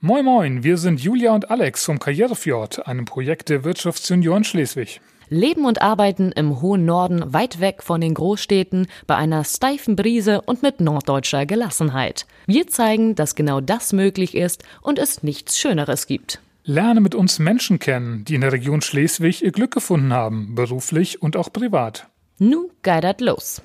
Moin 0.00 0.24
Moin, 0.24 0.62
wir 0.62 0.76
sind 0.76 1.00
Julia 1.00 1.34
und 1.34 1.50
Alex 1.50 1.84
vom 1.84 1.98
Karrierefjord, 1.98 2.86
einem 2.86 3.04
Projekt 3.04 3.48
der 3.48 3.64
Wirtschaftsjunioren 3.64 4.44
Schleswig. 4.44 5.00
Leben 5.28 5.64
und 5.64 5.82
arbeiten 5.82 6.30
im 6.30 6.62
hohen 6.62 6.84
Norden, 6.84 7.32
weit 7.34 7.58
weg 7.58 7.82
von 7.82 8.00
den 8.00 8.14
Großstädten, 8.14 8.86
bei 9.08 9.16
einer 9.16 9.42
steifen 9.42 9.96
Brise 9.96 10.42
und 10.42 10.62
mit 10.62 10.80
norddeutscher 10.80 11.46
Gelassenheit. 11.46 12.28
Wir 12.46 12.68
zeigen, 12.68 13.16
dass 13.16 13.34
genau 13.34 13.60
das 13.60 13.92
möglich 13.92 14.36
ist 14.36 14.62
und 14.82 15.00
es 15.00 15.24
nichts 15.24 15.58
Schöneres 15.58 16.06
gibt. 16.06 16.40
Lerne 16.62 17.00
mit 17.00 17.16
uns 17.16 17.40
Menschen 17.40 17.80
kennen, 17.80 18.24
die 18.24 18.36
in 18.36 18.42
der 18.42 18.52
Region 18.52 18.82
Schleswig 18.82 19.42
ihr 19.42 19.50
Glück 19.50 19.72
gefunden 19.72 20.12
haben, 20.12 20.54
beruflich 20.54 21.20
und 21.20 21.36
auch 21.36 21.52
privat. 21.52 22.06
Nu 22.38 22.70
geidert 22.82 23.20
los. 23.20 23.62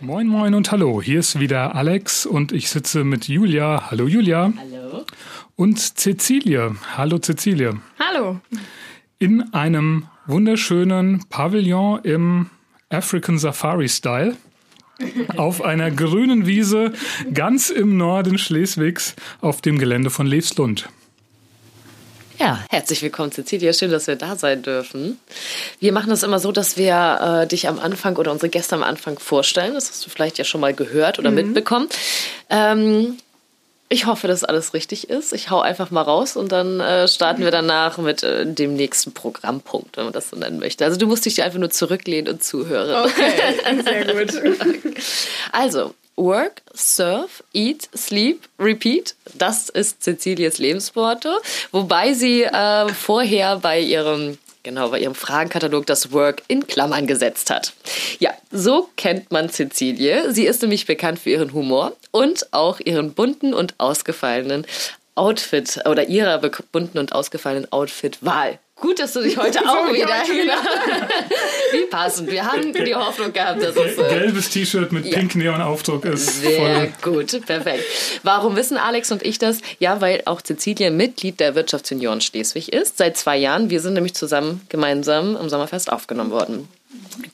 Moin 0.00 0.26
Moin 0.26 0.52
und 0.52 0.70
hallo, 0.72 1.00
hier 1.00 1.20
ist 1.20 1.40
wieder 1.40 1.74
Alex 1.74 2.26
und 2.26 2.52
ich 2.52 2.68
sitze 2.68 3.02
mit 3.02 3.28
Julia. 3.28 3.90
Hallo 3.90 4.06
Julia. 4.06 4.52
Hallo. 4.54 5.06
Und 5.56 5.78
Cecilie. 5.78 6.76
Hallo 6.96 7.18
Cecilie. 7.18 7.80
Hallo. 7.98 8.40
In 9.18 9.54
einem 9.54 10.06
wunderschönen 10.26 11.24
Pavillon 11.30 12.00
im 12.04 12.50
African 12.90 13.38
Safari 13.38 13.88
Style 13.88 14.36
auf 15.38 15.62
einer 15.62 15.90
grünen 15.90 16.46
Wiese 16.46 16.92
ganz 17.32 17.70
im 17.70 17.96
Norden 17.96 18.36
Schleswigs 18.36 19.16
auf 19.40 19.62
dem 19.62 19.78
Gelände 19.78 20.10
von 20.10 20.26
Levslund. 20.26 20.90
Ja, 22.38 22.64
herzlich 22.70 23.02
willkommen, 23.02 23.32
Cecilia. 23.32 23.72
Schön, 23.72 23.90
dass 23.90 24.06
wir 24.06 24.16
da 24.16 24.36
sein 24.36 24.62
dürfen. 24.62 25.18
Wir 25.80 25.92
machen 25.92 26.10
das 26.10 26.22
immer 26.22 26.38
so, 26.38 26.52
dass 26.52 26.76
wir 26.76 27.42
äh, 27.42 27.46
dich 27.46 27.68
am 27.68 27.78
Anfang 27.78 28.16
oder 28.16 28.30
unsere 28.30 28.50
Gäste 28.50 28.74
am 28.74 28.82
Anfang 28.82 29.18
vorstellen. 29.18 29.74
Das 29.74 29.88
hast 29.88 30.04
du 30.04 30.10
vielleicht 30.10 30.36
ja 30.38 30.44
schon 30.44 30.60
mal 30.60 30.74
gehört 30.74 31.18
oder 31.18 31.30
mhm. 31.30 31.36
mitbekommen. 31.36 31.88
Ähm, 32.50 33.16
ich 33.88 34.06
hoffe, 34.06 34.26
dass 34.26 34.44
alles 34.44 34.74
richtig 34.74 35.08
ist. 35.08 35.32
Ich 35.32 35.50
hau 35.50 35.60
einfach 35.60 35.90
mal 35.90 36.02
raus 36.02 36.36
und 36.36 36.50
dann 36.50 36.80
äh, 36.80 37.06
starten 37.08 37.42
wir 37.42 37.50
danach 37.50 37.98
mit 37.98 38.22
äh, 38.22 38.44
dem 38.44 38.74
nächsten 38.74 39.12
Programmpunkt, 39.12 39.96
wenn 39.96 40.04
man 40.04 40.12
das 40.12 40.30
so 40.30 40.36
nennen 40.36 40.58
möchte. 40.58 40.84
Also 40.84 40.98
du 40.98 41.06
musst 41.06 41.24
dich 41.24 41.42
einfach 41.42 41.58
nur 41.58 41.70
zurücklehnen 41.70 42.34
und 42.34 42.42
zuhören. 42.42 43.06
Okay, 43.06 43.82
sehr 43.84 44.14
gut. 44.14 44.34
Also, 45.52 45.94
Work, 46.16 46.62
Surf, 46.74 47.44
Eat, 47.52 47.88
Sleep, 47.96 48.48
Repeat. 48.58 49.14
Das 49.34 49.68
ist 49.68 50.02
Cecilias 50.02 50.58
Lebensworte. 50.58 51.36
Wobei 51.72 52.14
sie 52.14 52.42
äh, 52.42 52.88
vorher 52.88 53.56
bei 53.56 53.80
ihrem 53.80 54.38
genau 54.66 54.88
bei 54.88 54.98
ihrem 54.98 55.14
Fragenkatalog 55.14 55.86
das 55.86 56.12
Work 56.12 56.42
in 56.48 56.66
Klammern 56.66 57.06
gesetzt 57.06 57.50
hat. 57.50 57.72
Ja, 58.18 58.32
so 58.50 58.88
kennt 58.96 59.30
man 59.30 59.48
Cecilie. 59.48 60.32
Sie 60.32 60.44
ist 60.44 60.60
nämlich 60.60 60.86
bekannt 60.86 61.20
für 61.20 61.30
ihren 61.30 61.52
Humor 61.52 61.92
und 62.10 62.52
auch 62.52 62.80
ihren 62.80 63.14
bunten 63.14 63.54
und 63.54 63.74
ausgefallenen 63.78 64.66
Outfit 65.14 65.80
oder 65.88 66.08
ihrer 66.08 66.38
bunten 66.72 66.98
und 66.98 67.12
ausgefallenen 67.12 67.70
Outfit-Wahl. 67.72 68.58
Gut, 68.78 68.98
dass 68.98 69.14
du 69.14 69.22
dich 69.22 69.38
heute 69.38 69.58
auch 69.68 69.90
wieder. 69.90 70.06
Genau. 70.26 70.52
Wie 71.72 71.86
passend. 71.88 72.30
Wir 72.30 72.44
haben 72.44 72.72
die 72.72 72.94
Hoffnung 72.94 73.32
gehabt, 73.32 73.62
dass 73.62 73.74
es. 73.74 73.96
Äh, 73.98 74.08
Gelbes 74.08 74.50
T-Shirt 74.50 74.92
mit 74.92 75.06
ja. 75.06 75.18
pink 75.18 75.34
Neon-Aufdruck 75.34 76.04
ist. 76.04 76.42
Sehr 76.42 76.90
voll. 77.02 77.24
gut, 77.24 77.46
perfekt. 77.46 77.84
Warum 78.22 78.54
wissen 78.54 78.76
Alex 78.76 79.10
und 79.10 79.22
ich 79.22 79.38
das? 79.38 79.60
Ja, 79.78 80.02
weil 80.02 80.22
auch 80.26 80.42
Cecilia 80.42 80.90
Mitglied 80.90 81.40
der 81.40 81.54
Wirtschaftsunion 81.54 82.20
Schleswig 82.20 82.70
ist. 82.72 82.98
Seit 82.98 83.16
zwei 83.16 83.38
Jahren. 83.38 83.70
Wir 83.70 83.80
sind 83.80 83.94
nämlich 83.94 84.14
zusammen 84.14 84.60
gemeinsam 84.68 85.36
im 85.36 85.48
Sommerfest 85.48 85.90
aufgenommen 85.90 86.30
worden. 86.30 86.68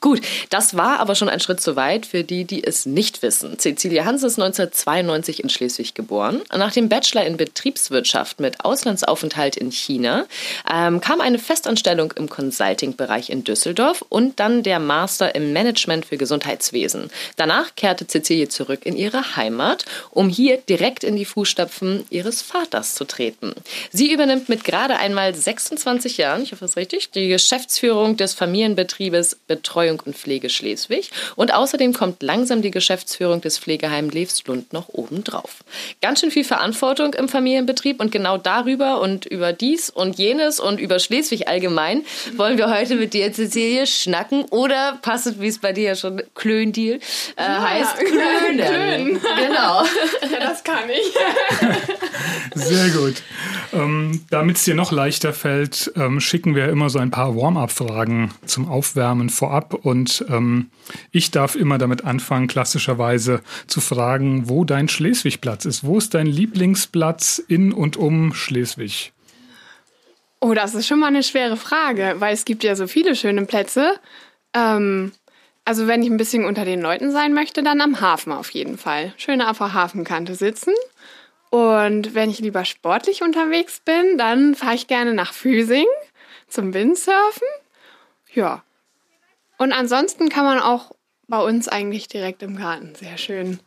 Gut, 0.01 0.21
das 0.51 0.77
war 0.77 1.01
aber 1.01 1.15
schon 1.15 1.29
ein 1.29 1.41
Schritt 1.41 1.61
zu 1.61 1.77
weit 1.77 2.07
für 2.07 2.25
die, 2.25 2.45
die 2.45 2.65
es 2.65 2.87
nicht 2.87 3.23
wissen. 3.23 3.59
Cecilia 3.59 4.05
Hans 4.05 4.23
ist 4.23 4.39
1992 4.39 5.43
in 5.43 5.49
Schleswig 5.49 5.95
geboren. 5.95 6.43
Nach 6.51 6.73
dem 6.73 6.89
Bachelor 6.89 7.25
in 7.25 7.37
Betriebswirtschaft 7.37 8.41
mit 8.41 8.65
Auslandsaufenthalt 8.65 9.57
in 9.57 9.71
China 9.71 10.27
ähm, 10.73 11.01
kam 11.01 11.21
eine 11.21 11.39
Festanstellung 11.39 12.13
im 12.17 12.29
Consulting-Bereich 12.29 13.31
in 13.31 13.45
Düsseldorf 13.45 14.05
und 14.09 14.41
dann 14.41 14.63
der 14.63 14.79
Master 14.79 15.35
im 15.35 15.53
Management 15.53 16.07
für 16.07 16.17
Gesundheitswesen. 16.17 17.11
Danach 17.37 17.75
kehrte 17.77 18.07
Cecilia 18.07 18.49
zurück 18.49 18.81
in 18.85 18.97
ihre 18.97 19.37
Heimat, 19.37 19.85
um 20.11 20.29
hier 20.29 20.57
direkt 20.59 21.05
in 21.05 21.17
die 21.17 21.25
Fußstapfen 21.25 22.05
ihres 22.11 22.43
Vaters 22.43 22.95
zu 22.95 23.05
treten. 23.05 23.55
Sie 23.91 24.13
übernimmt 24.13 24.49
mit 24.49 24.65
gerade 24.65 24.97
einmal 24.97 25.35
26 25.35 26.17
Jahren, 26.17 26.43
ich 26.43 26.53
hoffe 26.53 26.65
ist 26.65 26.77
richtig, 26.77 27.11
die 27.11 27.29
Geschäftsführung 27.29 28.17
des 28.17 28.35
Familienbetriebes 28.35 29.37
Betreuung 29.57 30.01
und 30.05 30.17
Pflege 30.17 30.49
Schleswig. 30.49 31.11
Und 31.37 31.53
außerdem 31.53 31.93
kommt 31.93 32.23
langsam 32.23 32.63
die 32.63 32.71
Geschäftsführung 32.71 33.41
des 33.41 33.59
Pflegeheim 33.59 34.09
Levslund 34.09 34.73
noch 34.73 34.89
oben 34.89 35.25
drauf. 35.25 35.65
Ganz 36.01 36.21
schön 36.21 36.31
viel 36.31 36.45
Verantwortung 36.45 37.15
im 37.15 37.29
Familienbetrieb 37.29 38.01
und 38.01 38.11
genau 38.13 38.39
darüber 38.39 39.01
und 39.01 39.27
über 39.27 39.53
dies 39.53 39.91
und 39.91 40.19
jenes 40.19 40.61
und 40.61 40.81
über 40.81 40.99
Schleswig 40.99 41.49
allgemein 41.49 42.03
wollen 42.37 42.57
wir 42.57 42.71
heute 42.71 42.97
mit 42.97 43.13
dir, 43.15 43.33
Cecilie, 43.33 43.87
schnacken 43.87 44.45
oder 44.47 44.99
passend, 45.03 45.41
wie 45.41 45.49
es 45.49 45.59
bei 45.59 45.73
dir 45.73 45.85
ja 45.85 45.95
schon 45.95 46.23
Klöndeal 46.35 46.99
äh, 47.37 47.43
ja, 47.43 47.63
heißt, 47.63 47.97
Klönen. 47.99 48.67
Klön. 48.67 49.21
Genau. 49.37 49.85
Ja, 50.33 50.41
das 50.41 50.65
kann 50.65 50.89
ich. 50.89 51.13
Sehr 52.55 52.91
gut. 52.91 53.23
Ähm, 53.73 54.25
Damit 54.31 54.57
es 54.57 54.65
dir 54.65 54.75
noch 54.75 54.93
leichter 54.93 55.33
fällt, 55.33 55.93
ähm, 55.97 56.21
schicken 56.21 56.55
wir 56.55 56.69
immer 56.69 56.91
so 56.91 56.99
ein 56.99 57.11
paar 57.11 57.37
Warm-up-Fragen 57.37 58.33
zum 58.47 58.69
Aufwärmen 58.69 59.31
vorab. 59.43 59.75
Und 59.75 60.25
ähm, 60.29 60.71
ich 61.11 61.31
darf 61.33 61.57
immer 61.57 61.79
damit 61.79 62.05
anfangen, 62.05 62.47
klassischerweise 62.47 63.41
zu 63.67 63.81
fragen, 63.81 64.49
wo 64.49 64.65
dein 64.65 64.89
Schleswig-Platz 64.89 65.65
ist. 65.65 65.85
Wo 65.85 65.99
ist 65.99 66.15
dein 66.15 66.27
Lieblingsplatz 66.27 67.43
in 67.49 67.73
und 67.73 67.97
um 67.97 68.35
Schleswig? 68.35 69.13
Oh, 70.41 70.55
das 70.55 70.75
ist 70.75 70.87
schon 70.87 71.01
mal 71.01 71.09
eine 71.09 71.23
schwere 71.23 71.57
Frage, 71.57 72.17
weil 72.19 72.35
es 72.35 72.45
gibt 72.45 72.63
ja 72.65 72.77
so 72.77 72.87
viele 72.87 73.17
schöne 73.17 73.45
Plätze. 73.47 73.95
Ähm, 74.55 75.13
also 75.65 75.87
wenn 75.87 76.03
ich 76.03 76.11
ein 76.11 76.17
bisschen 76.17 76.45
unter 76.45 76.65
den 76.65 76.81
Leuten 76.81 77.11
sein 77.11 77.35
möchte, 77.35 77.63
dann 77.63 77.81
am 77.81 78.01
Hafen 78.01 78.33
auf 78.33 78.51
jeden 78.51 78.79
Fall. 78.79 79.13
Schöne 79.17 79.51
auf 79.51 79.59
der 79.59 79.73
Hafenkante 79.73 80.35
sitzen 80.35 80.73
und 81.53 82.15
wenn 82.15 82.31
ich 82.31 82.39
lieber 82.39 82.65
sportlich 82.65 83.23
unterwegs 83.23 83.81
bin, 83.85 84.17
dann 84.17 84.55
fahre 84.55 84.75
ich 84.75 84.87
gerne 84.87 85.13
nach 85.13 85.35
Füsing 85.35 85.85
zum 86.49 86.73
Windsurfen. 86.73 87.47
Ja. 88.33 88.65
Und 89.63 89.73
ansonsten 89.73 90.29
kann 90.29 90.45
man 90.45 90.59
auch 90.59 90.91
bei 91.29 91.39
uns 91.39 91.69
eigentlich 91.69 92.09
direkt 92.09 92.43
im 92.43 92.57
Garten 92.57 92.97
sehr 92.97 93.17
schön 93.17 93.61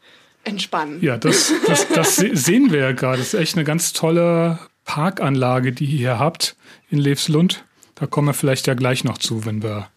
entspannen. 0.44 1.02
Ja, 1.02 1.16
das, 1.16 1.54
das, 1.66 1.88
das 1.88 2.18
sehen 2.18 2.74
wir 2.74 2.82
ja 2.82 2.92
gerade. 2.92 3.20
Das 3.20 3.34
ist 3.34 3.40
echt 3.40 3.56
eine 3.56 3.64
ganz 3.64 3.94
tolle 3.94 4.60
Parkanlage, 4.84 5.72
die 5.72 5.86
ihr 5.86 5.98
hier 5.98 6.20
habt 6.20 6.58
in 6.90 6.98
Levslund. 6.98 7.64
Da 7.96 8.08
kommen 8.08 8.28
wir 8.28 8.34
vielleicht 8.34 8.68
ja 8.68 8.74
gleich 8.74 9.06
noch 9.06 9.20
zu, 9.20 9.46
wenn 9.46 9.64
wir 9.64 9.88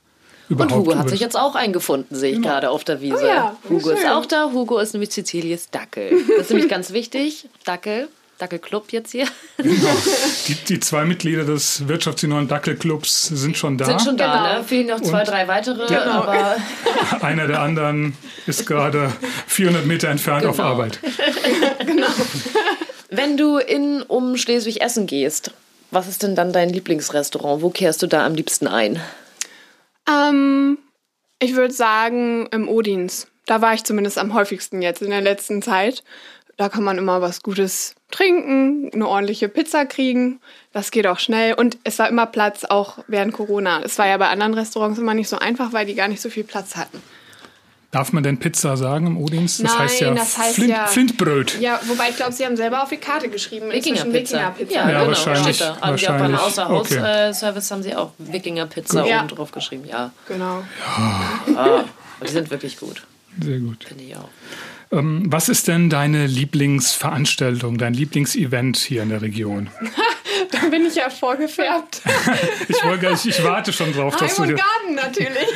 und 0.50 0.72
Hugo 0.72 0.96
hat 0.96 1.10
sich 1.10 1.20
jetzt 1.20 1.36
auch 1.36 1.56
eingefunden, 1.56 2.16
sehe 2.16 2.30
ich 2.30 2.36
genau. 2.36 2.48
gerade 2.48 2.70
auf 2.70 2.84
der 2.84 3.00
Wiese. 3.00 3.18
Oh 3.20 3.26
ja, 3.26 3.56
Hugo 3.68 3.90
ist 3.90 4.08
auch 4.08 4.24
da. 4.24 4.52
Hugo 4.52 4.78
ist 4.78 4.94
nämlich 4.94 5.10
Cecilies 5.10 5.68
Dackel. 5.70 6.12
Das 6.28 6.46
ist 6.46 6.50
nämlich 6.50 6.70
ganz 6.70 6.92
wichtig. 6.92 7.50
Dackel. 7.64 8.08
Dackelclub 8.38 8.92
jetzt 8.92 9.12
hier. 9.12 9.26
Genau. 9.58 9.90
Die, 10.46 10.54
die, 10.54 10.80
zwei 10.80 11.04
Mitglieder 11.04 11.44
des 11.44 11.88
Wirtschaftsunion 11.88 12.46
Dackelclubs 12.46 13.26
sind 13.26 13.56
schon 13.56 13.76
da. 13.76 13.86
Sind 13.86 14.02
schon 14.02 14.16
da, 14.16 14.36
genau. 14.36 14.58
ne? 14.58 14.64
Fehlen 14.64 14.86
noch 14.86 15.00
zwei, 15.00 15.20
Und 15.20 15.28
drei 15.28 15.48
weitere, 15.48 15.86
der, 15.88 16.06
aber. 16.06 16.56
Einer 17.20 17.48
der 17.48 17.60
anderen 17.60 18.16
ist 18.46 18.66
gerade 18.66 19.12
400 19.48 19.84
Meter 19.84 20.08
entfernt 20.08 20.42
genau. 20.42 20.52
auf 20.52 20.60
Arbeit. 20.60 21.00
genau. 21.86 22.06
Wenn 23.10 23.36
du 23.36 23.58
in 23.58 24.02
um 24.02 24.36
Schleswig 24.36 24.80
essen 24.80 25.06
gehst, 25.06 25.50
was 25.90 26.06
ist 26.06 26.22
denn 26.22 26.36
dann 26.36 26.52
dein 26.52 26.70
Lieblingsrestaurant? 26.70 27.62
Wo 27.62 27.70
kehrst 27.70 28.02
du 28.02 28.06
da 28.06 28.24
am 28.24 28.34
liebsten 28.34 28.68
ein? 28.68 29.00
Ähm, 30.08 30.78
ich 31.40 31.56
würde 31.56 31.74
sagen 31.74 32.46
im 32.52 32.68
Odins. 32.68 33.26
Da 33.46 33.62
war 33.62 33.72
ich 33.72 33.84
zumindest 33.84 34.18
am 34.18 34.34
häufigsten 34.34 34.82
jetzt 34.82 35.00
in 35.00 35.10
der 35.10 35.22
letzten 35.22 35.62
Zeit. 35.62 36.04
Da 36.58 36.68
kann 36.68 36.82
man 36.82 36.98
immer 36.98 37.22
was 37.22 37.42
Gutes 37.42 37.94
trinken, 38.10 38.90
eine 38.92 39.06
ordentliche 39.06 39.48
Pizza 39.48 39.86
kriegen. 39.86 40.40
Das 40.72 40.90
geht 40.90 41.06
auch 41.06 41.20
schnell. 41.20 41.54
Und 41.54 41.78
es 41.84 42.00
war 42.00 42.08
immer 42.08 42.26
Platz, 42.26 42.64
auch 42.64 42.98
während 43.06 43.32
Corona. 43.32 43.80
Es 43.84 43.96
war 43.96 44.08
ja 44.08 44.16
bei 44.16 44.28
anderen 44.28 44.54
Restaurants 44.54 44.98
immer 44.98 45.14
nicht 45.14 45.28
so 45.28 45.38
einfach, 45.38 45.72
weil 45.72 45.86
die 45.86 45.94
gar 45.94 46.08
nicht 46.08 46.20
so 46.20 46.30
viel 46.30 46.42
Platz 46.42 46.76
hatten. 46.76 47.00
Darf 47.92 48.12
man 48.12 48.24
denn 48.24 48.38
Pizza 48.38 48.76
sagen 48.76 49.06
im 49.06 49.16
O-Dienst? 49.16 49.60
Das 49.60 49.70
Nein, 49.70 49.78
heißt 49.78 50.00
ja, 50.00 50.14
das 50.14 50.36
heißt 50.36 50.54
Flint, 50.56 50.70
ja 50.70 50.86
Flintbröt. 50.86 51.58
Ja, 51.60 51.80
wobei 51.84 52.10
ich 52.10 52.16
glaube, 52.16 52.32
sie 52.32 52.44
haben 52.44 52.56
selber 52.56 52.82
auf 52.82 52.90
die 52.90 52.98
Karte 52.98 53.28
geschrieben. 53.30 53.70
Wikinger-Pizza. 53.70 54.54
Wikinger 54.58 54.80
ja, 54.80 54.90
ja, 54.90 54.98
genau. 54.98 55.06
wahrscheinlich. 55.06 55.58
Da. 55.58 55.78
wahrscheinlich. 55.80 56.08
Auch 56.08 56.18
beim 56.18 56.34
Außerhaus-Service 56.34 57.66
okay. 57.66 57.74
haben 57.74 57.82
sie 57.82 57.96
auch 57.96 58.10
Wikinger-Pizza 58.18 59.06
ja. 59.06 59.20
oben 59.20 59.28
drauf 59.28 59.52
geschrieben. 59.52 59.84
Ja. 59.86 60.10
Genau. 60.26 60.64
Ja. 61.46 61.66
ja. 61.66 61.84
Die 62.22 62.28
sind 62.28 62.50
wirklich 62.50 62.78
gut. 62.78 63.04
Sehr 63.40 63.58
gut. 63.58 63.84
Finde 63.84 64.04
ich 64.04 64.16
auch. 64.16 64.28
Ähm, 64.90 65.24
was 65.26 65.48
ist 65.48 65.68
denn 65.68 65.90
deine 65.90 66.26
Lieblingsveranstaltung, 66.26 67.78
dein 67.78 67.94
Lieblingsevent 67.94 68.78
hier 68.78 69.02
in 69.02 69.10
der 69.10 69.22
Region? 69.22 69.68
Dann 70.50 70.70
bin 70.70 70.86
ich 70.86 70.94
ja 70.94 71.10
vorgefärbt. 71.10 72.00
ich, 72.68 72.82
wollte, 72.84 73.10
ich, 73.12 73.26
ich 73.26 73.44
warte 73.44 73.72
schon 73.72 73.92
drauf, 73.92 74.14
Heim 74.14 74.20
dass 74.20 74.36
du 74.36 74.42
und 74.42 74.56
Garten 74.56 74.94
natürlich. 74.94 75.48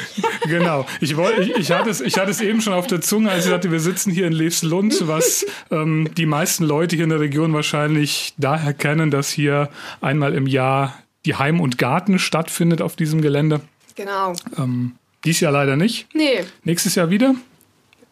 Genau. 0.48 0.86
Ich, 1.00 1.16
wollte, 1.16 1.42
ich, 1.42 1.56
ich, 1.56 1.70
hatte 1.70 1.88
es, 1.88 2.00
ich 2.00 2.18
hatte 2.18 2.30
es 2.30 2.40
eben 2.40 2.60
schon 2.60 2.72
auf 2.72 2.86
der 2.86 3.00
Zunge, 3.00 3.30
als 3.30 3.44
ich 3.44 3.50
sagte, 3.50 3.70
wir 3.70 3.80
sitzen 3.80 4.10
hier 4.10 4.26
in 4.26 4.32
Leefslund, 4.32 5.06
was 5.06 5.46
ähm, 5.70 6.10
die 6.16 6.26
meisten 6.26 6.64
Leute 6.64 6.96
hier 6.96 7.04
in 7.04 7.10
der 7.10 7.20
Region 7.20 7.52
wahrscheinlich 7.54 8.34
daher 8.38 8.74
kennen, 8.74 9.10
dass 9.10 9.30
hier 9.30 9.70
einmal 10.00 10.34
im 10.34 10.46
Jahr 10.46 10.98
die 11.24 11.36
Heim 11.36 11.60
und 11.60 11.78
Garten 11.78 12.18
stattfindet 12.18 12.82
auf 12.82 12.96
diesem 12.96 13.22
Gelände. 13.22 13.60
Genau. 13.94 14.34
Ähm, 14.58 14.96
dies 15.24 15.40
Jahr 15.40 15.52
leider 15.52 15.76
nicht. 15.76 16.08
Nee, 16.12 16.44
Nächstes 16.64 16.96
Jahr 16.96 17.10
wieder. 17.10 17.34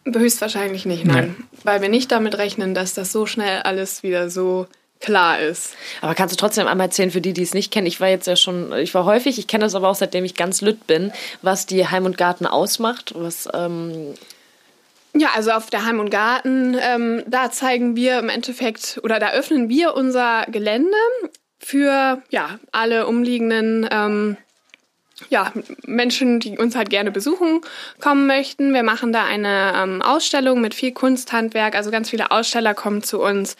Höchstwahrscheinlich 0.05 0.85
nicht, 0.85 1.05
nein. 1.05 1.35
Weil 1.63 1.81
wir 1.81 1.89
nicht 1.89 2.11
damit 2.11 2.37
rechnen, 2.37 2.73
dass 2.73 2.93
das 2.93 3.11
so 3.11 3.25
schnell 3.25 3.61
alles 3.61 4.03
wieder 4.03 4.29
so 4.29 4.67
klar 4.99 5.39
ist. 5.39 5.75
Aber 6.01 6.15
kannst 6.15 6.33
du 6.33 6.37
trotzdem 6.37 6.67
einmal 6.67 6.87
erzählen, 6.87 7.11
für 7.11 7.21
die, 7.21 7.33
die 7.33 7.41
es 7.41 7.53
nicht 7.53 7.71
kennen, 7.71 7.87
ich 7.87 7.99
war 7.99 8.07
jetzt 8.07 8.27
ja 8.27 8.35
schon, 8.35 8.71
ich 8.73 8.93
war 8.93 9.05
häufig, 9.05 9.39
ich 9.39 9.47
kenne 9.47 9.63
das 9.63 9.75
aber 9.75 9.89
auch 9.89 9.95
seitdem 9.95 10.23
ich 10.23 10.35
ganz 10.35 10.61
lütt 10.61 10.87
bin, 10.87 11.11
was 11.41 11.65
die 11.65 11.87
Heim 11.87 12.05
und 12.05 12.17
Garten 12.17 12.45
ausmacht, 12.45 13.13
was, 13.15 13.49
ähm, 13.53 14.13
Ja, 15.13 15.29
also 15.35 15.51
auf 15.51 15.69
der 15.69 15.85
Heim 15.85 15.99
und 15.99 16.11
Garten, 16.11 16.77
ähm, 16.79 17.23
da 17.27 17.51
zeigen 17.51 17.95
wir 17.95 18.19
im 18.19 18.29
Endeffekt 18.29 18.99
oder 19.03 19.19
da 19.19 19.31
öffnen 19.31 19.69
wir 19.69 19.95
unser 19.95 20.45
Gelände 20.47 20.97
für 21.59 22.21
ja 22.29 22.59
alle 22.71 23.07
umliegenden 23.07 23.87
ähm, 23.91 24.37
ja, 25.29 25.51
Menschen, 25.85 26.39
die 26.39 26.57
uns 26.57 26.75
halt 26.75 26.89
gerne 26.89 27.11
besuchen 27.11 27.61
kommen 27.99 28.27
möchten. 28.27 28.73
Wir 28.73 28.83
machen 28.83 29.13
da 29.13 29.23
eine 29.23 29.73
ähm, 29.75 30.01
Ausstellung 30.01 30.61
mit 30.61 30.73
viel 30.73 30.91
Kunsthandwerk, 30.91 31.75
also 31.75 31.91
ganz 31.91 32.09
viele 32.09 32.31
Aussteller 32.31 32.73
kommen 32.73 33.03
zu 33.03 33.21
uns. 33.21 33.55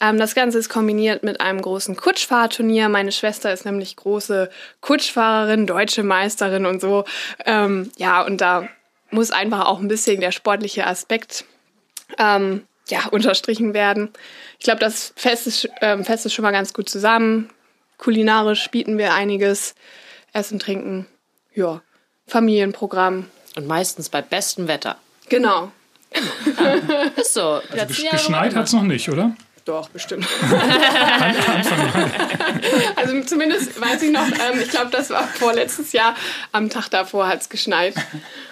Ähm, 0.00 0.18
das 0.18 0.34
Ganze 0.34 0.58
ist 0.58 0.68
kombiniert 0.68 1.22
mit 1.22 1.40
einem 1.40 1.60
großen 1.60 1.96
Kutschfahrturnier. 1.96 2.88
Meine 2.88 3.12
Schwester 3.12 3.52
ist 3.52 3.64
nämlich 3.64 3.96
große 3.96 4.50
Kutschfahrerin, 4.80 5.66
deutsche 5.66 6.02
Meisterin 6.02 6.66
und 6.66 6.80
so. 6.80 7.04
Ähm, 7.44 7.90
ja, 7.96 8.22
und 8.22 8.40
da 8.40 8.68
muss 9.10 9.30
einfach 9.30 9.66
auch 9.66 9.80
ein 9.80 9.88
bisschen 9.88 10.20
der 10.20 10.32
sportliche 10.32 10.86
Aspekt 10.86 11.44
ähm, 12.18 12.62
ja, 12.88 13.06
unterstrichen 13.10 13.74
werden. 13.74 14.10
Ich 14.58 14.64
glaube, 14.64 14.80
das 14.80 15.12
Fest 15.16 15.46
ist, 15.46 15.68
ähm, 15.80 16.04
Fest 16.04 16.26
ist 16.26 16.34
schon 16.34 16.42
mal 16.42 16.50
ganz 16.50 16.72
gut 16.72 16.88
zusammen. 16.88 17.50
Kulinarisch 17.98 18.68
bieten 18.70 18.98
wir 18.98 19.14
einiges. 19.14 19.74
Essen, 20.32 20.58
Trinken, 20.58 21.06
ja, 21.54 21.82
Familienprogramm. 22.26 23.26
und 23.56 23.66
meistens 23.66 24.08
bei 24.08 24.22
bestem 24.22 24.68
Wetter. 24.68 24.96
Genau. 25.28 25.70
Ist 27.16 27.34
so. 27.34 27.60
Also 27.70 27.86
gesch 27.86 28.10
geschneit 28.10 28.54
hat 28.54 28.66
es 28.66 28.72
noch 28.72 28.82
nicht, 28.82 29.08
oder? 29.08 29.34
Doch, 29.64 29.88
bestimmt. 29.90 30.26
also 32.96 33.20
zumindest 33.22 33.80
weiß 33.80 34.02
ich 34.02 34.10
noch, 34.10 34.26
ähm, 34.26 34.60
ich 34.60 34.70
glaube, 34.70 34.90
das 34.90 35.10
war 35.10 35.26
vorletztes 35.28 35.92
Jahr, 35.92 36.16
am 36.50 36.68
Tag 36.68 36.88
davor 36.88 37.28
hat 37.28 37.42
es 37.42 37.48
geschneit. 37.48 37.94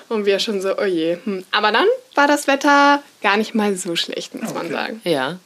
Und 0.09 0.25
wir 0.25 0.38
schon 0.38 0.61
so, 0.61 0.79
oh 0.79 0.85
je. 0.85 1.19
Hm. 1.25 1.44
Aber 1.50 1.73
dann 1.73 1.87
war 2.15 2.29
das 2.29 2.47
Wetter 2.47 3.03
gar 3.23 3.37
nicht 3.37 3.55
mal 3.55 3.75
so 3.77 3.97
schlecht, 3.97 4.35
muss 4.35 4.55
man 4.55 4.71
sagen. 4.71 5.00
Ja. 5.05 5.38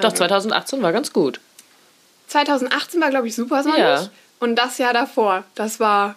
Doch, 0.00 0.12
2018 0.12 0.82
war 0.82 0.92
ganz 0.92 1.12
gut. 1.12 1.40
2018 2.28 3.00
war, 3.00 3.10
glaube 3.10 3.28
ich, 3.28 3.34
super 3.34 3.62
sonnig. 3.62 3.78
Ja. 3.78 4.08
Und 4.42 4.56
das 4.56 4.78
Jahr 4.78 4.92
davor, 4.92 5.44
das 5.54 5.78
war, 5.78 6.16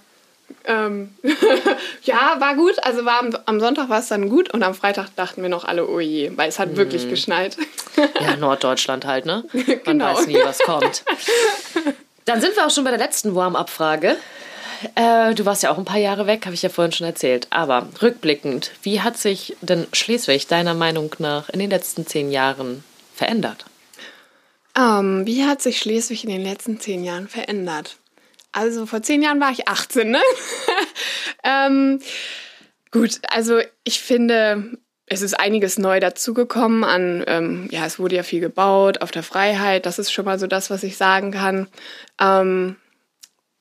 ähm, 0.65 1.13
ja, 2.03 2.35
war 2.39 2.55
gut. 2.55 2.83
Also 2.83 3.05
war 3.05 3.19
am, 3.19 3.29
am 3.45 3.59
Sonntag 3.59 3.87
war 3.89 3.99
es 3.99 4.07
dann 4.07 4.29
gut 4.29 4.51
und 4.53 4.63
am 4.63 4.73
Freitag 4.73 5.15
dachten 5.15 5.41
wir 5.43 5.49
noch 5.49 5.63
alle, 5.63 5.87
oh 5.87 5.99
je, 5.99 6.31
weil 6.35 6.49
es 6.49 6.57
hat 6.59 6.71
Mhm. 6.71 6.77
wirklich 6.77 7.09
geschneit. 7.09 7.57
Ja, 8.19 8.35
Norddeutschland 8.35 9.05
halt, 9.05 9.25
ne? 9.25 9.45
Man 9.53 9.65
Genau. 9.85 10.05
weiß 10.15 10.27
nie, 10.27 10.35
was 10.43 10.59
kommt. 10.59 11.05
Dann 12.25 12.41
sind 12.41 12.53
wir 12.57 12.65
auch 12.65 12.69
schon 12.71 12.83
bei 12.83 12.89
der 12.89 12.99
letzten 12.99 13.33
Warm-up-Frage. 13.35 14.17
Äh, 14.95 15.33
du 15.33 15.45
warst 15.45 15.63
ja 15.63 15.71
auch 15.71 15.77
ein 15.77 15.85
paar 15.85 15.99
Jahre 15.99 16.27
weg, 16.27 16.45
habe 16.45 16.53
ich 16.55 16.61
ja 16.61 16.67
vorhin 16.69 16.91
schon 16.91 17.07
erzählt. 17.07 17.47
Aber 17.51 17.87
rückblickend, 18.01 18.71
wie 18.83 18.99
hat 19.01 19.17
sich 19.17 19.55
denn 19.61 19.87
Schleswig 19.93 20.47
deiner 20.47 20.73
Meinung 20.73 21.15
nach 21.19 21.47
in 21.49 21.59
den 21.59 21.69
letzten 21.69 22.05
zehn 22.05 22.31
Jahren 22.31 22.83
verändert? 23.13 23.63
Ähm, 24.77 25.25
wie 25.25 25.45
hat 25.45 25.61
sich 25.61 25.77
Schleswig 25.79 26.25
in 26.25 26.31
den 26.31 26.43
letzten 26.43 26.79
zehn 26.81 27.03
Jahren 27.05 27.29
verändert? 27.29 27.95
Also 28.55 28.85
vor 28.85 29.01
zehn 29.01 29.21
Jahren 29.21 29.41
war 29.41 29.51
ich 29.51 29.67
18, 29.67 30.09
ne? 30.09 30.21
ähm, 31.43 31.99
gut, 32.89 33.19
also 33.29 33.59
ich 33.83 33.99
finde, 33.99 34.77
es 35.07 35.21
ist 35.21 35.37
einiges 35.37 35.77
neu 35.77 35.99
dazugekommen 35.99 36.85
an, 36.85 37.25
ähm, 37.27 37.67
ja, 37.69 37.85
es 37.85 37.99
wurde 37.99 38.15
ja 38.15 38.23
viel 38.23 38.39
gebaut 38.39 39.01
auf 39.01 39.11
der 39.11 39.23
Freiheit. 39.23 39.85
Das 39.85 39.99
ist 39.99 40.09
schon 40.09 40.23
mal 40.23 40.39
so 40.39 40.47
das, 40.47 40.69
was 40.69 40.83
ich 40.83 40.95
sagen 40.95 41.31
kann. 41.31 41.67
Ähm, 42.17 42.77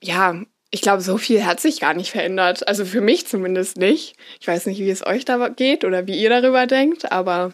ja, 0.00 0.40
ich 0.70 0.80
glaube, 0.80 1.02
so 1.02 1.18
viel 1.18 1.44
hat 1.44 1.58
sich 1.58 1.80
gar 1.80 1.94
nicht 1.94 2.12
verändert. 2.12 2.68
Also 2.68 2.84
für 2.84 3.00
mich 3.00 3.26
zumindest 3.26 3.76
nicht. 3.76 4.14
Ich 4.38 4.46
weiß 4.46 4.66
nicht, 4.66 4.78
wie 4.78 4.90
es 4.90 5.04
euch 5.04 5.24
da 5.24 5.48
geht 5.48 5.84
oder 5.84 6.06
wie 6.06 6.16
ihr 6.16 6.30
darüber 6.30 6.68
denkt, 6.68 7.10
aber 7.10 7.52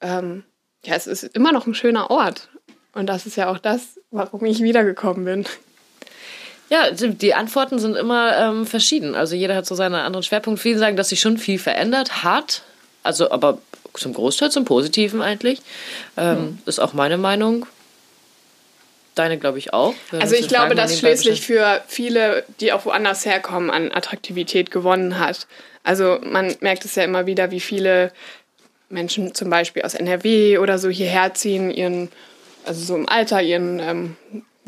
ähm, 0.00 0.44
ja, 0.84 0.94
es 0.94 1.08
ist 1.08 1.24
immer 1.24 1.50
noch 1.50 1.66
ein 1.66 1.74
schöner 1.74 2.08
Ort. 2.12 2.50
Und 2.92 3.06
das 3.08 3.26
ist 3.26 3.36
ja 3.36 3.50
auch 3.50 3.58
das, 3.58 3.98
warum 4.12 4.44
ich 4.44 4.62
wiedergekommen 4.62 5.24
bin. 5.24 5.44
Ja, 6.70 6.90
die 6.90 7.34
Antworten 7.34 7.78
sind 7.78 7.96
immer 7.96 8.36
ähm, 8.36 8.66
verschieden. 8.66 9.14
Also 9.14 9.34
jeder 9.34 9.56
hat 9.56 9.66
so 9.66 9.74
seinen 9.74 9.94
anderen 9.94 10.22
Schwerpunkt. 10.22 10.60
Viele 10.60 10.78
sagen, 10.78 10.96
dass 10.96 11.08
sich 11.08 11.20
schon 11.20 11.38
viel 11.38 11.58
verändert 11.58 12.22
hat. 12.22 12.62
Also 13.02 13.30
aber 13.30 13.58
zum 13.94 14.12
Großteil 14.12 14.50
zum 14.50 14.64
Positiven 14.64 15.22
eigentlich. 15.22 15.60
Ähm, 16.16 16.58
Ist 16.66 16.78
auch 16.78 16.92
meine 16.92 17.16
Meinung. 17.16 17.66
Deine, 19.14 19.38
glaube 19.38 19.58
ich, 19.58 19.72
auch. 19.72 19.94
Also 20.12 20.36
ich 20.36 20.46
glaube, 20.46 20.74
dass 20.76 20.96
Schleswig 20.96 21.40
für 21.40 21.82
viele, 21.88 22.44
die 22.60 22.72
auch 22.72 22.84
woanders 22.84 23.26
herkommen, 23.26 23.70
an 23.70 23.90
Attraktivität 23.90 24.70
gewonnen 24.70 25.18
hat. 25.18 25.48
Also 25.82 26.18
man 26.22 26.54
merkt 26.60 26.84
es 26.84 26.94
ja 26.94 27.02
immer 27.02 27.26
wieder, 27.26 27.50
wie 27.50 27.60
viele 27.60 28.12
Menschen 28.90 29.34
zum 29.34 29.50
Beispiel 29.50 29.82
aus 29.82 29.94
NRW 29.94 30.58
oder 30.58 30.78
so 30.78 30.88
hierher 30.88 31.34
ziehen, 31.34 31.70
ihren, 31.70 32.10
also 32.64 32.84
so 32.84 32.94
im 32.94 33.08
Alter 33.08 33.42
ihren, 33.42 33.80
ähm, 33.80 34.16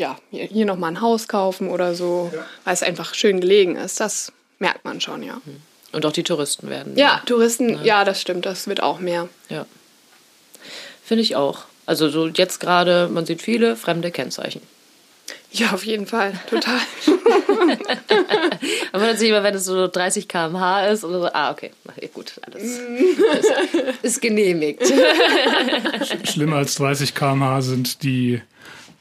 ja, 0.00 0.16
hier 0.30 0.44
hier 0.44 0.66
nochmal 0.66 0.92
ein 0.92 1.00
Haus 1.00 1.28
kaufen 1.28 1.68
oder 1.68 1.94
so, 1.94 2.32
weil 2.64 2.74
es 2.74 2.82
einfach 2.82 3.14
schön 3.14 3.40
gelegen 3.40 3.76
ist. 3.76 4.00
Das 4.00 4.32
merkt 4.58 4.84
man 4.84 5.00
schon, 5.00 5.22
ja. 5.22 5.40
Und 5.92 6.06
auch 6.06 6.12
die 6.12 6.22
Touristen 6.22 6.68
werden. 6.70 6.96
Ja, 6.96 7.22
Touristen, 7.26 7.84
ja, 7.84 8.04
das 8.04 8.20
stimmt, 8.20 8.46
das 8.46 8.66
wird 8.66 8.82
auch 8.82 8.98
mehr. 8.98 9.28
Ja. 9.48 9.66
Finde 11.04 11.22
ich 11.22 11.36
auch. 11.36 11.64
Also 11.86 12.08
so 12.08 12.28
jetzt 12.28 12.60
gerade, 12.60 13.08
man 13.08 13.26
sieht 13.26 13.42
viele 13.42 13.76
fremde 13.76 14.10
Kennzeichen. 14.10 14.62
Ja, 15.52 15.72
auf 15.72 15.84
jeden 15.84 16.06
Fall, 16.06 16.32
total. 16.48 16.78
Aber 18.92 19.16
sieht 19.16 19.30
immer, 19.30 19.42
wenn 19.42 19.54
es 19.54 19.64
so 19.64 19.88
30 19.88 20.28
km/h 20.28 20.86
ist 20.86 21.04
oder 21.04 21.20
so, 21.20 21.26
ah, 21.32 21.50
okay, 21.50 21.72
ja, 22.00 22.08
gut, 22.14 22.34
alles 22.42 22.62
ist, 22.78 23.52
ist 24.02 24.22
genehmigt. 24.22 24.82
Schlimmer 26.24 26.56
als 26.56 26.76
30 26.76 27.16
km/h 27.16 27.62
sind 27.62 28.04
die 28.04 28.40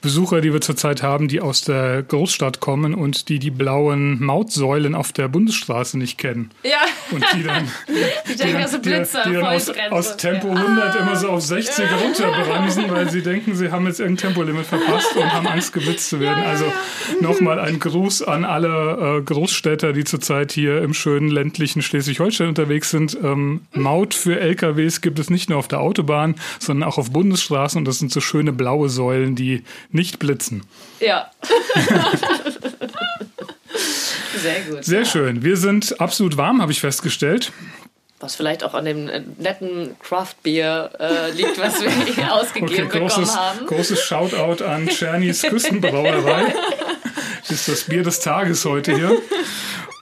Besucher, 0.02 0.40
die 0.40 0.54
wir 0.54 0.62
zurzeit 0.62 1.04
haben, 1.04 1.28
die 1.28 1.42
aus 1.42 1.62
der 1.62 2.04
Großstadt 2.04 2.62
kommen 2.62 2.94
und 2.94 3.28
die 3.28 3.38
die 3.38 3.52
blauen 3.52 4.24
Mautsäulen 4.24 4.96
auf 4.96 5.12
der 5.12 5.28
Bundesstraße 5.28 5.98
nicht 5.98 6.18
kennen. 6.18 6.52
Ja, 6.64 6.78
Und 7.12 7.26
die 7.36 7.44
dann, 7.44 7.70
die 8.30 8.36
denken, 8.36 8.62
das 8.62 8.72
sind 8.72 8.86
die, 8.86 8.90
Blitzer, 8.90 9.24
die 9.28 9.34
dann 9.34 9.46
aus, 9.46 9.66
Vollbremse. 9.66 9.92
aus 9.92 10.18
Tempo 10.18 10.52
100 10.52 10.96
immer 11.02 11.16
so 11.18 11.30
auf 11.30 11.42
60 11.42 11.86
runterbremsen, 12.02 12.90
weil 12.90 13.10
sie 13.10 13.22
denken, 13.22 13.56
sie 13.56 13.72
haben 13.72 13.88
jetzt 13.88 14.00
irgendein 14.00 14.30
Tempolimit 14.30 14.66
verpasst 14.66 15.16
und 15.18 15.34
haben 15.34 15.48
Angst, 15.48 15.74
geblitzt 15.74 16.10
zu 16.10 16.22
werden. 16.22 16.44
Also 16.46 16.66
nochmal 17.20 17.60
ein 17.60 17.80
Gruß 17.80 18.22
an 18.24 18.46
alle 18.46 19.18
äh, 19.20 19.22
Großstädter, 19.22 19.92
die 19.92 20.06
zurzeit 20.06 20.54
hier 20.54 20.82
im 20.82 20.94
schönen 20.94 21.30
ländlichen 21.30 21.82
Schleswig-Holstein 21.82 22.48
unterwegs 22.48 22.90
sind. 22.90 23.18
Ähm, 23.22 23.62
Maut 23.74 24.14
für 24.14 24.40
LKWs 24.40 25.02
gibt 25.02 25.20
es 25.20 25.30
nicht 25.30 25.50
nur 25.50 25.60
auf 25.60 25.68
der 25.68 25.82
Autobahn, 25.82 26.36
sondern 26.60 26.88
auch 26.88 26.98
auf 26.98 27.12
Bundesstraßen 27.12 27.78
und 27.78 27.86
das 27.86 28.00
sind 28.00 28.14
so 28.14 28.22
schöne 28.22 28.54
blaue 28.54 28.88
Säulen, 28.88 29.36
die 29.36 29.64
nicht 29.90 30.20
blitzen. 30.20 30.64
Ja. 31.00 31.32
Sehr 34.38 34.62
gut. 34.62 34.84
Sehr 34.86 35.06
schön. 35.06 35.44
Wir 35.44 35.58
sind 35.58 36.00
absolut 36.00 36.38
warm, 36.38 36.62
habe 36.62 36.72
ich 36.72 36.80
festgestellt. 36.82 37.52
Was 38.20 38.36
vielleicht 38.36 38.64
auch 38.64 38.74
an 38.74 38.84
dem 38.86 39.06
netten 39.38 39.96
Craft-Bier 40.02 40.92
äh, 41.00 41.32
liegt, 41.32 41.58
was 41.58 41.82
wir 41.82 41.90
hier 42.06 42.12
Okay, 42.14 42.24
ausgegeben 42.30 42.90
großes, 42.90 43.16
bekommen 43.30 43.36
haben. 43.36 43.66
großes 43.66 44.02
Shoutout 44.04 44.64
an 44.64 44.88
Czernys 44.88 45.42
Küstenbrauerei. 45.44 46.54
ist 47.48 47.68
das 47.70 47.84
Bier 47.86 48.04
des 48.04 48.20
Tages 48.20 48.66
heute 48.66 48.94
hier. 48.96 49.18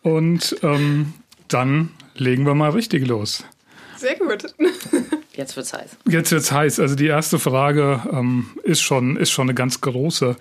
Und 0.02 0.56
ähm, 0.64 1.14
dann 1.48 1.92
legen 2.16 2.46
wir 2.46 2.56
mal 2.56 2.72
richtig 2.72 3.06
los. 3.08 3.44
Sehr 3.98 4.16
gut. 4.16 4.46
Jetzt 5.38 5.56
wird's 5.56 5.72
heiß. 5.72 5.98
Jetzt 6.10 6.32
wird's 6.32 6.52
heiß. 6.52 6.80
Also 6.80 6.96
die 6.96 7.06
erste 7.06 7.38
Frage 7.38 8.02
ähm, 8.12 8.48
ist 8.64 8.82
schon 8.82 9.16
ist 9.18 9.30
schon 9.32 9.46
eine 9.46 9.54
ganz 9.54 9.82
große. 9.82 10.36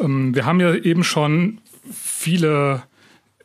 Ähm, 0.00 0.34
wir 0.34 0.44
haben 0.44 0.60
ja 0.60 0.74
eben 0.74 1.04
schon 1.04 1.58
viele 1.92 2.82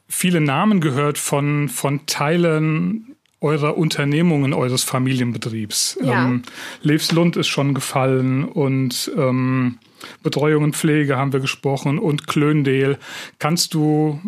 viele 0.08 0.42
Namen 0.42 0.82
gehört 0.82 1.20
von 1.20 1.70
von 1.70 2.08
Teilen 2.08 3.16
eurer 3.40 3.78
Unternehmungen, 3.78 4.54
eures 4.54 4.84
Familienbetriebs. 4.84 6.00
Ja. 6.02 6.26
Ähm, 6.26 6.42
Levslund 6.82 7.38
ist 7.38 7.48
schon 7.48 7.76
gefallen 7.76 8.44
und 8.44 9.12
ähm, 9.16 9.78
Betreuung 10.24 10.64
und 10.64 10.76
Pflege 10.76 11.18
haben 11.18 11.34
wir 11.34 11.40
gesprochen 11.40 12.00
und 12.00 12.26
Klöndel. 12.26 12.98
Kannst 13.38 13.76
du 13.76 14.20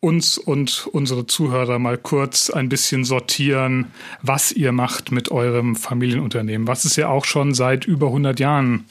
uns 0.00 0.38
und 0.38 0.88
unsere 0.92 1.26
Zuhörer 1.26 1.78
mal 1.78 1.98
kurz 1.98 2.50
ein 2.50 2.68
bisschen 2.68 3.04
sortieren, 3.04 3.92
was 4.22 4.52
ihr 4.52 4.72
macht 4.72 5.10
mit 5.10 5.30
eurem 5.30 5.74
Familienunternehmen, 5.74 6.66
was 6.66 6.84
es 6.84 6.96
ja 6.96 7.08
auch 7.08 7.24
schon 7.24 7.54
seit 7.54 7.86
über 7.86 8.06
100 8.08 8.38
Jahren, 8.38 8.84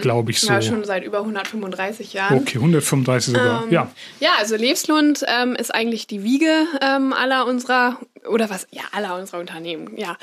glaube 0.00 0.30
ich, 0.30 0.40
so. 0.40 0.52
Ja, 0.52 0.62
schon 0.62 0.84
seit 0.84 1.04
über 1.04 1.18
135 1.18 2.12
Jahren. 2.12 2.38
Okay, 2.38 2.58
135 2.58 3.34
sogar. 3.34 3.64
Ähm, 3.64 3.70
ja. 3.70 3.90
Ja, 4.18 4.30
also 4.38 4.56
Lebslund 4.56 5.24
ähm, 5.26 5.54
ist 5.54 5.74
eigentlich 5.74 6.06
die 6.06 6.22
Wiege 6.22 6.66
ähm, 6.80 7.12
aller 7.12 7.46
unserer, 7.46 7.98
oder 8.28 8.50
was, 8.50 8.66
ja, 8.70 8.82
aller 8.92 9.16
unserer 9.16 9.40
Unternehmen, 9.40 9.96
ja, 9.96 10.16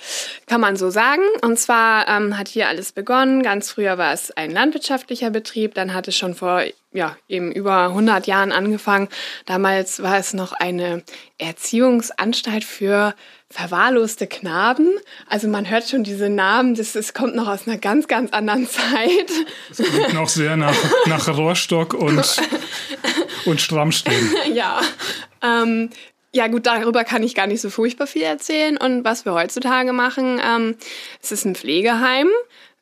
kann 0.47 0.61
man 0.61 0.75
so 0.75 0.89
sagen. 0.89 1.21
Und 1.41 1.57
zwar 1.59 2.07
ähm, 2.07 2.37
hat 2.37 2.47
hier 2.47 2.67
alles 2.67 2.91
begonnen. 2.91 3.43
Ganz 3.43 3.71
früher 3.71 3.97
war 3.97 4.13
es 4.13 4.31
ein 4.31 4.51
landwirtschaftlicher 4.51 5.29
Betrieb, 5.29 5.73
dann 5.73 5.93
hat 5.93 6.07
es 6.07 6.17
schon 6.17 6.35
vor, 6.35 6.63
ja, 6.93 7.15
eben 7.27 7.51
über 7.51 7.85
100 7.87 8.27
Jahren 8.27 8.51
angefangen. 8.51 9.07
Damals 9.45 10.01
war 10.01 10.17
es 10.17 10.33
noch 10.33 10.53
eine 10.53 11.03
Erziehungsanstalt 11.37 12.63
für 12.63 13.13
verwahrloste 13.49 14.27
Knaben. 14.27 14.89
Also 15.27 15.47
man 15.47 15.69
hört 15.69 15.87
schon 15.87 16.03
diese 16.03 16.29
Namen, 16.29 16.75
das, 16.75 16.93
das 16.93 17.13
kommt 17.13 17.35
noch 17.35 17.47
aus 17.47 17.67
einer 17.67 17.77
ganz, 17.77 18.07
ganz 18.07 18.31
anderen 18.33 18.67
Zeit. 18.69 19.31
Das 19.69 19.77
klingt 19.77 20.13
noch 20.13 20.29
sehr 20.29 20.57
nach, 20.57 20.75
nach 21.05 21.27
Rohrstock 21.29 21.93
und, 21.93 22.41
und 23.45 23.61
Strammstehen. 23.61 24.35
ja. 24.53 24.81
Ähm, 25.41 25.89
ja, 26.33 26.47
gut, 26.47 26.65
darüber 26.65 27.03
kann 27.03 27.23
ich 27.23 27.35
gar 27.35 27.47
nicht 27.47 27.61
so 27.61 27.69
furchtbar 27.69 28.05
viel 28.05 28.23
erzählen. 28.23 28.77
Und 28.77 29.05
was 29.05 29.25
wir 29.25 29.33
heutzutage 29.33 29.93
machen, 29.93 30.41
ähm, 30.43 30.75
es 31.21 31.31
ist 31.31 31.45
ein 31.45 31.55
Pflegeheim. 31.55 32.27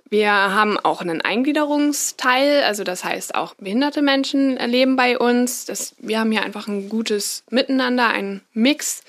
Wir 0.10 0.32
haben 0.32 0.78
auch 0.78 1.02
einen 1.02 1.22
Eingliederungsteil, 1.22 2.64
also 2.64 2.84
das 2.84 3.04
heißt 3.04 3.34
auch 3.34 3.56
behinderte 3.56 4.04
Menschen 4.04 4.56
leben 4.58 4.96
bei 4.96 5.18
uns. 5.18 5.66
Das, 5.66 5.96
wir 5.98 6.20
haben 6.20 6.32
hier 6.32 6.44
einfach 6.44 6.68
ein 6.68 6.90
gutes 6.90 7.44
Miteinander, 7.50 8.08
einen 8.10 8.42
Mix. 8.54 9.04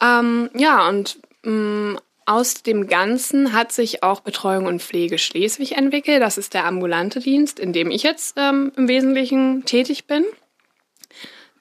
Ähm, 0.00 0.50
ja, 0.54 0.88
und 0.88 1.18
mh, 1.42 2.00
aus 2.26 2.62
dem 2.62 2.88
Ganzen 2.88 3.52
hat 3.52 3.70
sich 3.72 4.02
auch 4.02 4.20
Betreuung 4.20 4.66
und 4.66 4.82
Pflege 4.82 5.16
Schleswig 5.16 5.76
entwickelt. 5.76 6.20
Das 6.20 6.38
ist 6.38 6.54
der 6.54 6.66
ambulante 6.66 7.20
Dienst, 7.20 7.60
in 7.60 7.72
dem 7.72 7.90
ich 7.90 8.02
jetzt 8.02 8.34
ähm, 8.36 8.72
im 8.76 8.88
Wesentlichen 8.88 9.64
tätig 9.64 10.06
bin. 10.06 10.24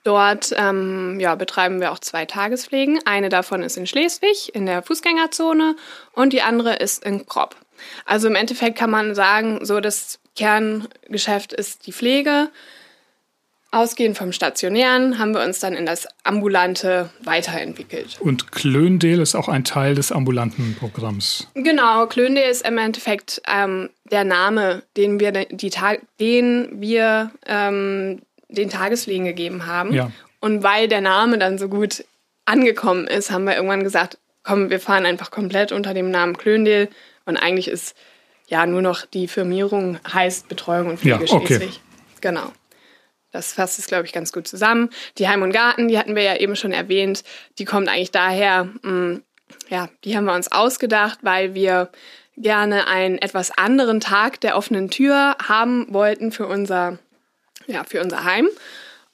Dort 0.04 0.54
ähm, 0.56 1.20
ja, 1.20 1.36
betreiben 1.36 1.80
wir 1.80 1.92
auch 1.92 2.00
zwei 2.00 2.26
Tagespflegen. 2.26 3.00
Eine 3.06 3.30
davon 3.30 3.64
ist 3.64 3.78
in 3.78 3.88
Schleswig, 3.88 4.54
in 4.54 4.66
der 4.66 4.84
Fußgängerzone, 4.84 5.76
und 6.14 6.34
die 6.34 6.44
andere 6.44 6.76
ist 6.76 7.04
in 7.04 7.26
Kropp. 7.26 7.56
Also 8.06 8.28
im 8.28 8.36
Endeffekt 8.36 8.78
kann 8.78 8.92
man 8.92 9.16
sagen, 9.16 9.66
so 9.66 9.80
das 9.80 10.20
Kerngeschäft 10.36 11.54
ist 11.54 11.88
die 11.88 11.94
Pflege. 11.94 12.50
Ausgehend 13.76 14.18
vom 14.18 14.32
Stationären 14.32 15.20
haben 15.20 15.34
wir 15.34 15.44
uns 15.44 15.60
dann 15.60 15.74
in 15.74 15.86
das 15.86 16.08
Ambulante 16.24 17.10
weiterentwickelt. 17.26 18.16
Und 18.22 18.54
Klöndel 18.54 19.20
ist 19.20 19.36
auch 19.36 19.50
ein 19.50 19.66
Teil 19.66 19.96
des 19.96 20.14
ambulanten 20.14 20.78
Programms. 20.80 21.50
Genau, 21.56 22.08
Klöndel 22.08 22.50
ist 22.50 22.66
im 22.66 22.78
Endeffekt 22.78 23.42
ähm, 23.54 23.90
der 24.10 24.24
Name, 24.24 24.84
den 24.96 25.20
wir, 25.20 25.34
die 25.34 25.72
den 26.22 26.70
wir 26.80 27.32
ähm, 27.46 28.22
den 28.48 28.70
Tagespflegen 28.70 29.26
gegeben 29.26 29.66
haben. 29.66 29.94
Ja. 29.94 30.10
Und 30.40 30.64
weil 30.64 30.88
der 30.88 31.02
Name 31.02 31.38
dann 31.38 31.58
so 31.58 31.68
gut 31.68 32.06
angekommen 32.46 33.08
ist, 33.08 33.30
haben 33.30 33.44
wir 33.44 33.56
irgendwann 33.56 33.84
gesagt, 33.84 34.20
komm, 34.44 34.70
wir 34.70 34.80
fahren 34.80 35.06
einfach 35.06 35.32
komplett 35.32 35.74
unter 35.74 35.94
dem 35.94 36.12
Namen 36.12 36.38
Klöndel. 36.38 36.88
Und 37.26 37.36
eigentlich 37.36 37.68
ist 37.68 37.94
ja 38.48 38.66
nur 38.68 38.82
noch 38.82 39.06
die 39.06 39.28
Firmierung 39.28 40.00
heißt 40.08 40.48
Betreuung 40.48 40.92
und 40.92 41.00
Pflege 41.02 41.26
Ja, 41.26 41.34
okay. 41.34 41.58
Schleswig. 41.58 41.82
Genau. 42.22 42.54
Das 43.36 43.52
fasst 43.52 43.80
es, 43.80 43.88
glaube 43.88 44.06
ich, 44.06 44.14
ganz 44.14 44.32
gut 44.32 44.48
zusammen. 44.48 44.90
Die 45.18 45.28
Heim 45.28 45.42
und 45.42 45.52
Garten, 45.52 45.90
die 45.90 46.00
hatten 46.00 46.16
wir 46.16 46.24
ja 46.24 46.38
eben 46.38 46.56
schon 46.56 46.72
erwähnt, 46.72 47.24
die 47.60 47.66
kommt 47.66 47.90
eigentlich 47.90 48.12
daher, 48.12 48.70
mh, 48.82 49.20
ja, 49.70 49.90
die 50.06 50.16
haben 50.16 50.24
wir 50.24 50.34
uns 50.34 50.52
ausgedacht, 50.52 51.20
weil 51.22 51.54
wir 51.54 51.90
gerne 52.38 52.88
einen 52.88 53.18
etwas 53.18 53.52
anderen 53.58 54.00
Tag 54.00 54.40
der 54.40 54.58
offenen 54.58 54.90
Tür 54.90 55.36
haben 55.46 55.94
wollten 55.94 56.32
für 56.32 56.48
unser, 56.48 56.98
ja, 57.68 57.84
für 57.84 58.02
unser 58.02 58.24
Heim. 58.24 58.48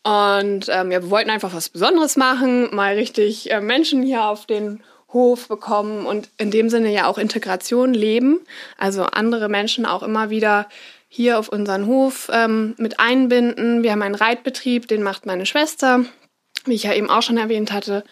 Und 0.04 0.68
ähm, 0.70 0.92
ja, 0.92 1.01
wir 1.01 1.10
wollten 1.10 1.32
einfach 1.32 1.54
was 1.54 1.70
Besonderes 1.70 2.16
machen, 2.16 2.74
mal 2.75 2.94
richtig 2.94 3.51
äh, 3.51 3.60
Menschen 3.60 4.04
hier 4.04 4.25
auf 4.25 4.46
den 4.46 4.84
Hof 5.13 5.48
bekommen 5.48 6.06
und 6.06 6.30
in 6.38 6.51
dem 6.51 6.70
Sinne 6.70 6.92
ja 6.92 7.08
auch 7.08 7.18
Integration 7.18 7.94
leben. 7.94 8.40
Also 8.78 9.04
andere 9.04 9.50
Menschen 9.50 9.86
auch 9.88 10.04
immer 10.04 10.30
wieder 10.30 10.68
hier 11.13 11.38
auf 11.38 11.50
unseren 11.50 11.88
Hof 11.88 12.30
ähm, 12.32 12.74
mit 12.77 13.01
einbinden. 13.01 13.84
Wir 13.84 13.91
haben 13.91 14.01
einen 14.01 14.15
Reitbetrieb, 14.15 14.88
den 14.88 15.03
macht 15.03 15.25
meine 15.25 15.46
Schwester, 15.46 16.06
wie 16.65 16.74
ich 16.74 16.84
ja 16.84 16.94
eben 16.94 17.10
auch 17.10 17.22
schon 17.22 17.38
erwähnt 17.38 17.74
hatte. 17.74 18.06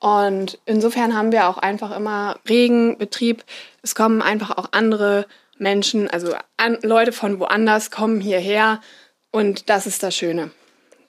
Und 0.00 0.58
insofern 0.66 1.16
haben 1.16 1.32
wir 1.32 1.48
auch 1.48 1.56
einfach 1.56 1.96
immer 1.96 2.38
regen 2.46 2.98
Betrieb. 2.98 3.42
Es 3.80 3.94
kommen 3.94 4.20
einfach 4.20 4.50
auch 4.50 4.68
andere 4.72 5.26
Menschen, 5.56 6.10
also 6.10 6.34
an, 6.58 6.76
Leute 6.82 7.12
von 7.12 7.40
woanders 7.40 7.90
kommen 7.90 8.20
hierher. 8.20 8.82
Und 9.30 9.70
das 9.70 9.86
ist 9.86 10.02
das 10.02 10.14
Schöne, 10.14 10.50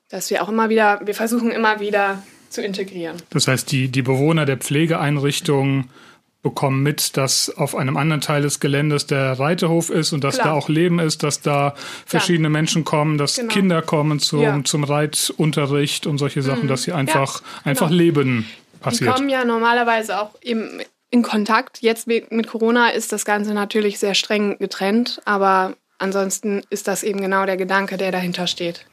dass 0.08 0.30
wir 0.30 0.44
auch 0.44 0.50
immer 0.50 0.70
wieder, 0.70 1.02
wir 1.04 1.14
versuchen 1.14 1.52
immer 1.52 1.82
wieder 1.82 2.24
zu 2.48 2.62
integrieren. 2.62 3.18
Das 3.32 3.50
heißt, 3.50 3.70
die, 3.70 3.90
die 3.90 4.02
Bewohner 4.02 4.46
der 4.46 4.58
Pflegeeinrichtung 4.58 5.90
bekommen 6.44 6.84
mit, 6.84 7.18
dass 7.18 7.50
auf 7.50 7.74
einem 7.76 7.98
anderen 7.98 8.22
Teil 8.22 8.42
des 8.44 8.60
Geländes 8.60 9.08
der 9.08 9.40
Reiterhof 9.40 9.90
ist 9.90 10.12
und 10.14 10.24
dass 10.24 10.36
Klar. 10.36 10.48
da 10.50 10.54
auch 10.54 10.70
Leben 10.70 11.00
ist, 11.00 11.24
dass 11.24 11.42
da 11.42 11.74
verschiedene 12.06 12.50
Menschen 12.50 12.84
kommen, 12.84 13.18
dass 13.18 13.38
Genau. 13.38 13.52
Kinder 13.52 13.82
kommen 13.82 14.20
zum, 14.20 14.42
Ja. 14.42 14.56
Mhm. 14.58 14.66
zum 14.66 14.84
Reitunterricht 14.84 16.06
und 16.06 16.18
solche 16.20 16.42
Sachen, 16.42 16.68
dass 16.68 16.86
hier 16.86 16.96
einfach, 16.96 17.42
genau. 17.42 17.70
einfach 17.70 17.90
Leben 17.90 18.46
Die 18.74 18.78
passiert. 18.80 19.16
kommen 19.16 19.30
ja 19.30 19.46
normalerweise 19.46 20.20
auch 20.22 20.32
eben 20.42 20.82
in 21.10 21.24
Kontakt. 21.24 21.82
Jetzt 21.82 22.08
mit 22.08 22.48
Corona 22.48 22.90
ist 22.90 23.12
das 23.14 23.24
Ganze 23.24 23.54
natürlich 23.54 23.98
sehr 24.00 24.14
streng 24.14 24.58
getrennt, 24.60 25.22
aber 25.26 25.76
ansonsten 25.98 26.62
ist 26.70 26.88
das 26.90 27.04
eben 27.04 27.22
genau 27.22 27.46
der 27.46 27.56
Gedanke, 27.56 27.96
der 27.98 28.12
dahinter 28.12 28.48
steht. 28.48 28.86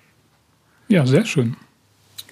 Ja, 0.87 1.05
sehr 1.07 1.25
schön. 1.25 1.57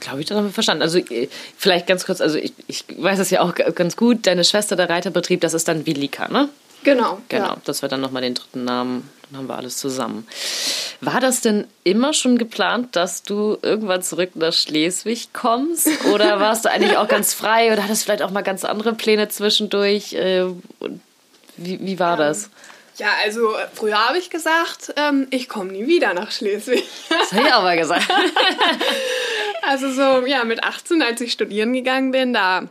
Glaube 0.00 0.20
ich, 0.20 0.26
das 0.26 0.36
haben 0.36 0.44
wir 0.46 0.52
verstanden. 0.52 0.82
Also 0.82 0.98
äh, 0.98 1.28
vielleicht 1.56 1.86
ganz 1.86 2.06
kurz, 2.06 2.20
also 2.20 2.38
ich, 2.38 2.52
ich 2.66 2.84
weiß 2.96 3.18
es 3.18 3.30
ja 3.30 3.40
auch 3.40 3.54
ganz 3.54 3.96
gut, 3.96 4.26
deine 4.26 4.44
Schwester, 4.44 4.76
der 4.76 4.88
Reiterbetrieb, 4.88 5.40
das 5.40 5.54
ist 5.54 5.68
dann 5.68 5.86
Vilika, 5.86 6.28
ne? 6.28 6.48
Genau. 6.84 7.18
Genau, 7.28 7.44
Ja. 7.46 7.56
das 7.64 7.82
wird 7.82 7.90
dann 7.92 8.00
nochmal 8.00 8.22
den 8.22 8.34
dritten 8.34 8.64
Namen, 8.64 9.10
dann 9.30 9.40
haben 9.40 9.46
wir 9.48 9.56
alles 9.56 9.76
zusammen. 9.78 10.26
War 11.00 11.20
das 11.20 11.40
denn 11.40 11.66
immer 11.82 12.12
schon 12.14 12.38
geplant, 12.38 12.94
dass 12.94 13.22
du 13.24 13.58
irgendwann 13.62 14.02
zurück 14.02 14.30
nach 14.36 14.52
Schleswig 14.52 15.32
kommst? 15.32 15.88
Oder 16.12 16.38
warst 16.40 16.64
du 16.64 16.70
eigentlich 16.70 16.96
auch 16.96 17.08
ganz 17.08 17.34
frei 17.34 17.72
oder 17.72 17.82
hattest 17.82 18.04
vielleicht 18.04 18.22
auch 18.22 18.30
mal 18.30 18.42
ganz 18.42 18.64
andere 18.64 18.94
Pläne 18.94 19.28
zwischendurch? 19.28 20.12
Äh, 20.14 20.44
Wie, 21.56 21.80
wie 21.84 21.98
war 21.98 22.16
das? 22.16 22.48
Ja, 22.96 23.08
also 23.24 23.54
äh, 23.54 23.66
früher 23.74 24.08
habe 24.08 24.18
ich 24.18 24.30
gesagt, 24.30 24.92
ähm, 24.96 25.26
ich 25.30 25.48
komme 25.48 25.72
nie 25.72 25.86
wieder 25.86 26.14
nach 26.14 26.30
Schleswig. 26.32 26.84
Das 27.08 27.32
habe 27.32 27.46
ich 27.46 27.54
auch 27.54 27.62
mal 27.62 27.76
gesagt. 27.76 28.06
Also 29.68 29.90
so, 29.92 30.24
ja, 30.24 30.44
mit 30.44 30.64
18, 30.64 31.02
als 31.02 31.20
ich 31.20 31.32
studieren 31.32 31.74
gegangen 31.74 32.10
bin, 32.10 32.32
da 32.32 32.68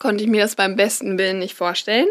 konnte 0.00 0.24
ich 0.24 0.28
mir 0.28 0.42
das 0.42 0.56
beim 0.56 0.74
besten 0.74 1.16
Willen 1.16 1.38
nicht 1.38 1.54
vorstellen, 1.54 2.08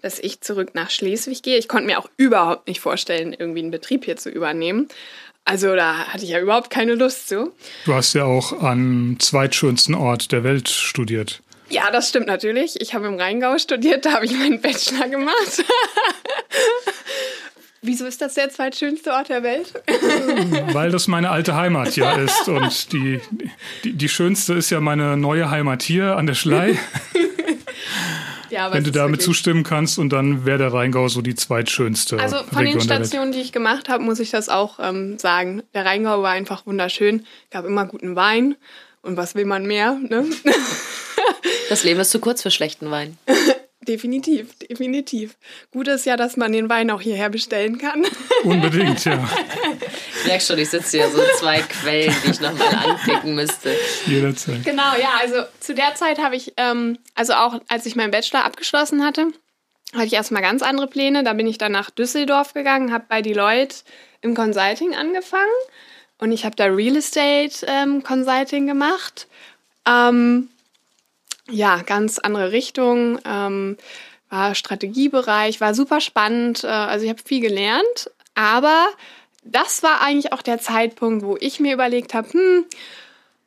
dass 0.00 0.18
ich 0.18 0.40
zurück 0.40 0.70
nach 0.72 0.88
Schleswig 0.88 1.42
gehe. 1.42 1.58
Ich 1.58 1.68
konnte 1.68 1.84
mir 1.84 1.98
auch 1.98 2.08
überhaupt 2.16 2.68
nicht 2.68 2.80
vorstellen, 2.80 3.36
irgendwie 3.38 3.60
einen 3.60 3.70
Betrieb 3.70 4.06
hier 4.06 4.16
zu 4.16 4.30
übernehmen. 4.30 4.88
Also 5.44 5.76
da 5.76 6.06
hatte 6.06 6.24
ich 6.24 6.30
ja 6.30 6.40
überhaupt 6.40 6.70
keine 6.70 6.94
Lust 6.94 7.28
zu. 7.28 7.52
Du 7.84 7.92
hast 7.92 8.14
ja 8.14 8.24
auch 8.24 8.62
am 8.62 9.18
zweitschönsten 9.18 9.94
Ort 9.94 10.32
der 10.32 10.42
Welt 10.42 10.70
studiert. 10.70 11.42
Ja, 11.68 11.90
das 11.90 12.08
stimmt 12.08 12.28
natürlich. 12.28 12.80
Ich 12.80 12.94
habe 12.94 13.06
im 13.08 13.16
Rheingau 13.16 13.58
studiert, 13.58 14.06
da 14.06 14.14
habe 14.14 14.24
ich 14.24 14.32
meinen 14.32 14.62
Bachelor 14.62 15.08
gemacht. 15.10 15.64
Wieso 17.82 18.06
ist 18.06 18.20
das 18.20 18.34
der 18.34 18.50
zweitschönste 18.50 19.12
Ort 19.12 19.28
der 19.28 19.42
Welt? 19.42 19.72
Weil 20.72 20.90
das 20.90 21.08
meine 21.08 21.30
alte 21.30 21.54
Heimat 21.54 21.96
ja 21.96 22.12
ist. 22.16 22.48
Und 22.48 22.92
die, 22.92 23.20
die, 23.84 23.92
die 23.92 24.08
schönste 24.08 24.54
ist 24.54 24.70
ja 24.70 24.80
meine 24.80 25.16
neue 25.16 25.50
Heimat 25.50 25.82
hier 25.82 26.16
an 26.16 26.26
der 26.26 26.34
Schlei. 26.34 26.78
Ja, 28.48 28.66
aber 28.66 28.76
Wenn 28.76 28.84
du 28.84 28.92
damit 28.92 29.22
zustimmen 29.22 29.64
kannst 29.64 29.98
und 29.98 30.12
dann 30.12 30.46
wäre 30.46 30.58
der 30.58 30.72
Rheingau 30.72 31.08
so 31.08 31.20
die 31.20 31.34
zweitschönste 31.34 32.18
Also 32.20 32.36
von 32.36 32.46
den 32.58 32.58
Region 32.58 32.88
Welt. 32.88 33.06
Stationen, 33.06 33.32
die 33.32 33.40
ich 33.40 33.52
gemacht 33.52 33.88
habe, 33.88 34.04
muss 34.04 34.20
ich 34.20 34.30
das 34.30 34.48
auch 34.48 34.78
ähm, 34.80 35.18
sagen. 35.18 35.64
Der 35.74 35.84
Rheingau 35.84 36.22
war 36.22 36.30
einfach 36.30 36.64
wunderschön. 36.64 37.26
Gab 37.50 37.64
immer 37.64 37.86
guten 37.86 38.14
Wein. 38.14 38.54
Und 39.02 39.16
was 39.16 39.34
will 39.34 39.46
man 39.46 39.66
mehr? 39.66 39.98
Ne? 40.00 40.26
Das 41.68 41.82
Leben 41.84 41.98
ist 42.00 42.10
zu 42.10 42.20
kurz 42.20 42.42
für 42.42 42.50
schlechten 42.50 42.90
Wein. 42.90 43.18
Definitiv, 43.88 44.58
definitiv. 44.58 45.36
Gut 45.70 45.88
ist 45.88 46.06
ja, 46.06 46.16
dass 46.16 46.36
man 46.36 46.52
den 46.52 46.68
Wein 46.68 46.90
auch 46.90 47.00
hierher 47.00 47.30
bestellen 47.30 47.78
kann. 47.78 48.04
Unbedingt, 48.44 49.04
ja. 49.04 49.28
Ich 50.20 50.26
merke 50.26 50.44
schon, 50.44 50.58
ich 50.58 50.70
sitze 50.70 50.98
hier 50.98 51.10
so 51.10 51.22
zwei 51.38 51.60
Quellen, 51.60 52.14
die 52.24 52.30
ich 52.30 52.40
nochmal 52.40 52.74
anpicken 52.74 53.34
müsste. 53.34 53.74
Jederzeit. 54.06 54.64
Genau, 54.64 54.94
ja, 55.00 55.10
also 55.20 55.42
zu 55.60 55.74
der 55.74 55.94
Zeit 55.94 56.18
habe 56.18 56.36
ich, 56.36 56.52
ähm, 56.56 56.98
also 57.14 57.34
auch 57.34 57.60
als 57.68 57.86
ich 57.86 57.96
meinen 57.96 58.10
Bachelor 58.10 58.44
abgeschlossen 58.44 59.04
hatte, 59.04 59.28
hatte 59.92 60.06
ich 60.06 60.12
erstmal 60.12 60.42
ganz 60.42 60.62
andere 60.62 60.86
Pläne. 60.86 61.24
Da 61.24 61.32
bin 61.32 61.46
ich 61.46 61.58
dann 61.58 61.72
nach 61.72 61.90
Düsseldorf 61.90 62.54
gegangen, 62.54 62.92
habe 62.92 63.04
bei 63.08 63.22
Deloitte 63.22 63.76
im 64.20 64.34
Consulting 64.34 64.94
angefangen 64.94 65.44
und 66.18 66.32
ich 66.32 66.44
habe 66.44 66.56
da 66.56 66.64
Real 66.66 66.96
Estate 66.96 67.66
ähm, 67.66 68.02
Consulting 68.02 68.66
gemacht. 68.66 69.26
Ähm, 69.86 70.48
ja, 71.50 71.82
ganz 71.82 72.18
andere 72.18 72.52
Richtung. 72.52 73.18
Ähm, 73.24 73.76
war 74.28 74.54
Strategiebereich, 74.54 75.60
war 75.60 75.74
super 75.74 76.00
spannend. 76.00 76.64
Äh, 76.64 76.68
also 76.68 77.04
ich 77.04 77.10
habe 77.10 77.22
viel 77.24 77.40
gelernt, 77.40 78.10
aber 78.34 78.88
das 79.44 79.82
war 79.82 80.00
eigentlich 80.00 80.32
auch 80.32 80.42
der 80.42 80.58
Zeitpunkt, 80.58 81.24
wo 81.24 81.36
ich 81.38 81.60
mir 81.60 81.74
überlegt 81.74 82.14
habe, 82.14 82.32
hm, 82.32 82.64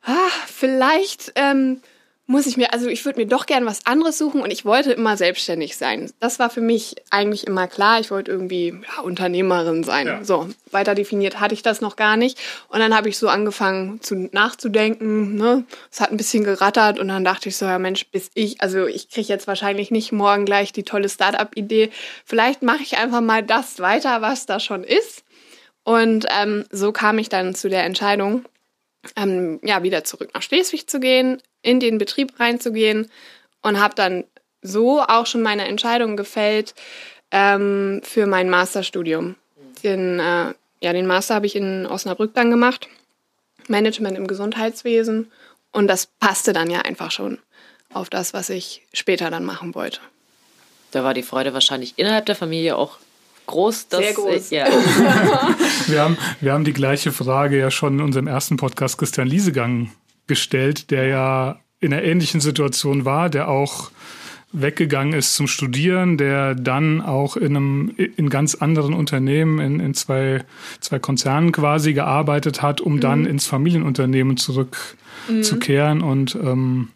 ah, 0.02 0.30
vielleicht 0.46 1.32
ähm, 1.34 1.82
muss 2.30 2.46
ich 2.46 2.56
mir, 2.56 2.72
also 2.72 2.86
ich 2.86 3.04
würde 3.04 3.18
mir 3.18 3.26
doch 3.26 3.44
gern 3.44 3.66
was 3.66 3.84
anderes 3.86 4.16
suchen 4.16 4.40
und 4.40 4.52
ich 4.52 4.64
wollte 4.64 4.92
immer 4.92 5.16
selbstständig 5.16 5.76
sein. 5.76 6.12
Das 6.20 6.38
war 6.38 6.48
für 6.48 6.60
mich 6.60 6.94
eigentlich 7.10 7.44
immer 7.44 7.66
klar. 7.66 7.98
Ich 7.98 8.12
wollte 8.12 8.30
irgendwie 8.30 8.68
ja, 8.68 9.02
Unternehmerin 9.02 9.82
sein. 9.82 10.06
Ja. 10.06 10.22
So, 10.22 10.48
weiter 10.70 10.94
definiert 10.94 11.40
hatte 11.40 11.54
ich 11.54 11.62
das 11.62 11.80
noch 11.80 11.96
gar 11.96 12.16
nicht. 12.16 12.38
Und 12.68 12.78
dann 12.78 12.94
habe 12.96 13.08
ich 13.08 13.18
so 13.18 13.28
angefangen 13.28 14.00
zu 14.00 14.14
nachzudenken. 14.30 15.34
Ne? 15.34 15.64
Es 15.90 16.00
hat 16.00 16.12
ein 16.12 16.16
bisschen 16.16 16.44
gerattert 16.44 17.00
und 17.00 17.08
dann 17.08 17.24
dachte 17.24 17.48
ich 17.48 17.56
so, 17.56 17.66
ja 17.66 17.80
Mensch, 17.80 18.06
bis 18.12 18.30
ich, 18.34 18.60
also 18.60 18.86
ich 18.86 19.10
kriege 19.10 19.26
jetzt 19.26 19.48
wahrscheinlich 19.48 19.90
nicht 19.90 20.12
morgen 20.12 20.44
gleich 20.44 20.72
die 20.72 20.84
tolle 20.84 21.08
Startup-Idee. 21.08 21.90
Vielleicht 22.24 22.62
mache 22.62 22.84
ich 22.84 22.96
einfach 22.96 23.22
mal 23.22 23.42
das 23.42 23.80
weiter, 23.80 24.22
was 24.22 24.46
da 24.46 24.60
schon 24.60 24.84
ist. 24.84 25.24
Und 25.82 26.26
ähm, 26.30 26.64
so 26.70 26.92
kam 26.92 27.18
ich 27.18 27.28
dann 27.28 27.56
zu 27.56 27.68
der 27.68 27.82
Entscheidung, 27.82 28.44
ähm, 29.16 29.58
ja, 29.64 29.82
wieder 29.82 30.04
zurück 30.04 30.30
nach 30.32 30.42
Schleswig 30.42 30.88
zu 30.88 31.00
gehen, 31.00 31.42
in 31.62 31.80
den 31.80 31.98
Betrieb 31.98 32.38
reinzugehen 32.38 33.10
und 33.62 33.80
habe 33.80 33.94
dann 33.94 34.24
so 34.62 35.00
auch 35.00 35.26
schon 35.26 35.42
meine 35.42 35.66
Entscheidung 35.66 36.16
gefällt 36.16 36.74
ähm, 37.30 38.00
für 38.04 38.26
mein 38.26 38.50
Masterstudium. 38.50 39.36
Den, 39.82 40.18
äh, 40.18 40.54
ja, 40.80 40.92
den 40.92 41.06
Master 41.06 41.34
habe 41.34 41.46
ich 41.46 41.56
in 41.56 41.86
Osnabrück 41.86 42.34
dann 42.34 42.50
gemacht, 42.50 42.88
Management 43.68 44.16
im 44.16 44.26
Gesundheitswesen 44.26 45.30
und 45.72 45.86
das 45.86 46.06
passte 46.06 46.52
dann 46.52 46.70
ja 46.70 46.80
einfach 46.80 47.10
schon 47.10 47.38
auf 47.92 48.10
das, 48.10 48.34
was 48.34 48.50
ich 48.50 48.82
später 48.92 49.30
dann 49.30 49.44
machen 49.44 49.74
wollte. 49.74 50.00
Da 50.90 51.04
war 51.04 51.14
die 51.14 51.22
Freude 51.22 51.54
wahrscheinlich 51.54 51.94
innerhalb 51.96 52.26
der 52.26 52.34
Familie 52.34 52.76
auch 52.76 52.98
groß. 53.46 53.88
Dass, 53.88 54.00
Sehr 54.00 54.12
groß. 54.14 54.52
Äh, 54.52 54.56
ja. 54.56 54.66
wir, 55.86 56.00
haben, 56.00 56.18
wir 56.40 56.52
haben 56.52 56.64
die 56.64 56.72
gleiche 56.72 57.12
Frage 57.12 57.58
ja 57.58 57.70
schon 57.70 57.98
in 57.98 58.04
unserem 58.04 58.26
ersten 58.26 58.56
Podcast 58.56 58.98
Christian 58.98 59.28
Liesegang 59.28 59.92
gestellt, 60.30 60.92
der 60.92 61.06
ja 61.06 61.58
in 61.80 61.92
einer 61.92 62.04
ähnlichen 62.04 62.40
Situation 62.40 63.04
war, 63.04 63.28
der 63.28 63.48
auch 63.48 63.90
weggegangen 64.52 65.12
ist 65.12 65.34
zum 65.34 65.48
Studieren, 65.48 66.16
der 66.18 66.54
dann 66.54 67.00
auch 67.00 67.36
in 67.36 67.56
einem 67.56 67.92
in 67.96 68.30
ganz 68.30 68.54
anderen 68.54 68.94
Unternehmen, 68.94 69.58
in, 69.58 69.80
in 69.80 69.94
zwei, 69.94 70.44
zwei 70.80 71.00
Konzernen 71.00 71.50
quasi 71.50 71.94
gearbeitet 71.94 72.62
hat, 72.62 72.80
um 72.80 72.94
mhm. 72.94 73.00
dann 73.00 73.26
ins 73.26 73.46
Familienunternehmen 73.46 74.36
zurückzukehren. 74.36 75.98
Mhm. 75.98 76.04
Und 76.04 76.34
ähm, 76.36 76.88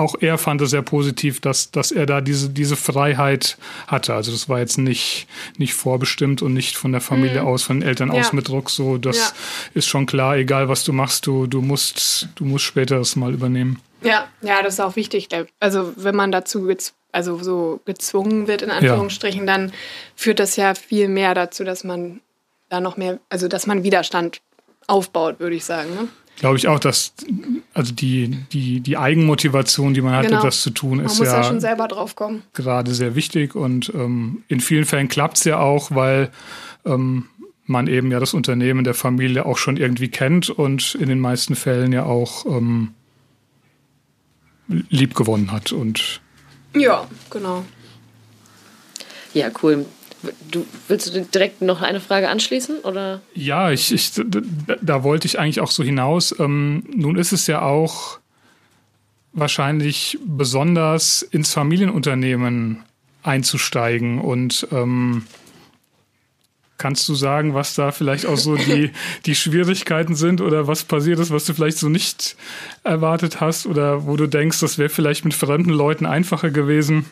auch 0.00 0.14
er 0.18 0.38
fand 0.38 0.62
es 0.62 0.70
sehr 0.70 0.82
positiv, 0.82 1.40
dass, 1.40 1.70
dass 1.70 1.92
er 1.92 2.06
da 2.06 2.20
diese, 2.20 2.48
diese 2.48 2.74
Freiheit 2.74 3.58
hatte. 3.86 4.14
Also 4.14 4.32
das 4.32 4.48
war 4.48 4.58
jetzt 4.58 4.78
nicht, 4.78 5.28
nicht 5.58 5.74
vorbestimmt 5.74 6.40
und 6.40 6.54
nicht 6.54 6.76
von 6.76 6.92
der 6.92 7.02
Familie 7.02 7.42
mhm. 7.42 7.48
aus, 7.48 7.62
von 7.62 7.80
den 7.80 7.88
Eltern 7.88 8.12
ja. 8.12 8.18
aus 8.18 8.32
mit 8.32 8.48
Druck. 8.48 8.70
So, 8.70 8.96
das 8.96 9.16
ja. 9.16 9.32
ist 9.74 9.86
schon 9.86 10.06
klar, 10.06 10.36
egal 10.36 10.68
was 10.68 10.84
du 10.84 10.92
machst, 10.92 11.26
du, 11.26 11.46
du 11.46 11.60
musst, 11.60 12.28
du 12.36 12.44
musst 12.44 12.64
später 12.64 12.98
das 12.98 13.14
mal 13.14 13.32
übernehmen. 13.34 13.78
Ja, 14.02 14.28
ja, 14.40 14.62
das 14.62 14.74
ist 14.74 14.80
auch 14.80 14.96
wichtig. 14.96 15.28
Also 15.60 15.92
wenn 15.96 16.16
man 16.16 16.32
dazu 16.32 16.68
jetzt 16.70 16.94
also 17.12 17.42
so 17.42 17.80
gezwungen 17.84 18.46
wird, 18.46 18.62
in 18.62 18.70
Anführungsstrichen, 18.70 19.46
ja. 19.46 19.46
dann 19.46 19.72
führt 20.16 20.40
das 20.40 20.56
ja 20.56 20.74
viel 20.74 21.08
mehr 21.08 21.34
dazu, 21.34 21.62
dass 21.64 21.84
man 21.84 22.20
da 22.70 22.80
noch 22.80 22.96
mehr, 22.96 23.18
also 23.28 23.48
dass 23.48 23.66
man 23.66 23.82
Widerstand 23.82 24.40
aufbaut, 24.86 25.40
würde 25.40 25.56
ich 25.56 25.64
sagen. 25.64 25.90
Ne? 25.94 26.08
Glaube 26.40 26.56
ich 26.56 26.66
auch, 26.68 26.78
dass 26.78 27.12
also 27.74 27.92
die, 27.92 28.28
die, 28.50 28.80
die 28.80 28.96
Eigenmotivation, 28.96 29.94
die 29.94 30.00
man 30.00 30.14
hatte, 30.14 30.28
genau. 30.28 30.42
das 30.42 30.62
zu 30.62 30.70
tun, 30.70 30.98
ist 30.98 31.18
man 31.18 31.18
muss 31.18 31.28
ja, 31.28 31.42
ja 31.42 31.44
schon 31.44 31.60
selber 31.60 31.86
drauf 31.86 32.16
kommen. 32.16 32.42
gerade 32.54 32.92
sehr 32.94 33.14
wichtig. 33.14 33.54
Und 33.54 33.92
ähm, 33.94 34.42
in 34.48 34.60
vielen 34.60 34.86
Fällen 34.86 35.08
klappt 35.08 35.36
es 35.36 35.44
ja 35.44 35.58
auch, 35.58 35.90
weil 35.92 36.30
ähm, 36.86 37.26
man 37.66 37.86
eben 37.86 38.10
ja 38.10 38.18
das 38.18 38.34
Unternehmen 38.34 38.84
der 38.84 38.94
Familie 38.94 39.44
auch 39.44 39.58
schon 39.58 39.76
irgendwie 39.76 40.08
kennt 40.08 40.48
und 40.50 40.94
in 40.94 41.08
den 41.08 41.20
meisten 41.20 41.54
Fällen 41.54 41.92
ja 41.92 42.04
auch 42.04 42.46
ähm, 42.46 42.94
lieb 44.66 45.14
gewonnen 45.14 45.52
hat. 45.52 45.72
Und 45.72 46.22
ja, 46.74 47.06
genau. 47.28 47.64
Ja, 49.34 49.50
cool. 49.62 49.84
Du, 50.50 50.66
willst 50.88 51.14
du 51.14 51.22
direkt 51.22 51.62
noch 51.62 51.80
eine 51.80 52.00
Frage 52.00 52.28
anschließen? 52.28 52.80
Oder? 52.80 53.22
Ja, 53.34 53.70
ich, 53.70 53.92
ich 53.92 54.12
da, 54.82 55.02
wollte 55.02 55.26
ich 55.26 55.38
eigentlich 55.38 55.60
auch 55.60 55.70
so 55.70 55.82
hinaus. 55.82 56.34
Ähm, 56.38 56.84
nun 56.94 57.16
ist 57.16 57.32
es 57.32 57.46
ja 57.46 57.62
auch 57.62 58.18
wahrscheinlich 59.32 60.18
besonders 60.24 61.22
ins 61.22 61.52
Familienunternehmen 61.52 62.82
einzusteigen 63.22 64.18
und 64.18 64.66
ähm, 64.72 65.24
Kannst 66.80 67.06
du 67.10 67.14
sagen, 67.14 67.52
was 67.52 67.74
da 67.74 67.92
vielleicht 67.92 68.24
auch 68.24 68.38
so 68.38 68.56
die, 68.56 68.90
die 69.26 69.34
Schwierigkeiten 69.34 70.14
sind 70.14 70.40
oder 70.40 70.66
was 70.66 70.82
passiert 70.82 71.18
ist, 71.18 71.30
was 71.30 71.44
du 71.44 71.52
vielleicht 71.52 71.76
so 71.76 71.90
nicht 71.90 72.36
erwartet 72.84 73.38
hast 73.38 73.66
oder 73.66 74.06
wo 74.06 74.16
du 74.16 74.26
denkst, 74.26 74.60
das 74.60 74.78
wäre 74.78 74.88
vielleicht 74.88 75.26
mit 75.26 75.34
fremden 75.34 75.68
Leuten 75.68 76.06
einfacher 76.06 76.48
gewesen? 76.48 77.04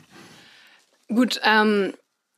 Gut, 1.08 1.38
ähm, 1.44 1.92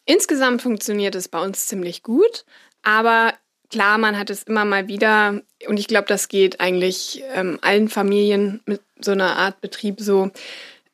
Insgesamt 0.05 0.63
funktioniert 0.63 1.15
es 1.15 1.29
bei 1.29 1.41
uns 1.43 1.67
ziemlich 1.67 2.03
gut, 2.03 2.45
aber 2.83 3.35
klar, 3.71 3.99
man 3.99 4.19
hat 4.19 4.31
es 4.31 4.43
immer 4.43 4.65
mal 4.65 4.89
wieder, 4.89 5.41
und 5.69 5.79
ich 5.79 5.87
glaube, 5.87 6.09
das 6.09 6.29
geht 6.29 6.61
eigentlich 6.61 7.23
ähm, 7.33 7.59
allen 7.63 7.89
Familien 7.89 8.61
mit 8.67 8.83
so 9.01 9.13
einer 9.13 9.37
Art 9.37 9.61
Betrieb 9.61 10.01
so. 10.01 10.31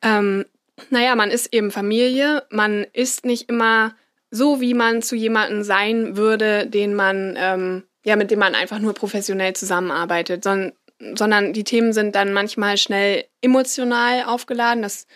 Ähm, 0.01 0.45
naja, 0.89 1.15
man 1.15 1.31
ist 1.31 1.53
eben 1.53 1.71
Familie, 1.71 2.43
man 2.49 2.85
ist 2.93 3.25
nicht 3.25 3.49
immer 3.49 3.95
so, 4.29 4.61
wie 4.61 4.73
man 4.73 5.01
zu 5.01 5.15
jemandem 5.15 5.63
sein 5.63 6.17
würde, 6.17 6.67
den 6.67 6.93
man, 6.93 7.35
ähm, 7.37 7.83
ja, 8.05 8.15
mit 8.15 8.29
dem 8.29 8.39
man 8.39 8.55
einfach 8.55 8.79
nur 8.79 8.93
professionell 8.93 9.53
zusammenarbeitet, 9.53 10.43
sondern, 10.43 10.73
sondern 11.15 11.53
die 11.53 11.63
Themen 11.63 11.93
sind 11.93 12.15
dann 12.15 12.33
manchmal 12.33 12.77
schnell 12.77 13.25
emotional 13.41 14.23
aufgeladen. 14.25 14.83
Das 14.83 15.07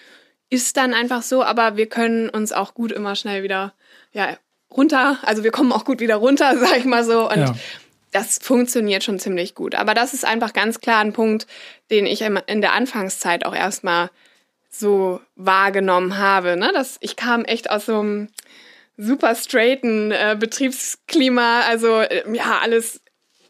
ist 0.50 0.78
dann 0.78 0.94
einfach 0.94 1.22
so, 1.22 1.44
aber 1.44 1.78
wir 1.78 1.88
können 1.88 2.30
uns 2.30 2.52
auch 2.52 2.74
gut 2.74 2.92
immer 2.92 3.16
schnell 3.16 3.44
wieder 3.44 3.74
ja, 4.14 4.38
runter. 4.76 5.18
Also 5.24 5.44
wir 5.44 5.52
kommen 5.52 5.72
auch 5.72 5.86
gut 5.86 6.00
wieder 6.00 6.16
runter, 6.16 6.58
sag 6.60 6.78
ich 6.78 6.86
mal 6.86 7.04
so. 7.04 7.30
Und 7.30 7.40
ja. 7.40 7.56
das 8.12 8.40
funktioniert 8.42 9.04
schon 9.04 9.20
ziemlich 9.20 9.56
gut. 9.56 9.76
Aber 9.76 9.94
das 9.94 10.14
ist 10.14 10.26
einfach 10.26 10.54
ganz 10.54 10.80
klar 10.80 11.00
ein 11.00 11.14
Punkt, 11.14 11.48
den 11.90 12.06
ich 12.06 12.22
in 12.22 12.62
der 12.62 12.74
Anfangszeit 12.74 13.46
auch 13.46 13.56
erstmal 13.56 14.10
so 14.70 15.20
wahrgenommen 15.36 16.18
habe. 16.18 16.56
Ne? 16.56 16.72
Das, 16.74 16.98
ich 17.02 17.16
kam 17.16 17.44
echt 17.44 17.70
aus 17.70 17.86
so 17.86 18.00
einem 18.00 18.30
super 18.98 19.36
straighten 19.36 20.12
äh, 20.12 20.38
Betriebsklima. 20.40 21.62
Also 21.62 22.00
äh, 22.00 22.24
ja, 22.34 22.60
alles 22.62 23.02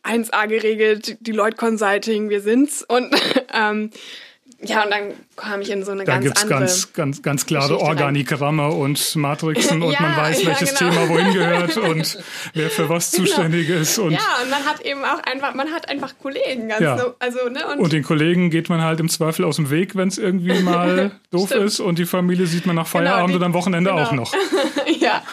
1A 0.04 0.48
geregelt, 0.48 1.18
die 1.20 1.32
Leute 1.32 1.58
Consulting, 1.58 2.30
wir 2.30 2.42
sind's. 2.42 2.84
Und 2.84 3.14
ähm, 3.54 3.92
ja, 4.64 4.84
und 4.84 4.92
dann 4.92 5.14
kam 5.36 5.62
ich 5.62 5.72
in 5.72 5.84
so 5.84 5.92
eine 5.92 6.04
da 6.04 6.14
ganz 6.14 6.26
gibt's 6.26 6.44
andere... 6.44 6.60
ganz, 6.60 6.94
ganz, 6.94 7.22
ganz 7.24 7.46
klare 7.46 7.80
Organigramme 7.80 8.70
und 8.70 9.16
Matrixen 9.16 9.82
und 9.84 9.94
ja, 9.94 10.02
man 10.02 10.18
weiß, 10.18 10.46
welches 10.46 10.76
genau. 10.76 10.92
Thema 10.92 11.10
wohin 11.10 11.34
gehört 11.34 11.78
und 11.90 12.18
wer 12.54 12.70
für 12.70 12.88
was 12.88 13.12
genau. 13.12 13.26
zuständig 13.26 13.68
genau. 13.68 13.80
ist. 13.80 13.98
Und 13.98 14.12
ja, 14.12 14.20
und 14.44 14.50
man 14.52 14.64
hat 14.66 14.82
eben 14.82 15.04
auch 15.04 15.20
einfach, 15.24 15.56
man 15.56 15.72
hat 15.72 15.90
einfach 15.90 16.14
Kollegen. 16.22 16.68
Ganz 16.70 16.82
ja. 16.82 16.98
so, 16.98 17.16
also, 17.20 17.50
ne, 17.50 17.66
und, 17.68 17.80
und, 17.80 17.94
den 17.94 18.04
Kollegen 18.04 18.52
geht 18.52 18.70
man 18.70 18.82
halt 18.82 19.00
im 19.00 19.10
Zweifel 19.10 19.46
aus 19.46 19.56
dem 19.56 19.70
Weg, 19.72 19.96
wenn 19.96 20.10
es 20.10 20.18
irgendwie 20.18 20.60
mal 20.62 21.12
doof 21.32 21.52
ist 21.52 21.80
und 21.80 21.98
die 21.98 22.06
Familie 22.06 22.46
sieht 22.46 22.66
man 22.66 22.76
nach 22.76 22.92
genau, 22.92 23.06
Feierabend 23.06 23.28
genau, 23.28 23.40
die, 23.40 23.44
und 23.44 23.44
am 23.44 23.54
Wochenende 23.54 23.90
genau. 23.90 24.04
auch 24.04 24.12
noch. 24.12 24.34
ja. 25.00 25.24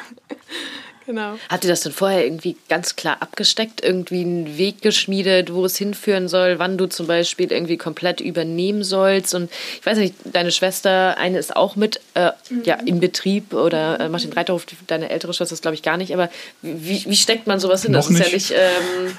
Genau. 1.09 1.39
Habt 1.49 1.65
ihr 1.65 1.71
das 1.71 1.81
denn 1.81 1.93
vorher 1.93 2.23
irgendwie 2.23 2.55
ganz 2.69 2.95
klar 2.95 3.23
abgesteckt, 3.23 3.83
irgendwie 3.83 4.21
einen 4.21 4.59
Weg 4.59 4.83
geschmiedet, 4.83 5.55
wo 5.55 5.65
es 5.65 5.79
hinführen 5.79 6.29
soll, 6.29 6.59
wann 6.59 6.77
du 6.77 6.85
zum 6.85 7.07
Beispiel 7.07 7.51
irgendwie 7.51 7.79
komplett 7.79 8.21
übernehmen 8.21 8.85
sollst? 8.85 9.35
Und 9.35 9.51
ich 9.81 9.87
weiß 9.87 9.97
nicht, 9.97 10.15
deine 10.25 10.53
Schwester, 10.53 11.17
eine 11.17 11.39
ist 11.39 11.57
auch 11.57 11.77
mit 11.77 12.03
äh, 12.13 12.33
mhm. 12.51 12.63
ja, 12.65 12.75
im 12.75 13.01
Betrieb 13.01 13.55
oder 13.55 13.99
äh, 14.01 14.11
Martin 14.11 14.35
Reiterhof, 14.35 14.67
deine 14.87 15.09
ältere 15.09 15.33
Schwester 15.33 15.55
ist 15.55 15.63
glaube 15.63 15.77
ich 15.77 15.83
gar 15.83 15.97
nicht, 15.97 16.13
aber 16.13 16.29
wie, 16.61 17.03
wie 17.07 17.17
steckt 17.17 17.47
man 17.47 17.59
sowas 17.59 17.85
hin? 17.85 17.93
Noch 17.93 18.01
das 18.01 18.11
ist 18.11 18.19
nicht. 18.19 18.29
ja 18.29 18.35
nicht. 18.35 18.51
Ähm, 18.51 19.17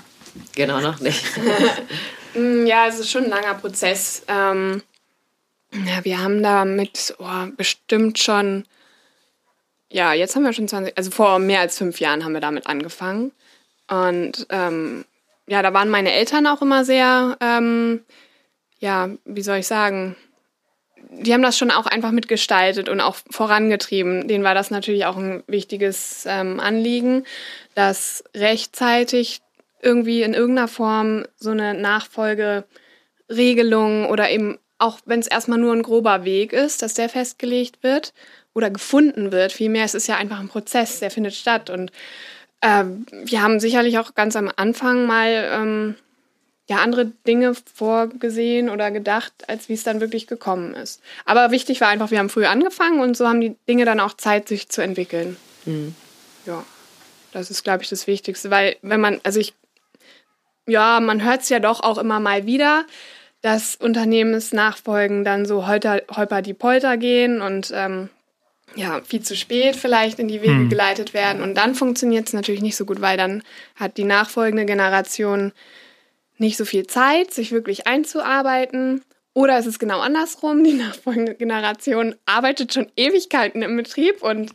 genau, 0.54 0.82
noch 0.82 1.00
nicht. 1.00 1.24
Mm, 2.36 2.68
ja, 2.68 2.86
es 2.88 3.00
ist 3.00 3.10
schon 3.10 3.24
ein 3.24 3.32
langer 3.32 3.56
Prozess. 3.56 4.22
Ähm, 4.28 4.84
Ja, 5.74 6.06
wir 6.06 6.22
haben 6.22 6.44
damit 6.44 7.16
oh, 7.18 7.48
bestimmt 7.58 8.20
schon, 8.20 8.66
ja, 9.92 10.14
jetzt 10.14 10.36
haben 10.36 10.44
wir 10.44 10.54
schon 10.54 10.68
20, 10.68 10.98
also 10.98 11.12
vor 11.12 11.40
mehr 11.40 11.62
als 11.62 11.78
fünf 11.78 12.00
Jahren 12.00 12.24
haben 12.24 12.34
wir 12.34 12.42
damit 12.42 12.68
angefangen. 12.68 13.32
Und 13.90 14.46
ähm, 14.50 15.06
ja, 15.48 15.64
da 15.64 15.74
waren 15.74 15.90
meine 15.90 16.12
Eltern 16.12 16.48
auch 16.48 16.62
immer 16.62 16.86
sehr, 16.86 17.38
ähm, 17.42 18.02
ja, 18.80 19.10
wie 19.26 19.42
soll 19.42 19.58
ich 19.58 19.68
sagen, 19.68 20.16
die 21.12 21.34
haben 21.34 21.42
das 21.42 21.58
schon 21.58 21.72
auch 21.72 21.88
einfach 21.88 22.12
mitgestaltet 22.12 22.88
und 22.88 23.02
auch 23.02 23.16
vorangetrieben. 23.32 24.28
Denen 24.28 24.44
war 24.44 24.54
das 24.54 24.70
natürlich 24.70 25.06
auch 25.06 25.18
ein 25.18 25.42
wichtiges 25.48 26.26
ähm, 26.28 26.60
Anliegen, 26.60 27.26
dass 27.74 28.24
rechtzeitig 28.36 29.42
irgendwie 29.82 30.22
in 30.22 30.36
irgendeiner 30.36 30.68
Form 30.68 31.26
so 31.38 31.50
eine 31.50 31.74
Nachfolgeregelung 31.74 34.08
oder 34.08 34.30
eben 34.30 34.60
auch 34.78 35.00
wenn 35.06 35.20
es 35.20 35.28
erstmal 35.28 35.60
nur 35.60 35.74
ein 35.74 35.84
grober 35.84 36.24
Weg 36.24 36.54
ist, 36.54 36.82
dass 36.82 36.94
der 36.94 37.10
festgelegt 37.10 37.84
wird 37.84 38.14
oder 38.60 38.70
gefunden 38.70 39.32
wird. 39.32 39.52
Vielmehr 39.54 39.86
es 39.86 39.96
ist 39.96 40.08
ja 40.08 40.18
einfach 40.18 40.40
ein 40.40 40.50
Prozess, 40.50 41.00
der 41.00 41.10
findet 41.10 41.34
statt. 41.34 41.70
Und 41.70 41.92
äh, 42.62 42.84
wir 43.24 43.42
haben 43.42 43.60
sicherlich 43.60 43.98
auch 43.98 44.14
ganz 44.14 44.36
am 44.36 44.52
Anfang 44.56 45.08
mal 45.08 45.50
ähm, 45.52 45.96
ja, 46.70 46.78
andere 46.78 47.06
Dinge 47.26 47.54
vorgesehen 47.74 48.70
oder 48.70 48.92
gedacht, 48.92 49.34
als 49.48 49.70
wie 49.70 49.74
es 49.74 49.84
dann 49.84 50.02
wirklich 50.02 50.28
gekommen 50.28 50.76
ist. 50.76 51.02
Aber 51.26 51.50
wichtig 51.50 51.82
war 51.82 51.88
einfach, 51.88 52.12
wir 52.12 52.20
haben 52.20 52.30
früh 52.30 52.46
angefangen 52.46 53.00
und 53.00 53.18
so 53.18 53.28
haben 53.28 53.42
die 53.42 53.56
Dinge 53.68 53.86
dann 53.86 54.00
auch 54.00 54.14
Zeit, 54.14 54.48
sich 54.48 54.70
zu 54.70 54.82
entwickeln. 54.82 55.38
Mhm. 55.66 55.96
Ja, 56.46 56.64
das 57.32 57.50
ist, 57.50 57.64
glaube 57.64 57.82
ich, 57.82 57.90
das 57.90 58.06
Wichtigste, 58.06 58.52
weil 58.52 58.76
wenn 58.82 59.02
man, 59.02 59.20
also 59.24 59.40
ich, 59.40 59.54
ja, 60.68 61.00
man 61.00 61.24
hört 61.24 61.42
es 61.42 61.50
ja 61.50 61.60
doch 61.60 61.80
auch 61.82 61.98
immer 61.98 62.20
mal 62.20 62.46
wieder, 62.46 62.86
dass 63.42 63.76
Unternehmensnachfolgen 63.76 65.24
dann 65.24 65.46
so 65.46 65.66
holter, 65.66 66.02
holper 66.16 66.42
die 66.42 66.54
Polter 66.54 66.98
gehen 66.98 67.42
und 67.42 67.72
ähm, 67.74 68.10
ja, 68.76 69.02
viel 69.02 69.22
zu 69.22 69.36
spät 69.36 69.76
vielleicht 69.76 70.20
in 70.20 70.28
die 70.28 70.42
Wege 70.42 70.54
hm. 70.54 70.70
geleitet 70.70 71.14
werden. 71.14 71.42
Und 71.42 71.56
dann 71.56 71.76
funktioniert 71.76 72.28
es 72.28 72.34
natürlich 72.34 72.62
nicht 72.62 72.76
so 72.76 72.86
gut, 72.86 73.02
weil 73.02 73.18
dann 73.18 73.44
hat 73.76 73.98
die 73.98 74.04
nachfolgende 74.04 74.66
Generation 74.66 75.52
nicht 76.38 76.58
so 76.58 76.66
viel 76.66 76.88
Zeit, 76.88 77.34
sich 77.34 77.52
wirklich 77.52 77.88
einzuarbeiten. 77.88 79.02
Oder 79.34 79.58
es 79.58 79.66
ist 79.66 79.80
genau 79.80 80.00
andersrum. 80.00 80.64
Die 80.64 80.74
nachfolgende 80.86 81.36
Generation 81.36 82.16
arbeitet 82.26 82.74
schon 82.74 82.88
Ewigkeiten 82.96 83.62
im 83.62 83.78
Betrieb 83.78 84.22
und 84.22 84.52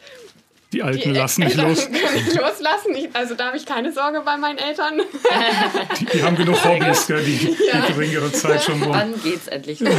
die 0.74 0.83
Alten 0.83 1.12
die 1.12 1.18
lassen 1.18 1.44
nicht 1.44 1.57
los. 1.57 1.88
nicht 2.14 2.35
loslassen. 2.35 2.96
Ich, 2.96 3.09
also 3.12 3.37
da 3.37 3.46
habe 3.46 3.57
ich 3.57 3.64
keine 3.64 3.92
Sorge 3.92 4.22
bei 4.24 4.37
meinen 4.37 4.59
Eltern. 4.59 5.00
Die, 6.00 6.05
die 6.07 6.22
haben 6.24 6.35
genug 6.35 6.64
Hobbys, 6.64 7.07
gell, 7.07 7.22
die, 7.22 7.57
ja. 7.72 7.87
die 7.87 7.92
geringere 7.92 8.33
Zeit 8.33 8.64
schon 8.64 8.83
rum. 8.83 8.92
Wann 8.92 9.22
geht's 9.22 9.46
endlich 9.46 9.79
los? 9.79 9.94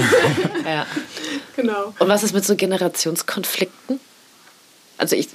ja. 0.65 0.85
Genau. 1.55 1.93
Und 1.97 2.09
was 2.09 2.23
ist 2.23 2.33
mit 2.33 2.43
so 2.43 2.57
Generationskonflikten? 2.57 4.01
Also 4.97 5.15
ich. 5.15 5.29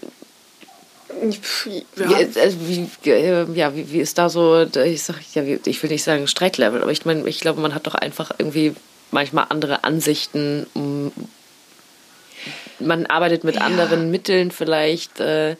Ja. 1.96 2.08
Wie, 2.08 2.40
also 2.40 2.56
wie, 2.66 2.88
äh, 3.10 3.44
ja, 3.52 3.74
wie, 3.76 3.92
wie 3.92 4.00
ist 4.00 4.16
da 4.16 4.30
so, 4.30 4.62
ich 4.62 5.02
sag, 5.02 5.16
ja, 5.34 5.42
ich 5.42 5.82
will 5.82 5.90
nicht 5.90 6.04
sagen 6.04 6.26
Streitlevel, 6.26 6.80
aber 6.80 6.92
ich 6.92 7.04
meine, 7.04 7.28
ich 7.28 7.40
glaube, 7.40 7.60
man 7.60 7.74
hat 7.74 7.86
doch 7.86 7.94
einfach 7.94 8.30
irgendwie 8.38 8.74
manchmal 9.10 9.46
andere 9.50 9.84
Ansichten, 9.84 10.66
um 10.72 11.12
man 12.78 13.06
arbeitet 13.06 13.44
mit 13.44 13.56
ja. 13.56 13.62
anderen 13.62 14.10
Mitteln 14.10 14.50
vielleicht. 14.50 15.20
Äh, 15.20 15.56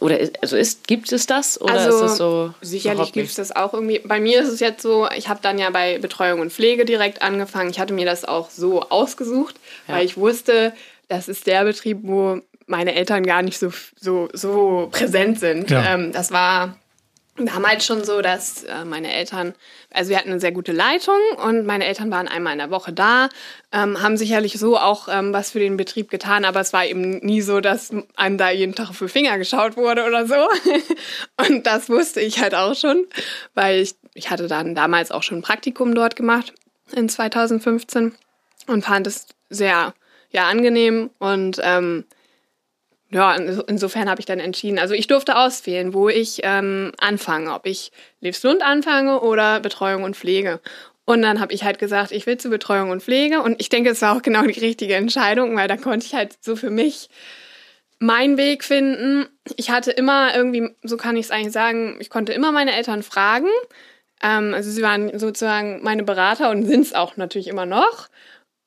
oder 0.00 0.18
also 0.42 0.56
ist, 0.56 0.86
gibt 0.86 1.10
es 1.10 1.26
das 1.26 1.60
oder 1.60 1.74
also, 1.74 2.04
ist 2.04 2.12
es 2.12 2.18
so? 2.18 2.54
Sicherlich 2.60 3.12
gibt 3.12 3.28
es 3.28 3.34
das 3.34 3.54
auch 3.54 3.74
irgendwie. 3.74 3.98
Bei 4.00 4.20
mir 4.20 4.40
ist 4.42 4.48
es 4.48 4.60
jetzt 4.60 4.82
so, 4.82 5.08
ich 5.16 5.28
habe 5.28 5.40
dann 5.42 5.58
ja 5.58 5.70
bei 5.70 5.98
Betreuung 5.98 6.40
und 6.40 6.52
Pflege 6.52 6.84
direkt 6.84 7.22
angefangen. 7.22 7.70
Ich 7.70 7.80
hatte 7.80 7.94
mir 7.94 8.06
das 8.06 8.24
auch 8.24 8.50
so 8.50 8.82
ausgesucht, 8.82 9.56
ja. 9.88 9.94
weil 9.94 10.04
ich 10.04 10.16
wusste, 10.16 10.72
das 11.08 11.28
ist 11.28 11.46
der 11.46 11.64
Betrieb, 11.64 11.98
wo 12.02 12.40
meine 12.68 12.94
Eltern 12.94 13.24
gar 13.24 13.42
nicht 13.42 13.58
so, 13.58 13.70
so, 13.98 14.28
so 14.32 14.88
präsent 14.90 15.40
sind. 15.40 15.70
Ja. 15.70 15.94
Ähm, 15.94 16.12
das 16.12 16.30
war 16.30 16.78
damals 17.46 17.86
schon 17.86 18.04
so, 18.04 18.20
dass 18.20 18.64
äh, 18.64 18.84
meine 18.84 19.12
Eltern, 19.12 19.54
also 19.92 20.10
wir 20.10 20.18
hatten 20.18 20.30
eine 20.30 20.40
sehr 20.40 20.52
gute 20.52 20.72
Leitung 20.72 21.18
und 21.44 21.66
meine 21.66 21.86
Eltern 21.86 22.10
waren 22.10 22.28
einmal 22.28 22.52
in 22.52 22.58
der 22.58 22.70
Woche 22.70 22.92
da, 22.92 23.28
ähm, 23.72 24.02
haben 24.02 24.16
sicherlich 24.16 24.58
so 24.58 24.78
auch 24.78 25.08
ähm, 25.10 25.32
was 25.32 25.50
für 25.50 25.60
den 25.60 25.76
Betrieb 25.76 26.10
getan, 26.10 26.44
aber 26.44 26.60
es 26.60 26.72
war 26.72 26.84
eben 26.84 27.18
nie 27.18 27.40
so, 27.40 27.60
dass 27.60 27.92
einem 28.16 28.38
da 28.38 28.50
jeden 28.50 28.74
Tag 28.74 28.90
auf 28.90 28.98
die 28.98 29.08
Finger 29.08 29.38
geschaut 29.38 29.76
wurde 29.76 30.04
oder 30.04 30.26
so. 30.26 30.48
und 31.48 31.66
das 31.66 31.88
wusste 31.88 32.20
ich 32.20 32.40
halt 32.40 32.54
auch 32.54 32.74
schon, 32.74 33.06
weil 33.54 33.80
ich, 33.80 33.94
ich 34.14 34.30
hatte 34.30 34.48
dann 34.48 34.74
damals 34.74 35.10
auch 35.10 35.22
schon 35.22 35.38
ein 35.38 35.42
Praktikum 35.42 35.94
dort 35.94 36.16
gemacht 36.16 36.52
in 36.92 37.08
2015 37.08 38.14
und 38.66 38.84
fand 38.84 39.06
es 39.06 39.26
sehr 39.48 39.94
ja, 40.30 40.48
angenehm 40.48 41.10
und 41.18 41.58
ähm, 41.62 42.04
ja, 43.10 43.34
insofern 43.34 44.10
habe 44.10 44.20
ich 44.20 44.26
dann 44.26 44.38
entschieden. 44.38 44.78
Also 44.78 44.92
ich 44.92 45.06
durfte 45.06 45.36
auswählen, 45.36 45.94
wo 45.94 46.10
ich 46.10 46.40
ähm, 46.42 46.92
anfange, 46.98 47.54
ob 47.54 47.66
ich 47.66 47.90
Lebslund 48.20 48.62
anfange 48.62 49.20
oder 49.20 49.60
Betreuung 49.60 50.02
und 50.02 50.14
Pflege. 50.16 50.60
Und 51.06 51.22
dann 51.22 51.40
habe 51.40 51.54
ich 51.54 51.64
halt 51.64 51.78
gesagt, 51.78 52.12
ich 52.12 52.26
will 52.26 52.36
zu 52.36 52.50
Betreuung 52.50 52.90
und 52.90 53.02
Pflege. 53.02 53.40
Und 53.40 53.58
ich 53.62 53.70
denke, 53.70 53.88
es 53.88 54.02
war 54.02 54.14
auch 54.14 54.20
genau 54.20 54.42
die 54.42 54.60
richtige 54.60 54.94
Entscheidung, 54.94 55.56
weil 55.56 55.68
da 55.68 55.78
konnte 55.78 56.04
ich 56.04 56.14
halt 56.14 56.36
so 56.42 56.54
für 56.54 56.68
mich 56.68 57.08
meinen 57.98 58.36
Weg 58.36 58.62
finden. 58.62 59.26
Ich 59.56 59.70
hatte 59.70 59.90
immer 59.90 60.36
irgendwie, 60.36 60.68
so 60.82 60.98
kann 60.98 61.16
ich 61.16 61.26
es 61.26 61.30
eigentlich 61.30 61.52
sagen, 61.52 61.96
ich 62.00 62.10
konnte 62.10 62.34
immer 62.34 62.52
meine 62.52 62.74
Eltern 62.74 63.02
fragen. 63.02 63.48
Ähm, 64.22 64.52
also 64.52 64.70
sie 64.70 64.82
waren 64.82 65.18
sozusagen 65.18 65.82
meine 65.82 66.02
Berater 66.02 66.50
und 66.50 66.64
sind 66.66 66.82
es 66.82 66.92
auch 66.92 67.16
natürlich 67.16 67.48
immer 67.48 67.64
noch. 67.64 68.08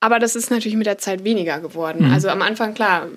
Aber 0.03 0.17
das 0.17 0.35
ist 0.35 0.49
natürlich 0.49 0.75
mit 0.75 0.87
der 0.87 0.97
Zeit 0.97 1.23
weniger 1.23 1.59
geworden. 1.59 2.07
Mhm. 2.07 2.13
Also 2.13 2.29
am 2.29 2.41
Anfang, 2.41 2.73
klar, 2.73 3.07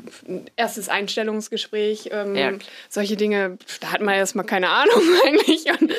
erstes 0.55 0.90
Einstellungsgespräch, 0.90 2.11
ähm, 2.12 2.37
ja. 2.37 2.53
solche 2.90 3.16
Dinge, 3.16 3.57
da 3.81 3.90
hat 3.90 4.03
man 4.03 4.14
erstmal 4.14 4.44
keine 4.44 4.68
Ahnung 4.68 5.03
eigentlich. 5.27 5.64
Und, 5.81 5.90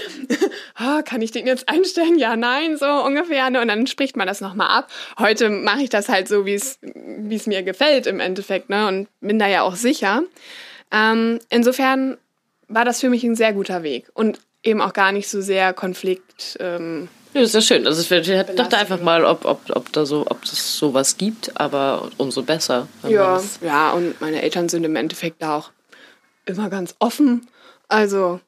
oh, 0.79 1.01
kann 1.03 1.23
ich 1.23 1.31
den 1.31 1.47
jetzt 1.47 1.67
einstellen? 1.67 2.19
Ja, 2.19 2.35
nein, 2.35 2.77
so 2.77 2.85
ungefähr. 2.85 3.49
Ne? 3.49 3.61
Und 3.61 3.67
dann 3.67 3.87
spricht 3.87 4.15
man 4.15 4.27
das 4.27 4.41
nochmal 4.41 4.69
ab. 4.69 4.91
Heute 5.17 5.49
mache 5.49 5.81
ich 5.81 5.89
das 5.89 6.07
halt 6.07 6.27
so, 6.27 6.45
wie 6.45 6.53
es 6.53 6.77
mir 7.47 7.63
gefällt 7.63 8.05
im 8.05 8.19
Endeffekt 8.19 8.69
ne? 8.69 8.87
und 8.87 9.07
bin 9.21 9.39
da 9.39 9.47
ja 9.47 9.63
auch 9.63 9.75
sicher. 9.75 10.21
Ähm, 10.91 11.39
insofern 11.49 12.17
war 12.67 12.85
das 12.85 12.99
für 12.99 13.09
mich 13.09 13.23
ein 13.23 13.35
sehr 13.35 13.53
guter 13.53 13.81
Weg 13.81 14.05
und 14.13 14.39
eben 14.61 14.81
auch 14.81 14.93
gar 14.93 15.11
nicht 15.11 15.29
so 15.29 15.41
sehr 15.41 15.73
Konflikt. 15.73 16.57
Ähm, 16.59 17.07
ja, 17.35 17.41
das 17.41 17.53
ist 17.53 17.69
ja 17.69 17.75
schön. 17.75 17.85
Also 17.85 18.01
ich 18.01 18.55
dachte 18.55 18.77
einfach 18.77 19.01
mal, 19.01 19.25
ob, 19.25 19.43
ob, 19.43 19.69
ob 19.69 19.91
da 19.91 20.05
so, 20.05 20.25
ob 20.25 20.41
es 20.45 20.77
sowas 20.77 21.17
gibt, 21.17 21.59
aber 21.59 22.09
umso 22.15 22.43
besser. 22.43 22.87
Ja, 23.05 23.41
ja, 23.61 23.91
und 23.91 24.21
meine 24.21 24.41
Eltern 24.41 24.69
sind 24.69 24.85
im 24.85 24.95
Endeffekt 24.95 25.41
da 25.41 25.57
auch 25.57 25.71
immer 26.45 26.69
ganz 26.69 26.95
offen. 26.99 27.45
Also, 27.89 28.39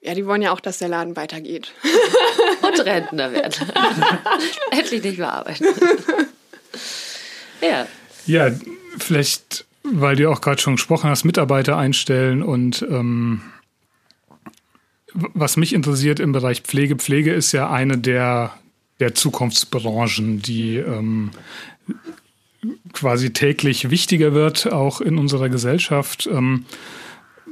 ja, 0.00 0.14
die 0.14 0.24
wollen 0.24 0.40
ja 0.40 0.52
auch, 0.52 0.60
dass 0.60 0.78
der 0.78 0.88
Laden 0.88 1.14
weitergeht. 1.14 1.72
Und 2.62 2.80
Rentner 2.86 3.32
werden. 3.32 3.52
Endlich 4.70 5.02
nicht 5.02 5.18
mehr 5.18 5.32
arbeiten. 5.32 5.66
ja. 7.60 7.86
Ja, 8.24 8.50
vielleicht, 8.98 9.66
weil 9.82 10.16
du 10.16 10.30
auch 10.30 10.40
gerade 10.40 10.62
schon 10.62 10.76
gesprochen 10.76 11.10
hast, 11.10 11.24
Mitarbeiter 11.24 11.76
einstellen 11.76 12.42
und 12.42 12.80
ähm, 12.82 13.42
was 15.14 15.56
mich 15.56 15.72
interessiert 15.72 16.20
im 16.20 16.32
Bereich 16.32 16.62
Pflege, 16.62 16.96
Pflege 16.96 17.32
ist 17.32 17.52
ja 17.52 17.70
eine 17.70 17.98
der, 17.98 18.52
der 19.00 19.14
Zukunftsbranchen, 19.14 20.42
die 20.42 20.76
ähm, 20.76 21.30
quasi 22.92 23.32
täglich 23.32 23.90
wichtiger 23.90 24.34
wird, 24.34 24.72
auch 24.72 25.00
in 25.00 25.18
unserer 25.18 25.48
Gesellschaft. 25.48 26.28
Ähm, 26.30 26.64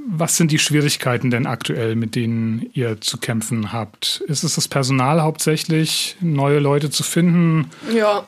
was 0.07 0.37
sind 0.37 0.51
die 0.51 0.59
Schwierigkeiten 0.59 1.31
denn 1.31 1.47
aktuell, 1.47 1.95
mit 1.95 2.15
denen 2.15 2.71
ihr 2.73 3.01
zu 3.01 3.19
kämpfen 3.19 3.73
habt? 3.73 4.23
Ist 4.27 4.45
es 4.45 4.55
das 4.55 4.67
Personal 4.67 5.21
hauptsächlich, 5.21 6.17
neue 6.21 6.59
Leute 6.59 6.91
zu 6.91 7.03
finden? 7.03 7.71
Ja, 7.93 8.25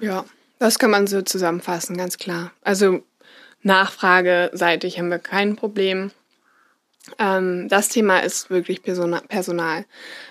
ja, 0.00 0.24
das 0.58 0.78
kann 0.78 0.90
man 0.90 1.06
so 1.06 1.22
zusammenfassen, 1.22 1.96
ganz 1.96 2.18
klar. 2.18 2.52
Also 2.62 3.02
nachfrageseitig 3.62 4.98
haben 4.98 5.10
wir 5.10 5.18
kein 5.18 5.56
Problem. 5.56 6.10
Ähm, 7.18 7.68
das 7.68 7.88
Thema 7.88 8.20
ist 8.20 8.50
wirklich 8.50 8.82
Personal. 8.82 9.84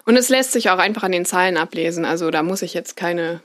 Und 0.05 0.15
es 0.15 0.29
lässt 0.29 0.51
sich 0.51 0.69
auch 0.69 0.79
einfach 0.79 1.03
an 1.03 1.11
den 1.11 1.25
Zahlen 1.25 1.57
ablesen. 1.57 2.05
Also 2.05 2.31
da 2.31 2.43
muss 2.43 2.61
ich 2.61 2.73
jetzt 2.73 2.95
keine 2.95 3.41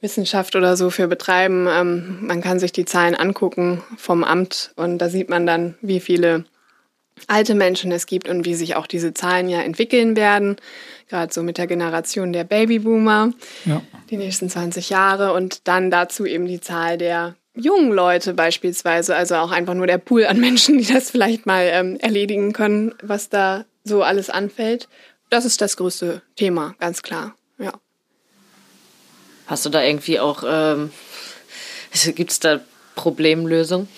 Wissenschaft 0.00 0.56
oder 0.56 0.76
so 0.76 0.90
für 0.90 1.08
betreiben. 1.08 1.66
Ähm, 1.70 2.18
man 2.26 2.40
kann 2.40 2.58
sich 2.58 2.72
die 2.72 2.84
Zahlen 2.84 3.14
angucken 3.14 3.82
vom 3.96 4.24
Amt 4.24 4.72
und 4.76 4.98
da 4.98 5.08
sieht 5.08 5.30
man 5.30 5.46
dann, 5.46 5.76
wie 5.80 6.00
viele 6.00 6.44
alte 7.28 7.54
Menschen 7.54 7.92
es 7.92 8.06
gibt 8.06 8.28
und 8.28 8.44
wie 8.44 8.54
sich 8.54 8.74
auch 8.74 8.86
diese 8.86 9.14
Zahlen 9.14 9.48
ja 9.48 9.60
entwickeln 9.60 10.16
werden. 10.16 10.56
Gerade 11.08 11.32
so 11.32 11.42
mit 11.42 11.56
der 11.56 11.66
Generation 11.66 12.32
der 12.32 12.44
Babyboomer, 12.44 13.32
ja. 13.64 13.82
die 14.10 14.16
nächsten 14.16 14.48
20 14.48 14.90
Jahre 14.90 15.32
und 15.34 15.68
dann 15.68 15.90
dazu 15.90 16.26
eben 16.26 16.46
die 16.46 16.60
Zahl 16.60 16.98
der 16.98 17.36
jungen 17.54 17.92
Leute 17.92 18.34
beispielsweise, 18.34 19.14
also 19.14 19.36
auch 19.36 19.50
einfach 19.50 19.74
nur 19.74 19.86
der 19.86 19.98
Pool 19.98 20.26
an 20.26 20.40
Menschen, 20.40 20.78
die 20.78 20.86
das 20.86 21.10
vielleicht 21.10 21.46
mal 21.46 21.68
ähm, 21.72 21.96
erledigen 22.00 22.52
können, 22.52 22.94
was 23.02 23.28
da 23.28 23.64
so 23.84 24.02
alles 24.02 24.30
anfällt. 24.30 24.88
Das 25.30 25.44
ist 25.44 25.60
das 25.60 25.76
größte 25.76 26.22
Thema, 26.36 26.74
ganz 26.78 27.02
klar. 27.02 27.34
Ja. 27.58 27.72
Hast 29.46 29.66
du 29.66 29.70
da 29.70 29.82
irgendwie 29.82 30.20
auch 30.20 30.44
ähm, 30.46 30.90
Gibt 32.14 32.30
es 32.30 32.40
da 32.40 32.60
Problemlösung? 32.94 33.88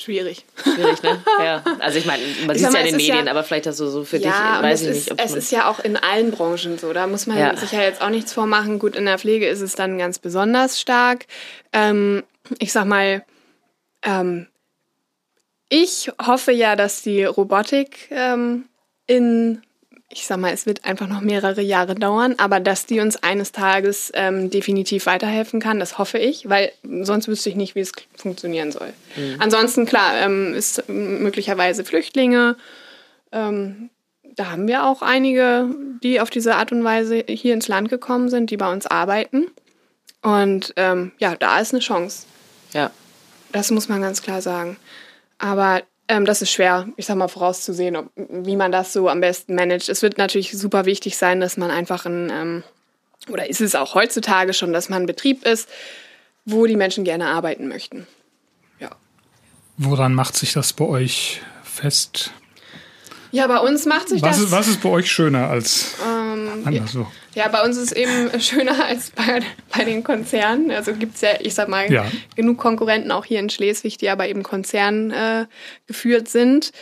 Schwierig. 0.00 0.46
Schwierig, 0.62 1.02
ne? 1.02 1.22
Ja. 1.44 1.62
Also 1.78 1.98
ich 1.98 2.06
meine, 2.06 2.22
man 2.46 2.56
sieht 2.56 2.68
es 2.68 2.72
ja 2.72 2.80
in 2.80 2.86
den 2.86 2.96
Medien, 2.96 3.26
ja, 3.26 3.30
aber 3.30 3.44
vielleicht 3.44 3.66
das 3.66 3.76
so, 3.76 3.90
so 3.90 4.04
für 4.04 4.16
ja, 4.16 4.56
dich, 4.56 4.62
weiß 4.62 4.82
ich 4.82 4.88
nicht. 4.88 5.12
Ob 5.12 5.20
es 5.22 5.34
ist 5.34 5.52
ja 5.52 5.68
auch 5.68 5.78
in 5.78 5.98
allen 5.98 6.30
Branchen 6.30 6.78
so. 6.78 6.92
Da 6.94 7.06
muss 7.06 7.26
man 7.26 7.36
ja. 7.36 7.54
sich 7.54 7.72
ja 7.72 7.82
jetzt 7.82 8.00
auch 8.00 8.08
nichts 8.08 8.32
vormachen. 8.32 8.78
Gut, 8.78 8.96
in 8.96 9.04
der 9.04 9.18
Pflege 9.18 9.46
ist 9.46 9.60
es 9.60 9.74
dann 9.74 9.98
ganz 9.98 10.18
besonders 10.18 10.80
stark. 10.80 11.26
Ähm, 11.74 12.22
ich 12.58 12.72
sag 12.72 12.86
mal, 12.86 13.24
ähm, 14.02 14.46
ich 15.68 16.10
hoffe 16.24 16.52
ja, 16.52 16.76
dass 16.76 17.02
die 17.02 17.24
Robotik 17.24 18.08
ähm, 18.10 18.64
in 19.06 19.60
ich 20.12 20.26
sag 20.26 20.38
mal, 20.38 20.52
es 20.52 20.66
wird 20.66 20.84
einfach 20.84 21.06
noch 21.06 21.20
mehrere 21.20 21.62
Jahre 21.62 21.94
dauern, 21.94 22.34
aber 22.38 22.58
dass 22.58 22.84
die 22.84 22.98
uns 22.98 23.16
eines 23.16 23.52
Tages 23.52 24.10
ähm, 24.14 24.50
definitiv 24.50 25.06
weiterhelfen 25.06 25.60
kann, 25.60 25.78
das 25.78 25.98
hoffe 25.98 26.18
ich, 26.18 26.48
weil 26.48 26.72
sonst 26.82 27.28
wüsste 27.28 27.48
ich 27.48 27.54
nicht, 27.54 27.76
wie 27.76 27.80
es 27.80 27.92
funktionieren 28.16 28.72
soll. 28.72 28.92
Mhm. 29.16 29.36
Ansonsten, 29.38 29.86
klar, 29.86 30.16
ähm, 30.16 30.52
ist 30.54 30.88
möglicherweise 30.88 31.84
Flüchtlinge. 31.84 32.56
Ähm, 33.30 33.90
da 34.34 34.50
haben 34.50 34.66
wir 34.66 34.84
auch 34.84 35.02
einige, 35.02 35.68
die 36.02 36.20
auf 36.20 36.30
diese 36.30 36.56
Art 36.56 36.72
und 36.72 36.82
Weise 36.82 37.24
hier 37.28 37.54
ins 37.54 37.68
Land 37.68 37.88
gekommen 37.88 38.28
sind, 38.28 38.50
die 38.50 38.56
bei 38.56 38.70
uns 38.72 38.86
arbeiten. 38.86 39.46
Und 40.22 40.72
ähm, 40.76 41.12
ja, 41.18 41.36
da 41.36 41.60
ist 41.60 41.72
eine 41.72 41.80
Chance. 41.80 42.26
Ja. 42.72 42.90
Das 43.52 43.70
muss 43.70 43.88
man 43.88 44.00
ganz 44.00 44.22
klar 44.22 44.42
sagen. 44.42 44.76
Aber 45.38 45.82
ähm, 46.10 46.24
das 46.24 46.42
ist 46.42 46.50
schwer, 46.50 46.88
ich 46.96 47.06
sag 47.06 47.16
mal, 47.16 47.28
vorauszusehen, 47.28 47.94
ob, 47.94 48.10
wie 48.16 48.56
man 48.56 48.72
das 48.72 48.92
so 48.92 49.08
am 49.08 49.20
besten 49.20 49.54
managt. 49.54 49.88
Es 49.88 50.02
wird 50.02 50.18
natürlich 50.18 50.58
super 50.58 50.84
wichtig 50.84 51.16
sein, 51.16 51.40
dass 51.40 51.56
man 51.56 51.70
einfach 51.70 52.04
ein, 52.04 52.30
ähm, 52.30 52.62
oder 53.28 53.48
ist 53.48 53.60
es 53.60 53.76
auch 53.76 53.94
heutzutage 53.94 54.52
schon, 54.52 54.72
dass 54.72 54.88
man 54.88 55.04
ein 55.04 55.06
Betrieb 55.06 55.46
ist, 55.46 55.68
wo 56.44 56.66
die 56.66 56.76
Menschen 56.76 57.04
gerne 57.04 57.28
arbeiten 57.28 57.68
möchten. 57.68 58.08
Ja. 58.80 58.90
Woran 59.76 60.12
macht 60.12 60.36
sich 60.36 60.52
das 60.52 60.72
bei 60.72 60.84
euch 60.84 61.42
fest? 61.62 62.32
Ja, 63.30 63.46
bei 63.46 63.58
uns 63.58 63.86
macht 63.86 64.08
sich 64.08 64.20
was 64.20 64.36
das. 64.36 64.46
Ist, 64.46 64.50
was 64.50 64.66
ist 64.66 64.82
bei 64.82 64.88
euch 64.88 65.10
schöner 65.10 65.48
als 65.48 65.94
ähm, 66.46 66.66
anderswo? 66.66 67.06
Ja, 67.34 67.48
bei 67.48 67.62
uns 67.62 67.76
ist 67.76 67.92
es 67.92 67.92
eben 67.92 68.40
schöner 68.40 68.84
als 68.84 69.10
bei, 69.10 69.40
bei 69.76 69.84
den 69.84 70.02
Konzernen. 70.04 70.70
Also 70.70 70.94
gibt 70.94 71.16
es 71.16 71.20
ja, 71.20 71.30
ich 71.40 71.54
sag 71.54 71.68
mal, 71.68 71.90
ja. 71.90 72.06
genug 72.36 72.58
Konkurrenten 72.58 73.10
auch 73.12 73.24
hier 73.24 73.40
in 73.40 73.50
Schleswig, 73.50 73.98
die 73.98 74.08
aber 74.08 74.28
eben 74.28 74.42
Konzern 74.42 75.10
äh, 75.10 75.46
geführt 75.86 76.28
sind, 76.28 76.72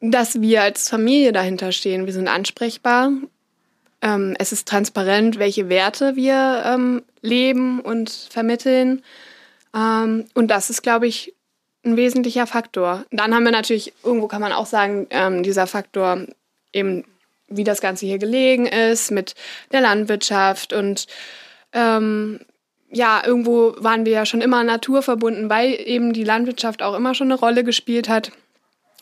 dass 0.00 0.40
wir 0.40 0.62
als 0.62 0.88
Familie 0.88 1.32
dahinter 1.32 1.72
stehen. 1.72 2.06
Wir 2.06 2.12
sind 2.12 2.28
ansprechbar. 2.28 3.12
Ähm, 4.02 4.34
es 4.38 4.52
ist 4.52 4.66
transparent, 4.66 5.38
welche 5.38 5.68
Werte 5.68 6.16
wir 6.16 6.62
ähm, 6.64 7.02
leben 7.20 7.80
und 7.80 8.10
vermitteln. 8.10 9.02
Ähm, 9.74 10.24
und 10.34 10.48
das 10.48 10.70
ist, 10.70 10.82
glaube 10.82 11.06
ich, 11.06 11.34
ein 11.84 11.96
wesentlicher 11.96 12.46
Faktor. 12.46 13.04
Dann 13.10 13.34
haben 13.34 13.44
wir 13.44 13.52
natürlich, 13.52 13.92
irgendwo 14.02 14.26
kann 14.26 14.40
man 14.40 14.52
auch 14.52 14.66
sagen, 14.66 15.06
ähm, 15.10 15.42
dieser 15.42 15.66
Faktor 15.66 16.26
eben, 16.72 17.04
wie 17.50 17.64
das 17.64 17.80
Ganze 17.80 18.06
hier 18.06 18.18
gelegen 18.18 18.66
ist 18.66 19.10
mit 19.10 19.34
der 19.72 19.80
Landwirtschaft 19.82 20.72
und 20.72 21.06
ähm, 21.72 22.40
ja, 22.90 23.22
irgendwo 23.24 23.74
waren 23.78 24.04
wir 24.04 24.12
ja 24.12 24.26
schon 24.26 24.40
immer 24.40 24.64
naturverbunden, 24.64 25.48
weil 25.48 25.78
eben 25.80 26.12
die 26.12 26.24
Landwirtschaft 26.24 26.82
auch 26.82 26.94
immer 26.94 27.14
schon 27.14 27.30
eine 27.30 27.38
Rolle 27.38 27.62
gespielt 27.62 28.08
hat 28.08 28.32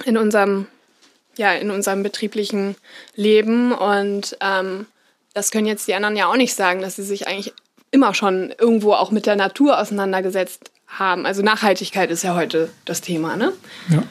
in 0.05 0.17
unserem, 0.17 0.67
ja, 1.37 1.53
in 1.55 1.71
unserem 1.71 2.03
betrieblichen 2.03 2.77
Leben. 3.15 3.73
Und 3.73 4.37
ähm, 4.41 4.87
das 5.33 5.51
können 5.51 5.67
jetzt 5.67 5.89
die 5.89 5.95
anderen 5.95 6.17
ja 6.17 6.27
auch 6.27 6.37
nicht 6.37 6.55
sagen, 6.55 6.83
dass 6.83 6.97
sie 6.97 7.03
sich 7.03 7.27
eigentlich 7.27 7.55
immer 7.91 8.13
schon 8.13 8.53
irgendwo 8.59 8.93
auch 8.93 9.11
mit 9.11 9.25
der 9.25 9.37
Natur 9.37 9.81
auseinandergesetzt 9.81 10.71
haben. 10.87 11.25
Also 11.25 11.43
Nachhaltigkeit 11.43 12.11
ist 12.11 12.23
ja 12.23 12.35
heute 12.35 12.69
das 12.85 13.01
Thema, 13.01 13.37
ne? 13.37 13.55
Ja. 13.89 14.03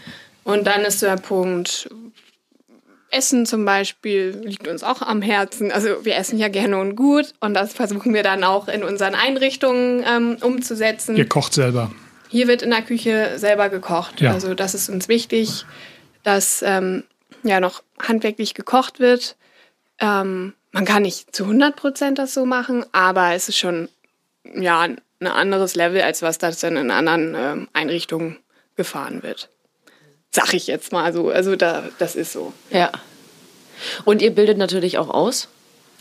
Und 0.43 0.65
dann 0.65 0.82
ist 0.82 1.02
der 1.04 1.17
Punkt, 1.17 1.89
Essen 3.10 3.46
zum 3.46 3.65
Beispiel 3.65 4.39
liegt 4.43 4.67
uns 4.67 4.84
auch 4.84 5.02
am 5.02 5.22
Herzen. 5.22 5.72
Also 5.72 6.04
wir 6.04 6.15
essen 6.17 6.38
ja 6.38 6.50
gerne 6.50 6.78
und 6.78 6.96
gut 6.96 7.34
und 7.39 7.54
das 7.54 7.74
versuchen 7.74 8.13
wir 8.13 8.24
dann 8.24 8.43
auch 8.43 8.67
in 8.67 8.84
unseren 8.84 9.15
Einrichtungen 9.15 10.04
ähm, 10.06 10.38
umzusetzen. 10.41 11.15
Ihr 11.15 11.28
kocht 11.28 11.54
selber. 11.54 11.91
Hier 12.30 12.48
wird 12.48 12.62
in 12.62 12.72
der 12.72 12.82
Küche 12.82 13.34
selber 13.38 13.70
gekocht. 13.70 14.20
Ja. 14.20 14.34
Also 14.34 14.54
das 14.54 14.74
ist 14.74 14.89
uns 14.89 15.08
wichtig, 15.08 15.65
dass 16.24 16.62
ähm, 16.62 17.04
ja 17.43 17.60
noch 17.60 17.84
handwerklich 18.00 18.54
gekocht 18.54 19.00
wird. 19.00 19.38
Ähm, 20.00 20.54
man 20.72 20.86
kann 20.86 21.04
nicht 21.04 21.36
zu 21.36 21.43
100 21.43 21.76
Prozent 21.76 22.20
das 22.20 22.34
so 22.34 22.46
machen, 22.46 22.86
aber 22.91 23.34
es 23.34 23.48
ist 23.48 23.58
schon 23.58 23.89
ja 24.54 24.82
ein 24.82 25.28
anderes 25.28 25.76
Level, 25.76 26.02
als 26.02 26.22
was 26.22 26.38
das 26.38 26.60
dann 26.60 26.76
in 26.76 26.91
anderen 26.91 27.36
ähm, 27.36 27.67
Einrichtungen 27.74 28.38
gefahren 28.76 29.24
wird. 29.24 29.50
Sag 30.32 30.54
ich 30.54 30.68
jetzt 30.68 30.92
mal 30.92 31.13
so. 31.13 31.30
Also 31.30 31.56
da, 31.56 31.84
das 32.00 32.16
ist 32.16 32.34
so. 32.34 32.54
Ja. 32.70 32.92
Und 34.06 34.22
ihr 34.22 34.32
bildet 34.32 34.58
natürlich 34.58 34.98
auch 34.98 35.10
aus? 35.10 35.48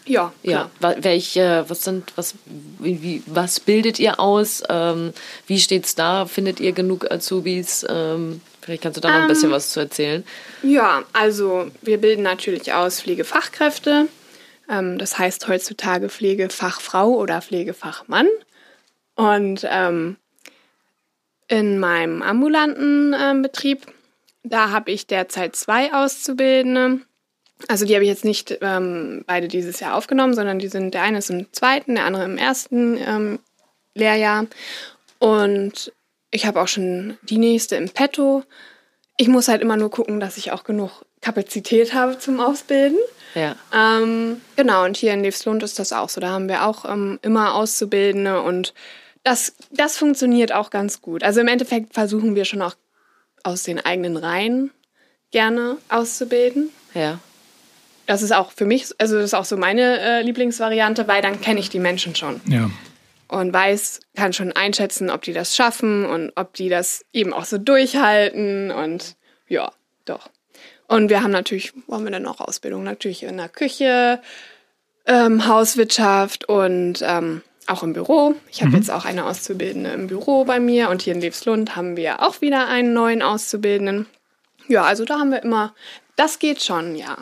Ja, 0.07 0.33
klar. 0.43 0.71
ja. 0.81 0.95
Welche, 0.99 1.65
was 1.69 1.83
sind, 1.83 2.12
was, 2.17 2.35
wie, 2.79 3.23
was 3.27 3.59
bildet 3.59 3.99
ihr 3.99 4.21
aus? 4.21 4.62
Ähm, 4.69 5.12
wie 5.47 5.59
steht's 5.59 5.95
da? 5.95 6.27
Findet 6.27 6.61
ihr 6.61 6.73
genug 6.73 7.11
Azubis? 7.11 7.85
Ähm, 7.89 8.41
vielleicht 8.62 8.83
kannst 8.83 8.97
du 8.97 9.01
da 9.01 9.09
noch 9.09 9.23
ein 9.23 9.29
bisschen 9.29 9.51
ähm, 9.51 9.57
was 9.57 9.71
zu 9.71 9.81
erzählen. 9.81 10.25
Ja, 10.62 11.03
also 11.12 11.71
wir 11.83 11.99
bilden 11.99 12.23
natürlich 12.23 12.73
aus 12.73 13.01
Pflegefachkräfte. 13.01 14.07
Ähm, 14.71 14.99
das 14.99 15.19
heißt 15.19 15.49
heutzutage 15.49 16.09
Pflegefachfrau 16.09 17.09
oder 17.09 17.43
Pflegefachmann. 17.43 18.29
Und 19.17 19.67
ähm, 19.69 20.17
in 21.49 21.79
meinem 21.79 22.23
ambulanten 22.23 23.12
äh, 23.12 23.35
Betrieb, 23.43 23.87
da 24.48 24.70
habe 24.70 24.90
ich 24.90 25.06
derzeit 25.06 25.56
zwei 25.56 25.92
Auszubildende. 25.92 27.00
Also 27.68 27.87
die 27.87 27.94
habe 27.94 28.04
ich 28.04 28.11
jetzt 28.11 28.24
nicht 28.24 28.59
ähm, 28.61 29.24
beide 29.26 29.48
dieses 29.48 29.80
Jahr 29.80 29.94
aufgenommen, 29.94 30.35
sondern 30.35 30.59
die 30.59 30.68
sind, 30.68 30.92
der 30.92 31.02
eine 31.02 31.18
ist 31.18 31.30
im 31.30 31.52
zweiten, 31.52 31.94
der 31.94 32.04
andere 32.04 32.24
im 32.24 32.37
ersten 32.37 32.98
ähm, 32.98 33.38
Lehrjahr. 33.94 34.46
Und 35.18 35.92
ich 36.30 36.46
habe 36.46 36.61
auch 36.61 36.68
schon 36.68 37.16
die 37.22 37.38
nächste 37.38 37.76
im 37.76 37.88
Petto. 37.88 38.44
Ich 39.16 39.28
muss 39.28 39.48
halt 39.48 39.62
immer 39.62 39.76
nur 39.76 39.90
gucken, 39.90 40.20
dass 40.20 40.37
ich 40.37 40.52
auch 40.52 40.64
genug 40.64 41.06
Kapazität 41.22 41.94
habe 41.94 42.18
zum 42.18 42.40
Ausbilden. 42.40 42.98
Ja. 43.35 43.56
Ähm, 43.74 44.40
genau, 44.54 44.85
und 44.85 44.96
hier 44.96 45.14
in 45.14 45.22
Leefslund 45.22 45.62
ist 45.62 45.78
das 45.78 45.92
auch 45.92 46.11
so. 46.11 46.20
Da 46.20 46.28
haben 46.28 46.48
wir 46.48 46.66
auch 46.66 46.85
ähm, 46.85 47.18
immer 47.22 47.54
Auszubildende 47.54 48.42
und 48.42 48.74
das, 49.22 49.54
das 49.70 49.96
funktioniert 49.96 50.52
auch 50.52 50.70
ganz 50.70 51.00
gut. 51.02 51.24
Also 51.24 51.40
im 51.40 51.48
Endeffekt 51.48 51.94
versuchen 51.94 52.35
wir 52.35 52.44
schon 52.44 52.62
auch 52.62 52.74
aus 53.46 53.62
den 53.62 53.85
eigenen 53.85 54.16
Reihen 54.16 54.70
gerne 55.30 55.78
auszubilden. 55.88 56.70
Ja. 56.94 57.20
Das 58.06 58.22
ist 58.22 58.32
auch 58.32 58.52
für 58.52 58.66
mich, 58.66 58.88
also 58.98 59.16
das 59.16 59.26
ist 59.26 59.35
auch 59.35 59.44
so 59.44 59.56
meine 59.56 60.00
äh, 60.00 60.22
Lieblingsvariante, 60.22 61.09
weil 61.09 61.22
dann 61.22 61.40
kenne 61.40 61.61
ich 61.61 61.70
die 61.70 61.78
Menschen 61.78 62.14
schon. 62.14 62.40
Ja. 62.46 62.70
Und 63.28 63.52
weiß, 63.52 64.00
kann 64.16 64.32
schon 64.32 64.52
einschätzen, 64.52 65.11
ob 65.11 65.22
die 65.22 65.32
das 65.32 65.56
schaffen 65.56 66.04
und 66.06 66.32
ob 66.37 66.54
die 66.54 66.68
das 66.68 67.04
eben 67.12 67.32
auch 67.32 67.44
so 67.44 67.59
durchhalten 67.59 68.70
und 68.70 69.16
ja, 69.48 69.72
doch. 70.04 70.30
Und 70.88 71.11
wir 71.11 71.22
haben 71.22 71.32
natürlich, 71.32 71.72
wo 71.87 71.94
haben 71.94 72.04
wir 72.04 72.12
denn 72.12 72.22
noch 72.22 72.40
Ausbildung? 72.40 72.85
Natürlich 72.85 73.24
in 73.24 73.37
der 73.37 73.48
Küche, 73.48 74.20
ähm, 75.06 75.46
Hauswirtschaft 75.46 76.48
und 76.48 77.00
ähm, 77.02 77.42
auch 77.68 77.83
im 77.83 77.92
Büro. 77.92 78.35
Ich 78.50 78.61
habe 78.61 78.70
mhm. 78.70 78.76
jetzt 78.76 78.90
auch 78.90 79.05
eine 79.05 79.24
Auszubildende 79.24 79.90
im 79.90 80.07
Büro 80.07 80.44
bei 80.44 80.61
mir 80.61 80.90
und 80.90 81.02
hier 81.02 81.14
in 81.14 81.20
Leefslund 81.20 81.76
haben 81.76 81.96
wir 81.96 82.22
auch 82.22 82.40
wieder 82.40 82.68
einen 82.68 82.92
neuen 82.92 83.22
Auszubildenden. 83.22 84.07
Ja, 84.68 84.85
also 84.85 85.05
da 85.05 85.18
haben 85.18 85.31
wir 85.31 85.42
immer, 85.42 85.74
das 86.16 86.38
geht 86.38 86.62
schon, 86.62 86.96
ja. 86.96 87.16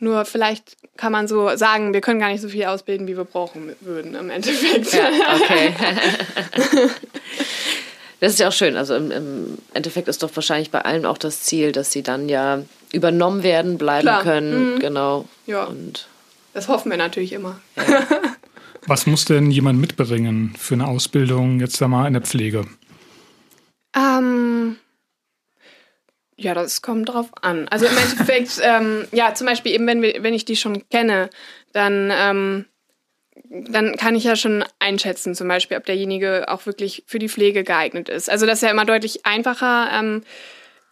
Nur 0.00 0.24
vielleicht 0.24 0.76
kann 0.96 1.12
man 1.12 1.26
so 1.26 1.56
sagen, 1.56 1.92
wir 1.92 2.00
können 2.00 2.20
gar 2.20 2.30
nicht 2.30 2.40
so 2.40 2.48
viel 2.48 2.64
ausbilden, 2.66 3.06
wie 3.06 3.16
wir 3.16 3.24
brauchen 3.24 3.74
würden 3.80 4.14
im 4.14 4.30
Endeffekt. 4.30 4.92
Ja, 4.92 5.08
okay. 5.34 5.74
Das 8.20 8.32
ist 8.32 8.40
ja 8.40 8.48
auch 8.48 8.52
schön. 8.52 8.76
Also 8.76 8.96
im, 8.96 9.10
im, 9.10 9.58
Endeffekt 9.74 10.08
ist 10.08 10.22
doch 10.22 10.30
wahrscheinlich 10.34 10.70
bei 10.70 10.80
allen 10.80 11.06
auch 11.06 11.18
das 11.18 11.42
Ziel, 11.42 11.72
dass 11.72 11.92
sie 11.92 12.02
dann 12.02 12.28
ja 12.28 12.62
übernommen 12.92 13.42
werden, 13.42 13.78
bleiben 13.78 14.02
Klar. 14.02 14.22
können. 14.22 14.74
Mhm. 14.74 14.78
Genau. 14.80 15.28
Ja. 15.46 15.64
Und 15.64 16.08
das 16.52 16.68
hoffen 16.68 16.90
wir 16.90 16.98
natürlich 16.98 17.32
immer. 17.32 17.60
Ja. 17.76 18.06
Was 18.88 19.06
muss 19.06 19.26
denn 19.26 19.50
jemand 19.50 19.78
mitbringen 19.78 20.54
für 20.58 20.72
eine 20.72 20.86
Ausbildung 20.86 21.60
jetzt 21.60 21.82
einmal 21.82 22.06
in 22.06 22.14
der 22.14 22.22
Pflege? 22.22 22.66
Ähm, 23.94 24.76
ja, 26.38 26.54
das 26.54 26.80
kommt 26.80 27.10
drauf 27.10 27.28
an. 27.42 27.68
Also 27.68 27.84
im 27.84 27.96
Endeffekt, 27.98 28.58
ähm, 28.62 29.06
ja, 29.12 29.34
zum 29.34 29.46
Beispiel 29.46 29.72
eben, 29.72 29.86
wenn, 29.86 30.00
wir, 30.00 30.22
wenn 30.22 30.32
ich 30.32 30.46
die 30.46 30.56
schon 30.56 30.88
kenne, 30.88 31.28
dann 31.74 32.10
ähm, 32.10 32.64
dann 33.50 33.96
kann 33.96 34.14
ich 34.14 34.24
ja 34.24 34.36
schon 34.36 34.64
einschätzen, 34.78 35.34
zum 35.34 35.48
Beispiel, 35.48 35.76
ob 35.76 35.84
derjenige 35.84 36.46
auch 36.48 36.64
wirklich 36.66 37.04
für 37.06 37.18
die 37.18 37.28
Pflege 37.28 37.64
geeignet 37.64 38.08
ist. 38.08 38.30
Also 38.30 38.46
das 38.46 38.58
ist 38.58 38.62
ja 38.62 38.70
immer 38.70 38.84
deutlich 38.84 39.24
einfacher, 39.26 39.90
ähm, 39.92 40.22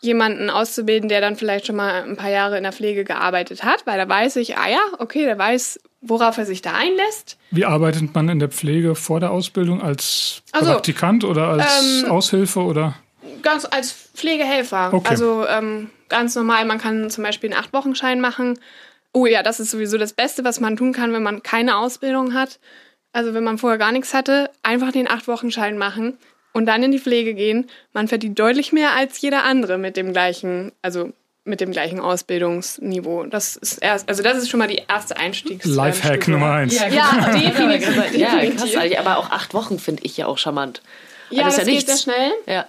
jemanden 0.01 0.51
auszubilden, 0.51 1.09
der 1.09 1.21
dann 1.21 1.37
vielleicht 1.37 1.67
schon 1.67 1.77
mal 1.77 2.03
ein 2.03 2.17
paar 2.17 2.31
Jahre 2.31 2.57
in 2.57 2.63
der 2.63 2.73
Pflege 2.73 3.05
gearbeitet 3.05 3.65
hat, 3.65 3.87
weil 3.87 3.99
da 3.99 4.09
weiß 4.09 4.37
ich, 4.37 4.57
ah 4.59 4.69
ja, 4.69 4.81
okay, 4.99 5.25
der 5.25 5.39
weiß, 5.39 5.81
worauf 6.09 6.38
er 6.38 6.47
sich 6.47 6.62
da 6.62 6.73
einlässt. 6.73 7.38
Wie 7.51 7.64
arbeitet 7.64 8.14
man 8.14 8.29
in 8.29 8.38
der 8.38 8.49
Pflege 8.49 8.95
vor 8.95 9.21
der 9.21 9.31
Ausbildung? 9.31 9.83
Als 9.83 10.42
Also, 10.53 10.73
Praktikant 10.73 11.25
oder 11.25 11.49
als 11.49 12.03
ähm, 12.05 12.11
Aushilfe 12.11 12.61
oder? 12.61 12.95
Ganz 13.42 13.64
als 13.64 13.92
Pflegehelfer. 14.14 14.92
Okay. 14.92 15.09
Also 15.09 15.47
ähm, 15.47 15.90
ganz 16.09 16.35
normal, 16.35 16.64
man 16.64 16.79
kann 16.79 17.11
zum 17.11 17.25
Beispiel 17.25 17.53
einen 17.53 17.61
Acht-Wochen-Schein 17.61 18.21
machen. 18.21 18.59
Oh 19.12 19.27
ja, 19.27 19.42
das 19.42 19.61
ist 19.61 19.71
sowieso 19.71 19.99
das 19.99 20.12
Beste, 20.12 20.45
was 20.45 20.61
man 20.61 20.77
tun 20.77 20.92
kann, 20.92 21.12
wenn 21.12 21.23
man 21.23 21.42
keine 21.42 21.77
Ausbildung 21.77 22.35
hat. 22.35 22.59
Also 23.12 23.33
wenn 23.35 23.45
man 23.45 23.59
vorher 23.59 23.79
gar 23.79 23.92
nichts 23.92 24.12
hatte, 24.12 24.51
einfach 24.62 24.92
den 24.92 25.09
Acht-Wochen-Schein 25.09 25.79
machen 25.79 26.19
und 26.53 26.66
dann 26.66 26.83
in 26.83 26.92
die 26.92 26.99
Pflege 26.99 27.35
gehen. 27.35 27.66
Man 27.92 28.09
verdient 28.09 28.38
deutlich 28.38 28.73
mehr 28.73 28.92
als 28.92 29.21
jeder 29.21 29.45
andere 29.45 29.79
mit 29.79 29.97
dem 29.97 30.12
gleichen, 30.12 30.73
also 30.83 31.12
mit 31.47 31.61
dem 31.61 31.73
gleichen 31.73 32.01
Ausbildungsniveau. 32.01 33.25
Das 33.27 33.57
ist 33.57 33.79
erst, 33.79 34.09
also 34.09 34.23
das 34.23 34.39
ist 34.39 34.51
schon 34.51 34.59
mal 34.59 34.69
die 34.69 34.83
erste 34.89 35.17
Einstiegs. 35.17 35.65
Lifehack 35.65 36.27
ähm, 36.27 36.35
Nummer 36.35 36.53
eins. 36.53 36.75
Ja, 36.75 36.89
definitiv. 37.33 38.15
Ja, 38.17 38.37
definitiv. 38.37 38.57
krass, 38.57 38.77
eigentlich. 38.77 38.99
aber 38.99 39.19
auch 39.19 39.31
acht 39.31 39.55
Wochen 39.55 39.79
finde 39.79 40.03
ich 40.05 40.17
ja 40.17 40.27
auch 40.27 40.39
charmant. 40.39 40.83
Ja, 41.31 41.45
Also 41.45 41.59
das, 41.59 41.69
ist 41.69 41.75
geht 41.75 41.87
sehr 41.87 41.97
schnell. 41.97 42.31
Ja. 42.47 42.67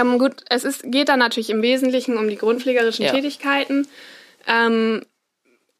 Ähm, 0.00 0.18
gut, 0.18 0.44
es 0.48 0.64
ist, 0.64 0.82
geht 0.84 1.08
dann 1.08 1.18
natürlich 1.18 1.50
im 1.50 1.62
Wesentlichen 1.62 2.16
um 2.16 2.28
die 2.28 2.36
grundpflegerischen 2.36 3.04
Ja. 3.04 3.12
Tätigkeiten. 3.12 3.86
Ähm, 4.46 5.02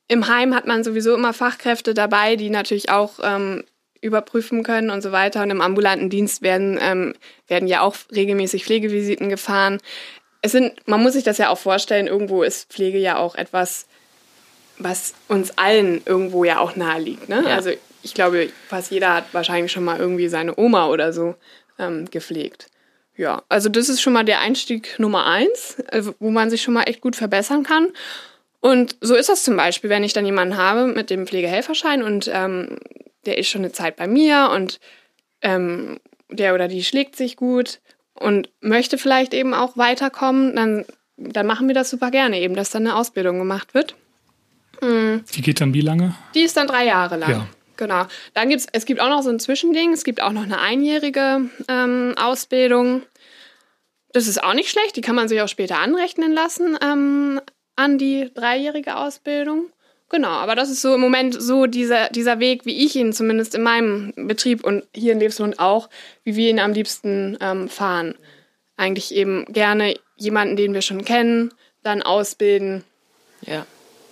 Im 0.09 0.29
Heim 0.29 0.55
hat 0.55 0.67
man 0.67 0.85
sowieso 0.85 1.15
immer 1.15 1.33
Fachkräfte 1.33 1.95
dabei, 1.95 2.37
die 2.37 2.51
natürlich 2.51 2.91
auch 2.91 3.15
ähm, 3.23 3.65
überprüfen 4.01 4.65
können 4.65 4.91
und 4.91 5.03
so 5.03 5.13
weiter. 5.13 5.43
Und 5.43 5.51
im 5.51 5.61
ambulanten 5.61 6.11
Dienst 6.11 6.43
werden, 6.43 6.79
ähm, 6.83 7.15
werden 7.47 7.69
ja 7.69 7.81
auch 7.83 7.95
regelmäßig 8.15 8.65
Pflegevisiten 8.65 9.29
gefahren. 9.29 9.79
Es 10.43 10.53
sind, 10.53 10.73
man 10.87 11.03
muss 11.03 11.15
sich 11.15 11.25
das 11.25 11.39
ja 11.39 11.49
auch 11.49 11.59
vorstellen, 11.59 12.07
irgendwo 12.07 12.43
ist 12.43 12.71
Pflege 12.73 12.99
ja 12.99 13.17
auch 13.19 13.35
etwas, 13.35 13.87
was 14.79 15.15
uns 15.29 15.57
allen 15.57 16.03
irgendwo 16.05 16.45
ja 16.45 16.59
auch 16.59 16.77
nahe 16.77 17.01
liegt. 17.01 17.29
Ne? 17.29 17.45
Ja. 17.47 17.55
Also 17.55 17.71
ich 18.03 18.15
glaube, 18.15 18.51
fast 18.69 18.91
jeder 18.91 19.15
hat 19.15 19.25
wahrscheinlich 19.33 19.71
schon 19.73 19.85
mal 19.85 19.99
irgendwie 19.99 20.29
seine 20.29 20.59
Oma 20.59 20.89
oder 20.89 21.13
so 21.13 21.37
ähm, 21.79 22.11
gepflegt. 22.11 22.67
Ja, 23.17 23.43
also 23.49 23.69
das 23.69 23.89
ist 23.89 24.01
schon 24.01 24.15
mal 24.15 24.25
der 24.25 24.41
Einstieg 24.41 24.99
Nummer 24.99 25.27
eins, 25.27 25.79
äh, 25.91 26.03
wo 26.19 26.31
man 26.31 26.51
sich 26.51 26.63
schon 26.63 26.75
mal 26.75 26.85
echt 26.85 27.01
gut 27.01 27.15
verbessern 27.15 27.63
kann. 27.63 27.89
Und 28.61 28.97
so 29.01 29.15
ist 29.15 29.29
das 29.29 29.45
zum 29.45 29.57
Beispiel, 29.57 29.91
wenn 29.91 30.05
ich 30.05 30.13
dann 30.13 30.25
jemanden 30.25 30.57
habe 30.57 30.87
mit 30.87 31.11
dem 31.11 31.27
Pflegehelferschein 31.27 32.03
und 32.03 32.31
ähm, 32.33 32.79
der 33.27 33.39
ist 33.39 33.49
schon 33.49 33.63
eine 33.63 33.73
Zeit 33.73 33.97
bei 33.97 34.07
mir 34.07 34.51
und 34.55 34.81
ähm, 35.43 36.01
der 36.31 36.55
oder 36.55 36.69
die 36.69 36.85
schlägt 36.85 37.17
sich 37.17 37.37
gut 37.37 37.81
und 38.15 38.51
möchte 38.61 38.99
vielleicht 38.99 39.35
eben 39.35 39.55
auch 39.55 39.77
weiterkommen, 39.77 40.55
dann, 40.57 40.85
dann 41.17 41.47
machen 41.47 41.69
wir 41.69 41.75
das 41.75 41.91
super 41.91 42.11
gerne 42.11 42.41
eben, 42.41 42.55
dass 42.55 42.71
dann 42.71 42.87
eine 42.87 42.97
Ausbildung 42.97 43.39
gemacht 43.39 43.75
wird. 43.75 43.97
Die 44.83 45.43
geht 45.43 45.61
dann 45.61 45.75
wie 45.75 45.81
lange? 45.81 46.15
Die 46.35 46.43
ist 46.43 46.57
dann 46.57 46.67
drei 46.67 46.85
Jahre 46.87 47.17
lang. 47.17 47.31
Ja. 47.31 47.47
Genau. 47.77 48.07
Dann 48.35 48.49
gibt's, 48.49 48.67
es 48.73 48.85
gibt 48.85 49.01
auch 49.01 49.09
noch 49.09 49.23
so 49.23 49.31
ein 49.31 49.39
Zwischending. 49.41 49.93
Es 49.93 50.05
gibt 50.05 50.21
auch 50.21 50.33
noch 50.33 50.43
eine 50.43 50.61
einjährige 50.61 51.51
ähm, 51.69 52.15
Ausbildung. 52.17 53.03
Das 54.13 54.29
ist 54.29 54.43
auch 54.43 54.55
nicht 54.55 54.71
schlecht. 54.71 54.97
Die 54.97 55.01
kann 55.01 55.15
man 55.15 55.29
sich 55.29 55.41
auch 55.41 55.49
später 55.49 55.79
anrechnen 55.79 56.33
lassen 56.33 56.77
ähm, 56.83 57.41
an 57.77 57.99
die 57.99 58.31
dreijährige 58.35 58.97
Ausbildung. 58.97 59.67
Genau, 60.13 60.29
aber 60.29 60.55
das 60.55 60.69
ist 60.71 60.83
so 60.83 60.95
im 60.95 61.01
Moment 61.01 61.41
so 61.43 61.65
dieser, 61.65 62.11
dieser 62.11 62.39
Weg, 62.39 62.67
wie 62.67 62.85
ich 62.85 62.95
ihn 62.97 63.15
zumindest 63.15 63.55
in 63.55 63.63
meinem 63.63 64.13
Betrieb 64.15 64.63
und 64.63 64.85
hier 64.95 65.13
in 65.15 65.21
Lebslund 65.21 65.59
auch, 65.59 65.89
wie 66.23 66.37
wir 66.37 66.51
ihn 66.51 66.61
am 66.61 66.73
liebsten 66.75 67.39
ähm, 67.41 67.71
fahren. 67.71 68.15
Eigentlich 68.77 69.15
eben 69.15 69.47
gerne 69.47 69.95
jemanden, 70.17 70.57
den 70.57 70.75
wir 70.75 70.83
schon 70.83 71.05
kennen, 71.05 71.53
dann 71.83 72.03
ausbilden. 72.03 72.85
ja. 73.41 73.67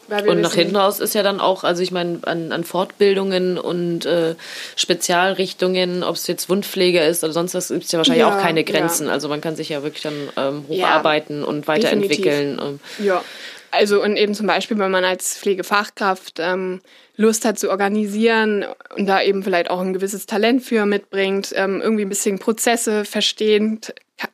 Weil 0.08 0.24
wir 0.24 0.32
Und 0.32 0.40
nach 0.40 0.54
hinten 0.54 0.74
raus 0.74 0.98
ist 0.98 1.14
ja 1.14 1.22
dann 1.22 1.38
auch, 1.38 1.62
also 1.62 1.82
ich 1.84 1.92
meine, 1.92 2.18
an, 2.22 2.50
an 2.50 2.64
Fortbildungen 2.64 3.58
und 3.58 4.06
äh, 4.06 4.34
Spezialrichtungen, 4.74 6.02
ob 6.02 6.16
es 6.16 6.26
jetzt 6.26 6.48
Wundpflege 6.48 7.00
ist 7.00 7.22
oder 7.22 7.32
sonst 7.32 7.54
was, 7.54 7.68
gibt 7.68 7.84
es 7.84 7.92
ja 7.92 7.98
wahrscheinlich 7.98 8.22
Ja, 8.22 8.36
auch 8.36 8.40
keine 8.42 8.60
ja. 8.60 8.66
Grenzen. 8.66 9.08
Also 9.08 9.28
man 9.28 9.40
kann 9.40 9.54
sich 9.54 9.68
ja 9.68 9.84
wirklich 9.84 10.02
dann 10.02 10.14
ähm, 10.36 10.64
Ja, 10.68 10.88
hocharbeiten 10.88 11.44
und 11.44 11.68
weiterentwickeln. 11.68 12.60
Ähm, 12.60 12.80
Ja, 13.04 13.22
also 13.70 14.02
und 14.02 14.16
eben 14.16 14.34
zum 14.34 14.46
Beispiel, 14.46 14.78
wenn 14.78 14.90
man 14.90 15.04
als 15.04 15.36
Pflegefachkraft 15.38 16.38
ähm, 16.38 16.80
Lust 17.16 17.44
hat 17.44 17.58
zu 17.58 17.70
organisieren 17.70 18.64
und 18.96 19.06
da 19.06 19.22
eben 19.22 19.42
vielleicht 19.42 19.70
auch 19.70 19.80
ein 19.80 19.92
gewisses 19.92 20.26
Talent 20.26 20.62
für 20.62 20.86
mitbringt, 20.86 21.52
ähm, 21.54 21.80
irgendwie 21.80 22.04
ein 22.04 22.08
bisschen 22.08 22.38
Prozesse 22.38 23.04
verstehen, 23.04 23.80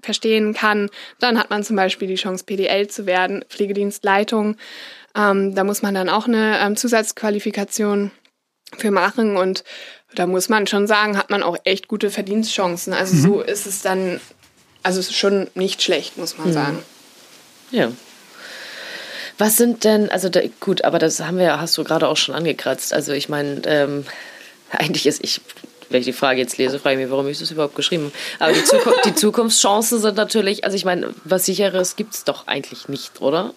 verstehen 0.02 0.54
kann, 0.54 0.88
dann 1.18 1.38
hat 1.38 1.50
man 1.50 1.64
zum 1.64 1.76
Beispiel 1.76 2.08
die 2.08 2.14
Chance, 2.14 2.44
PDL 2.44 2.88
zu 2.88 3.06
werden, 3.06 3.44
Pflegedienstleitung. 3.48 4.56
Ähm, 5.16 5.54
da 5.54 5.64
muss 5.64 5.82
man 5.82 5.94
dann 5.94 6.08
auch 6.08 6.26
eine 6.26 6.58
ähm, 6.60 6.76
Zusatzqualifikation 6.76 8.10
für 8.76 8.90
machen 8.90 9.36
und 9.36 9.64
da 10.14 10.26
muss 10.26 10.48
man 10.48 10.66
schon 10.66 10.86
sagen, 10.86 11.18
hat 11.18 11.30
man 11.30 11.42
auch 11.42 11.56
echt 11.64 11.88
gute 11.88 12.10
Verdienstchancen. 12.10 12.92
Also 12.92 13.16
so 13.16 13.40
ist 13.40 13.66
es 13.66 13.82
dann, 13.82 14.20
also 14.82 15.00
es 15.00 15.08
ist 15.08 15.16
schon 15.16 15.48
nicht 15.54 15.82
schlecht, 15.82 16.16
muss 16.16 16.38
man 16.38 16.52
sagen. 16.52 16.78
Ja. 17.70 17.92
Was 19.38 19.56
sind 19.56 19.84
denn, 19.84 20.10
also 20.10 20.28
da, 20.28 20.40
gut, 20.60 20.84
aber 20.84 20.98
das 20.98 21.20
haben 21.20 21.38
wir, 21.38 21.60
hast 21.60 21.76
du 21.76 21.84
gerade 21.84 22.08
auch 22.08 22.16
schon 22.16 22.34
angekratzt. 22.34 22.92
Also 22.92 23.12
ich 23.12 23.28
meine, 23.28 23.60
ähm, 23.66 24.06
eigentlich 24.70 25.06
ist 25.06 25.22
ich, 25.22 25.40
wenn 25.90 26.00
ich 26.00 26.06
die 26.06 26.12
Frage 26.12 26.40
jetzt 26.40 26.56
lese, 26.58 26.78
frage 26.78 26.96
ich 26.96 27.02
mich, 27.02 27.10
warum 27.10 27.28
ich 27.28 27.38
das 27.38 27.50
überhaupt 27.50 27.74
geschrieben 27.76 28.12
habe. 28.40 28.50
Aber 28.50 28.52
die, 28.52 28.64
Zukunft, 28.64 29.04
die 29.04 29.14
Zukunftschancen 29.16 30.00
sind 30.00 30.16
natürlich, 30.16 30.64
also 30.64 30.76
ich 30.76 30.84
meine, 30.84 31.14
was 31.24 31.46
sicheres 31.46 31.96
gibt 31.96 32.14
es 32.14 32.24
doch 32.24 32.46
eigentlich 32.46 32.88
nicht, 32.88 33.20
oder? 33.20 33.52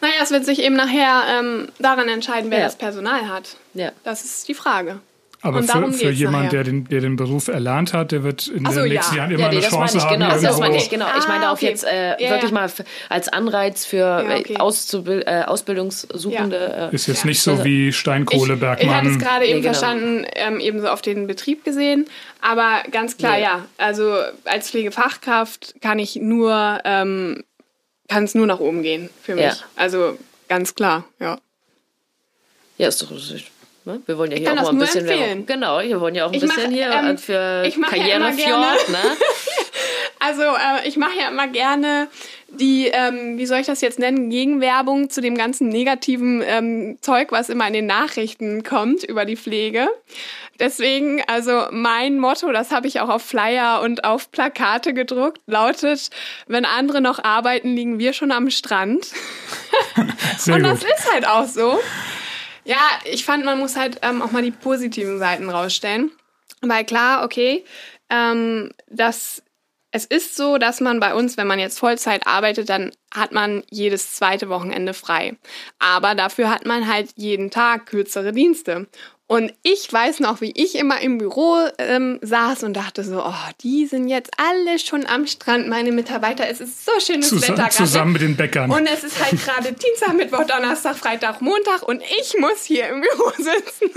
Naja, 0.00 0.14
es 0.22 0.30
wird 0.30 0.46
sich 0.46 0.62
eben 0.62 0.76
nachher 0.76 1.24
ähm, 1.38 1.68
daran 1.78 2.08
entscheiden, 2.08 2.50
wer 2.50 2.60
Ja. 2.60 2.64
das 2.64 2.76
Personal 2.76 3.28
hat. 3.28 3.56
Ja. 3.74 3.92
Das 4.04 4.24
ist 4.24 4.48
die 4.48 4.54
Frage. 4.54 5.00
Aber 5.42 5.58
Und 5.60 5.70
für, 5.70 5.92
für 5.92 6.10
jemanden, 6.10 6.46
nachher. 6.48 6.50
der 6.50 6.64
den, 6.64 6.84
der 6.84 7.00
den 7.00 7.16
Beruf 7.16 7.48
erlernt 7.48 7.94
hat, 7.94 8.12
der 8.12 8.22
wird 8.24 8.46
in 8.48 8.66
so, 8.66 8.80
den 8.82 8.90
nächsten 8.92 9.14
ja. 9.14 9.22
Jahren 9.22 9.30
immer 9.30 9.40
Ja, 9.44 9.48
nee, 9.48 9.56
eine 9.56 9.66
Chance 9.66 9.96
ich, 9.96 10.04
haben. 10.04 10.18
genau. 10.20 10.38
Das 10.38 10.58
meine 10.58 10.76
ich, 10.76 10.90
genau. 10.90 11.06
Ich 11.16 11.24
Ah, 11.24 11.28
meine 11.28 11.48
auch 11.50 11.54
okay. 11.54 11.66
jetzt 11.66 11.84
äh, 11.84 12.22
Ja, 12.22 12.30
wirklich 12.30 12.50
ja. 12.50 12.54
mal 12.54 12.70
als 13.08 13.28
Anreiz 13.28 13.86
für 13.86 13.96
Ja, 13.96 14.20
äh, 14.20 14.40
okay. 14.40 14.56
Auszubil 14.58 15.22
äh, 15.26 15.42
Ausbildungssuchende. 15.44 16.90
Äh, 16.92 16.94
Ist 16.94 17.06
jetzt 17.06 17.20
Ja. 17.24 17.26
nicht 17.28 17.40
so 17.42 17.64
wie 17.64 17.90
Steinkohle, 17.92 18.54
ich, 18.54 18.60
ich 18.84 18.88
hatte 18.90 19.08
es 19.08 19.18
gerade 19.18 19.46
eben 19.46 19.62
genau. 19.62 19.72
verstanden, 19.72 20.26
ähm, 20.34 20.60
eben 20.60 20.80
so 20.82 20.88
auf 20.88 21.00
den 21.00 21.26
Betrieb 21.26 21.64
gesehen. 21.64 22.06
Aber 22.42 22.82
ganz 22.90 23.16
klar, 23.16 23.36
Nee. 23.36 23.42
ja. 23.42 23.64
Also 23.78 24.14
als 24.44 24.70
Pflegefachkraft 24.70 25.76
kann 25.80 25.98
ich 25.98 26.16
nur, 26.16 26.80
ähm, 26.84 27.44
kann 28.08 28.24
es 28.24 28.34
nur 28.34 28.46
nach 28.46 28.60
oben 28.60 28.82
gehen 28.82 29.08
für 29.22 29.36
mich. 29.36 29.44
Ja. 29.44 29.54
Also 29.76 30.18
ganz 30.48 30.74
klar, 30.74 31.04
ja. 31.18 31.38
Ja, 32.76 32.88
ist 32.88 33.00
doch. 33.02 33.10
Ne? 33.94 34.02
Wir 34.06 34.18
wollen 34.18 34.30
ja 34.32 34.38
hier 34.38 34.50
auch 34.52 34.56
das 34.56 34.64
mal 34.64 34.70
ein 34.70 34.78
bisschen. 34.78 35.06
Werbung. 35.06 35.46
Genau, 35.46 35.80
wir 35.80 36.00
wollen 36.00 36.14
ja 36.14 36.26
auch 36.26 36.30
ein 36.30 36.34
Ich 36.34 36.44
mach, 36.44 36.54
bisschen 36.54 36.70
hier 36.72 36.90
ähm, 36.90 37.06
äh, 37.14 37.16
für 37.18 37.64
ich 37.66 37.76
mach 37.76 37.92
ja 37.92 38.16
immer 38.16 38.30
Karrierefjord. 38.30 38.86
gerne- 38.86 38.92
ne? 38.92 39.16
Also 40.22 40.42
äh, 40.42 40.86
ich 40.86 40.98
mache 40.98 41.18
ja 41.18 41.28
immer 41.30 41.48
gerne 41.48 42.08
die, 42.48 42.88
ähm, 42.88 43.38
wie 43.38 43.46
soll 43.46 43.60
ich 43.60 43.66
das 43.66 43.80
jetzt 43.80 43.98
nennen, 43.98 44.28
Gegenwerbung 44.28 45.08
zu 45.08 45.22
dem 45.22 45.34
ganzen 45.34 45.68
negativen 45.68 46.42
ähm, 46.44 46.98
Zeug, 47.00 47.32
was 47.32 47.48
immer 47.48 47.66
in 47.66 47.72
den 47.72 47.86
Nachrichten 47.86 48.62
kommt 48.62 49.02
über 49.02 49.24
die 49.24 49.36
Pflege. 49.36 49.88
Deswegen, 50.58 51.22
also 51.26 51.68
mein 51.70 52.18
Motto, 52.18 52.52
das 52.52 52.70
habe 52.70 52.86
ich 52.86 53.00
auch 53.00 53.08
auf 53.08 53.22
Flyer 53.22 53.80
und 53.80 54.04
auf 54.04 54.30
Plakate 54.30 54.92
gedruckt, 54.92 55.40
lautet, 55.46 56.10
wenn 56.48 56.66
andere 56.66 57.00
noch 57.00 57.24
arbeiten, 57.24 57.74
liegen 57.74 57.98
wir 57.98 58.12
schon 58.12 58.30
am 58.30 58.50
Strand. 58.50 59.06
Und 59.96 60.06
gut. 60.54 60.64
das 60.64 60.82
ist 60.84 61.12
halt 61.12 61.26
auch 61.26 61.46
so. 61.46 61.78
Ja, 62.70 63.00
ich 63.02 63.24
fand, 63.24 63.44
man 63.44 63.58
muss 63.58 63.74
halt 63.74 63.98
ähm, 64.02 64.22
auch 64.22 64.30
mal 64.30 64.44
die 64.44 64.52
positiven 64.52 65.18
Seiten 65.18 65.50
rausstellen. 65.50 66.12
Weil 66.60 66.84
klar, 66.84 67.24
okay, 67.24 67.64
ähm, 68.08 68.70
das, 68.88 69.42
es 69.90 70.04
ist 70.04 70.36
so, 70.36 70.56
dass 70.56 70.80
man 70.80 71.00
bei 71.00 71.12
uns, 71.12 71.36
wenn 71.36 71.48
man 71.48 71.58
jetzt 71.58 71.80
Vollzeit 71.80 72.28
arbeitet, 72.28 72.68
dann 72.68 72.92
hat 73.12 73.32
man 73.32 73.64
jedes 73.70 74.14
zweite 74.14 74.48
Wochenende 74.48 74.94
frei. 74.94 75.36
Aber 75.80 76.14
dafür 76.14 76.48
hat 76.48 76.64
man 76.64 76.86
halt 76.86 77.10
jeden 77.16 77.50
Tag 77.50 77.86
kürzere 77.86 78.30
Dienste. 78.30 78.86
Und 79.30 79.54
ich 79.62 79.92
weiß 79.92 80.18
noch, 80.18 80.40
wie 80.40 80.50
ich 80.56 80.74
immer 80.74 81.00
im 81.00 81.18
Büro 81.18 81.56
ähm, 81.78 82.18
saß 82.20 82.64
und 82.64 82.74
dachte 82.74 83.04
so, 83.04 83.22
oh, 83.24 83.50
die 83.60 83.86
sind 83.86 84.08
jetzt 84.08 84.32
alle 84.38 84.80
schon 84.80 85.06
am 85.06 85.28
Strand, 85.28 85.68
meine 85.68 85.92
Mitarbeiter. 85.92 86.48
Es 86.48 86.60
ist 86.60 86.84
so 86.84 86.90
schönes 86.98 87.28
Zus 87.28 87.42
Wetter 87.42 87.54
gerade. 87.54 87.70
zusammen 87.70 88.14
mit 88.14 88.22
den 88.22 88.34
Bäckern. 88.34 88.68
Und 88.72 88.88
es 88.88 89.04
ist 89.04 89.24
halt 89.24 89.40
gerade 89.44 89.72
Dienstag, 89.72 90.14
Mittwoch, 90.14 90.42
Donnerstag, 90.46 90.96
Freitag, 90.96 91.40
Montag 91.42 91.84
und 91.84 92.02
ich 92.02 92.34
muss 92.40 92.64
hier 92.64 92.88
im 92.88 93.02
Büro 93.02 93.30
sitzen. 93.36 93.92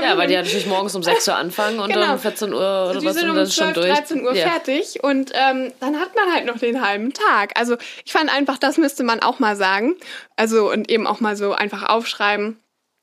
Ja, 0.00 0.16
weil 0.16 0.28
die 0.28 0.34
ja 0.34 0.42
natürlich 0.42 0.66
morgens 0.66 0.94
um 0.94 1.02
6 1.02 1.26
Uhr 1.26 1.34
anfangen 1.34 1.80
und 1.80 1.92
Genau. 1.92 2.12
um 2.12 2.18
14 2.20 2.52
Uhr 2.52 2.86
oder 2.90 3.00
die 3.00 3.06
was 3.06 3.14
sind 3.14 3.22
sind 3.22 3.30
um 3.30 3.36
dann 3.36 3.50
schon 3.50 3.74
12, 3.74 3.74
durch. 3.74 3.98
13 3.98 4.24
Uhr 4.24 4.32
ja. 4.32 4.48
fertig 4.48 5.02
und 5.02 5.32
ähm, 5.34 5.72
dann 5.80 5.98
hat 5.98 6.14
man 6.14 6.32
halt 6.32 6.46
noch 6.46 6.58
den 6.58 6.86
halben 6.86 7.12
Tag. 7.12 7.58
Also 7.58 7.76
ich 8.04 8.12
fand 8.12 8.32
einfach, 8.32 8.58
das 8.58 8.76
müsste 8.78 9.02
man 9.02 9.18
auch 9.18 9.40
mal 9.40 9.56
sagen. 9.56 9.96
Also 10.36 10.70
und 10.70 10.88
eben 10.88 11.08
auch 11.08 11.18
mal 11.18 11.36
so 11.36 11.52
einfach 11.52 11.88
aufschreiben, 11.88 12.60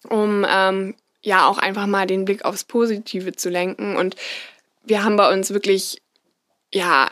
um 0.07 0.45
ähm, 0.49 0.95
ja 1.23 1.47
auch 1.47 1.57
einfach 1.57 1.87
mal 1.87 2.05
den 2.05 2.25
Blick 2.25 2.45
aufs 2.45 2.63
Positive 2.63 3.33
zu 3.33 3.49
lenken. 3.49 3.95
Und 3.95 4.15
wir 4.83 5.03
haben 5.03 5.15
bei 5.15 5.31
uns 5.33 5.51
wirklich, 5.51 6.01
ja, 6.71 7.09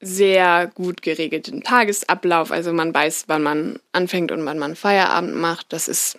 sehr 0.00 0.66
gut 0.74 1.00
geregelten 1.00 1.62
Tagesablauf. 1.62 2.50
Also 2.50 2.74
man 2.74 2.92
weiß, 2.92 3.24
wann 3.28 3.42
man 3.42 3.80
anfängt 3.92 4.32
und 4.32 4.44
wann 4.44 4.58
man 4.58 4.76
Feierabend 4.76 5.34
macht. 5.34 5.72
Das 5.72 5.88
ist 5.88 6.18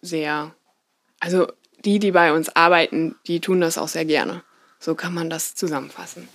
sehr 0.00 0.54
also 1.20 1.48
die, 1.84 1.98
die 1.98 2.12
bei 2.12 2.32
uns 2.32 2.48
arbeiten, 2.54 3.16
die 3.26 3.40
tun 3.40 3.60
das 3.60 3.78
auch 3.78 3.88
sehr 3.88 4.04
gerne. 4.04 4.42
So 4.80 4.94
kann 4.94 5.14
man 5.14 5.30
das 5.30 5.54
zusammenfassen. 5.54 6.28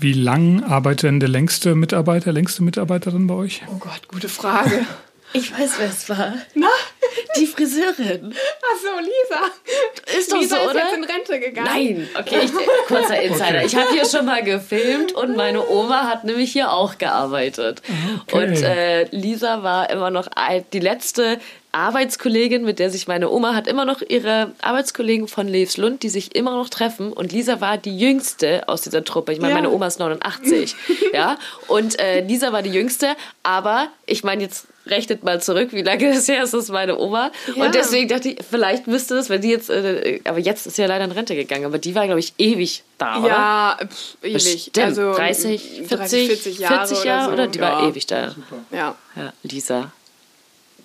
Wie 0.00 0.12
lang 0.12 0.64
arbeitet 0.64 1.04
denn 1.04 1.20
der 1.20 1.28
längste 1.28 1.74
Mitarbeiter, 1.74 2.32
längste 2.32 2.62
Mitarbeiterin 2.62 3.26
bei 3.26 3.34
euch? 3.34 3.62
Oh 3.68 3.78
Gott, 3.78 4.08
gute 4.08 4.28
Frage. 4.28 4.86
Ich 5.32 5.52
weiß, 5.52 5.78
wer 5.78 5.88
es 5.88 6.08
war. 6.08 6.34
Na? 6.54 6.68
Die 7.36 7.46
Friseurin. 7.46 8.34
Ach 8.34 8.78
so, 8.82 9.00
Lisa. 9.00 10.18
Ist 10.18 10.32
doch 10.32 10.38
Lisa 10.40 10.56
so, 10.56 10.62
ist 10.62 10.70
oder? 10.70 10.80
jetzt 10.84 10.94
in 10.96 11.04
Rente 11.04 11.40
gegangen. 11.40 11.68
Nein, 11.68 12.08
okay, 12.18 12.40
ich, 12.44 12.52
kurzer 12.86 13.20
Insider. 13.20 13.48
Okay. 13.58 13.66
Ich 13.66 13.76
habe 13.76 13.90
hier 13.92 14.04
schon 14.04 14.26
mal 14.26 14.42
gefilmt 14.42 15.12
und 15.12 15.36
meine 15.36 15.66
Oma 15.68 16.04
hat 16.08 16.24
nämlich 16.24 16.52
hier 16.52 16.72
auch 16.72 16.98
gearbeitet. 16.98 17.82
Okay. 18.26 18.44
Und 18.44 18.62
äh, 18.62 19.04
Lisa 19.10 19.62
war 19.62 19.90
immer 19.90 20.10
noch 20.10 20.28
die 20.72 20.80
letzte 20.80 21.38
Arbeitskollegin, 21.72 22.64
mit 22.64 22.78
der 22.78 22.90
sich 22.90 23.06
meine 23.08 23.30
Oma 23.30 23.54
hat 23.54 23.66
immer 23.66 23.84
noch 23.84 24.00
ihre 24.02 24.52
Arbeitskollegen 24.62 25.28
von 25.28 25.46
Leefslund, 25.46 26.02
die 26.02 26.08
sich 26.08 26.34
immer 26.34 26.52
noch 26.52 26.70
treffen. 26.70 27.12
Und 27.12 27.32
Lisa 27.32 27.60
war 27.60 27.76
die 27.76 27.96
jüngste 27.96 28.68
aus 28.68 28.80
dieser 28.80 29.04
Truppe. 29.04 29.32
Ich 29.32 29.40
meine, 29.40 29.52
Ja. 29.54 29.60
meine 29.60 29.70
Oma 29.70 29.86
ist 29.86 29.98
89, 29.98 30.74
ja. 31.12 31.36
Und 31.66 31.98
äh, 32.00 32.20
Lisa 32.20 32.52
war 32.52 32.62
die 32.62 32.70
jüngste, 32.70 33.14
aber 33.42 33.88
ich 34.06 34.24
meine 34.24 34.42
jetzt 34.42 34.66
rechnet 34.86 35.22
mal 35.22 35.40
zurück, 35.42 35.68
wie 35.72 35.82
lange 35.82 36.08
es 36.08 36.26
her 36.28 36.42
ist, 36.42 36.54
das 36.54 36.64
ist 36.64 36.70
meine 36.70 36.97
Oma. 36.98 37.30
Ja. 37.54 37.64
Und 37.64 37.74
deswegen 37.74 38.08
dachte 38.08 38.30
ich, 38.30 38.38
vielleicht 38.48 38.86
müsste 38.86 39.14
das, 39.14 39.28
wenn 39.28 39.40
die 39.40 39.50
jetzt, 39.50 39.70
äh, 39.70 40.20
aber 40.24 40.38
jetzt 40.38 40.66
ist 40.66 40.76
sie 40.76 40.82
ja 40.82 40.88
leider 40.88 41.04
in 41.04 41.12
Rente 41.12 41.34
gegangen, 41.34 41.64
aber 41.64 41.78
die 41.78 41.94
war, 41.94 42.04
glaube 42.06 42.20
ich, 42.20 42.34
ewig 42.38 42.82
da, 42.98 43.18
oder? 43.18 43.28
Ja, 43.28 43.78
pf, 43.86 44.16
ewig. 44.22 44.32
Bestimmt. 44.34 44.78
Also 44.78 45.14
30, 45.14 45.60
40, 45.86 45.88
30, 45.88 46.26
40 46.26 46.58
Jahre, 46.58 46.86
40 46.86 47.04
Jahre 47.04 47.32
oder, 47.32 47.34
oder, 47.34 47.44
so. 47.44 47.50
die 47.50 47.58
ja. 47.58 47.72
war 47.72 47.88
ewig 47.88 48.06
da. 48.06 48.34
Ja, 48.70 48.96
Ja, 49.16 49.32
Lisa. 49.42 49.92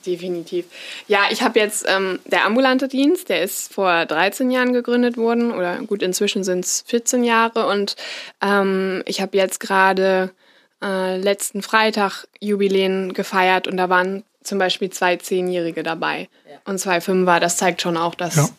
definitiv. 0.05 0.65
Ja, 1.07 1.21
ich 1.31 1.41
habe 1.41 1.59
jetzt 1.59 1.85
ähm, 1.87 2.19
der 2.25 2.45
ambulante 2.45 2.87
Dienst, 2.87 3.29
der 3.29 3.41
ist 3.41 3.73
vor 3.73 4.05
13 4.05 4.51
Jahren 4.51 4.73
gegründet 4.73 5.17
worden 5.17 5.51
oder 5.51 5.77
gut, 5.79 6.03
inzwischen 6.03 6.43
sind 6.43 6.65
es 6.65 6.83
14 6.87 7.23
Jahre 7.23 7.67
und 7.67 7.95
ähm, 8.41 9.03
ich 9.05 9.21
habe 9.21 9.37
jetzt 9.37 9.59
gerade 9.59 10.31
äh, 10.83 11.17
letzten 11.17 11.61
Freitag 11.61 12.27
Jubiläen 12.39 13.13
gefeiert 13.13 13.67
und 13.67 13.77
da 13.77 13.89
waren 13.89 14.23
zum 14.43 14.59
Beispiel 14.59 14.89
zwei 14.89 15.15
Zehnjährige 15.17 15.83
dabei 15.83 16.29
und 16.65 16.79
zwei 16.79 17.01
Fünfer. 17.01 17.39
Das 17.39 17.57
zeigt 17.57 17.81
schon 17.81 17.97
auch, 17.97 18.15
dass 18.15 18.35
Ja. 18.35 18.49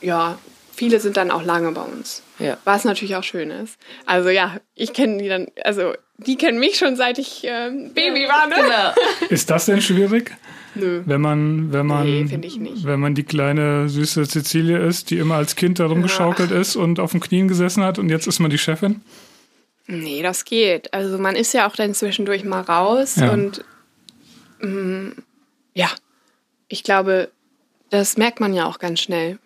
ja, 0.00 0.38
viele 0.74 1.00
sind 1.00 1.16
dann 1.16 1.30
auch 1.30 1.42
lange 1.44 1.72
bei 1.72 1.82
uns. 1.82 2.22
Ja. 2.38 2.56
Was 2.64 2.84
natürlich 2.84 3.16
auch 3.16 3.24
schön 3.24 3.50
ist. 3.50 3.76
Also 4.06 4.28
ja, 4.30 4.56
ich 4.74 4.92
kenne 4.92 5.18
die 5.22 5.28
dann, 5.28 5.48
also 5.64 5.92
die 6.18 6.36
kennen 6.36 6.58
mich 6.58 6.76
schon 6.78 6.96
seit 6.96 7.18
ich 7.18 7.42
ähm, 7.44 7.92
Baby 7.94 8.26
war, 8.28 8.46
ne? 8.46 8.54
Genau. 8.56 9.28
Ist 9.30 9.50
das 9.50 9.66
denn 9.66 9.80
schwierig? 9.82 10.32
Nö. 10.74 11.02
Wenn 11.04 11.20
man, 11.20 11.72
wenn 11.72 11.86
man, 11.86 12.04
Nee, 12.04 12.26
finde 12.26 12.46
ich 12.46 12.56
nicht. 12.58 12.84
wenn 12.84 13.00
man 13.00 13.14
die 13.14 13.24
kleine 13.24 13.88
süße 13.88 14.26
Cecilie 14.26 14.78
ist, 14.78 15.10
die 15.10 15.18
immer 15.18 15.34
als 15.34 15.56
Kind 15.56 15.80
da 15.80 15.86
rumgeschaukelt 15.86 16.50
ist 16.52 16.76
und 16.76 17.00
auf 17.00 17.10
den 17.10 17.20
Knien 17.20 17.48
gesessen 17.48 17.82
hat 17.82 17.98
und 17.98 18.08
jetzt 18.08 18.26
ist 18.28 18.38
man 18.38 18.50
die 18.50 18.58
Chefin? 18.58 19.00
Nee, 19.88 20.22
das 20.22 20.44
geht. 20.44 20.94
Also 20.94 21.18
man 21.18 21.34
ist 21.34 21.52
ja 21.52 21.66
auch 21.68 21.74
dann 21.74 21.92
zwischendurch 21.94 22.44
mal 22.44 22.60
raus 22.60 23.16
Ja. 23.16 23.32
und 23.32 23.64
mm, 24.60 25.12
ja, 25.74 25.88
ich 26.68 26.82
glaube, 26.82 27.30
das 27.90 28.16
merkt 28.16 28.40
man 28.40 28.54
ja 28.54 28.66
auch 28.66 28.78
ganz 28.78 29.00
schnell. 29.00 29.38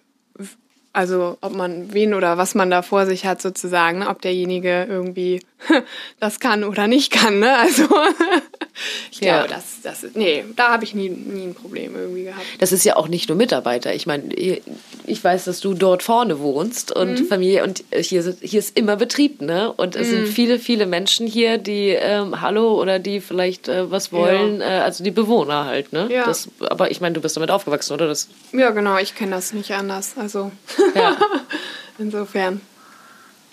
Also 0.93 1.39
ob 1.41 1.57
man 1.57 1.93
wen 1.93 2.15
oder 2.15 2.39
was 2.39 2.55
man 2.55 2.71
da 2.71 2.83
vor 2.83 3.07
sich 3.07 3.27
hat 3.27 3.43
sozusagen, 3.43 4.07
ob 4.07 4.23
derjenige 4.23 4.85
irgendwie 4.89 5.41
das 6.21 6.41
kann 6.41 6.65
oder 6.65 6.87
nicht 6.87 7.13
kann. 7.13 7.39
Ne? 7.41 7.57
Also 7.57 7.85
ich 9.11 9.21
Ja. 9.21 9.39
glaube, 9.45 9.49
das, 9.55 9.65
das 9.83 10.03
ist, 10.05 10.17
nee, 10.17 10.45
da 10.57 10.71
habe 10.73 10.85
ich 10.85 10.95
nie, 10.95 11.09
nie 11.09 11.45
ein 11.45 11.55
Problem 11.55 11.95
irgendwie 11.95 12.25
gehabt. 12.25 12.45
Das 12.59 12.73
ist 12.73 12.85
ja 12.85 12.97
auch 12.97 13.09
nicht 13.09 13.29
nur 13.29 13.37
Mitarbeiter. 13.39 13.95
Ich 13.95 14.07
meine, 14.07 14.33
ich 14.35 15.23
weiß, 15.23 15.45
dass 15.45 15.61
du 15.61 15.75
dort 15.75 16.03
vorne 16.03 16.39
wohnst 16.41 16.93
und 16.93 17.21
Mhm. 17.21 17.27
Familie 17.27 17.63
und 17.65 17.85
hier, 17.95 18.35
hier 18.41 18.59
ist 18.59 18.77
immer 18.79 18.97
Betrieb, 18.97 19.41
ne? 19.43 19.73
Und 19.73 19.97
es 19.97 20.11
sind 20.11 20.27
viele, 20.29 20.59
viele 20.59 20.87
Menschen 20.87 21.27
hier, 21.27 21.59
die 21.59 21.89
ähm, 21.91 22.41
Hallo 22.41 22.81
oder 22.81 22.99
die 22.99 23.21
vielleicht 23.21 23.69
äh, 23.69 23.91
was 23.91 24.13
wollen, 24.13 24.61
äh, 24.61 24.65
also 24.65 25.05
die 25.05 25.11
Bewohner 25.11 25.65
halt, 25.67 25.93
ne? 25.93 26.09
Ja. 26.11 26.25
Das, 26.25 26.49
aber 26.61 26.91
ich 26.91 27.01
meine, 27.01 27.15
du 27.15 27.21
bist 27.21 27.37
damit 27.37 27.51
aufgewachsen, 27.51 27.93
oder? 27.95 28.07
Das, 28.09 28.29
Ja, 28.53 28.71
genau, 28.71 28.99
ich 28.99 29.15
kenne 29.15 29.33
das 29.33 29.53
nicht 29.53 29.71
anders. 29.73 30.15
Also 30.19 30.51
ja. 30.95 31.17
insofern, 31.99 32.61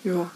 ja. 0.04 0.30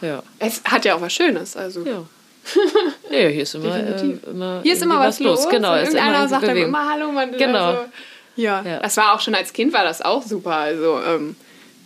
Ja. 0.00 0.22
Es 0.38 0.62
hat 0.64 0.84
ja 0.84 0.94
auch 0.94 1.00
was 1.00 1.12
Schönes. 1.12 1.56
Also 1.56 1.84
Ja. 1.84 2.04
Ja, 3.10 3.28
hier 3.28 3.42
ist 3.42 3.54
immer, 3.54 3.76
äh, 3.76 4.16
immer 4.30 4.60
Hier 4.62 4.72
ist 4.72 4.82
immer 4.82 4.94
irgendwie 4.94 5.08
was 5.08 5.20
los. 5.20 5.48
Genau, 5.48 5.72
und 5.72 5.78
ist 5.80 5.88
irgendeiner 5.88 6.18
immer 6.18 6.28
sagt 6.28 6.46
dann 6.46 6.56
immer 6.56 6.90
Hallo, 6.90 7.12
man. 7.12 7.32
Genau. 7.36 7.64
Also, 7.66 7.82
ja. 8.36 8.62
Ja. 8.62 8.78
das 8.80 8.96
war 8.96 9.14
auch 9.14 9.20
schon 9.20 9.34
als 9.34 9.52
Kind 9.52 9.72
war 9.72 9.84
das 9.84 10.00
auch 10.00 10.22
super. 10.22 10.54
Also 10.56 11.00
ähm, 11.06 11.36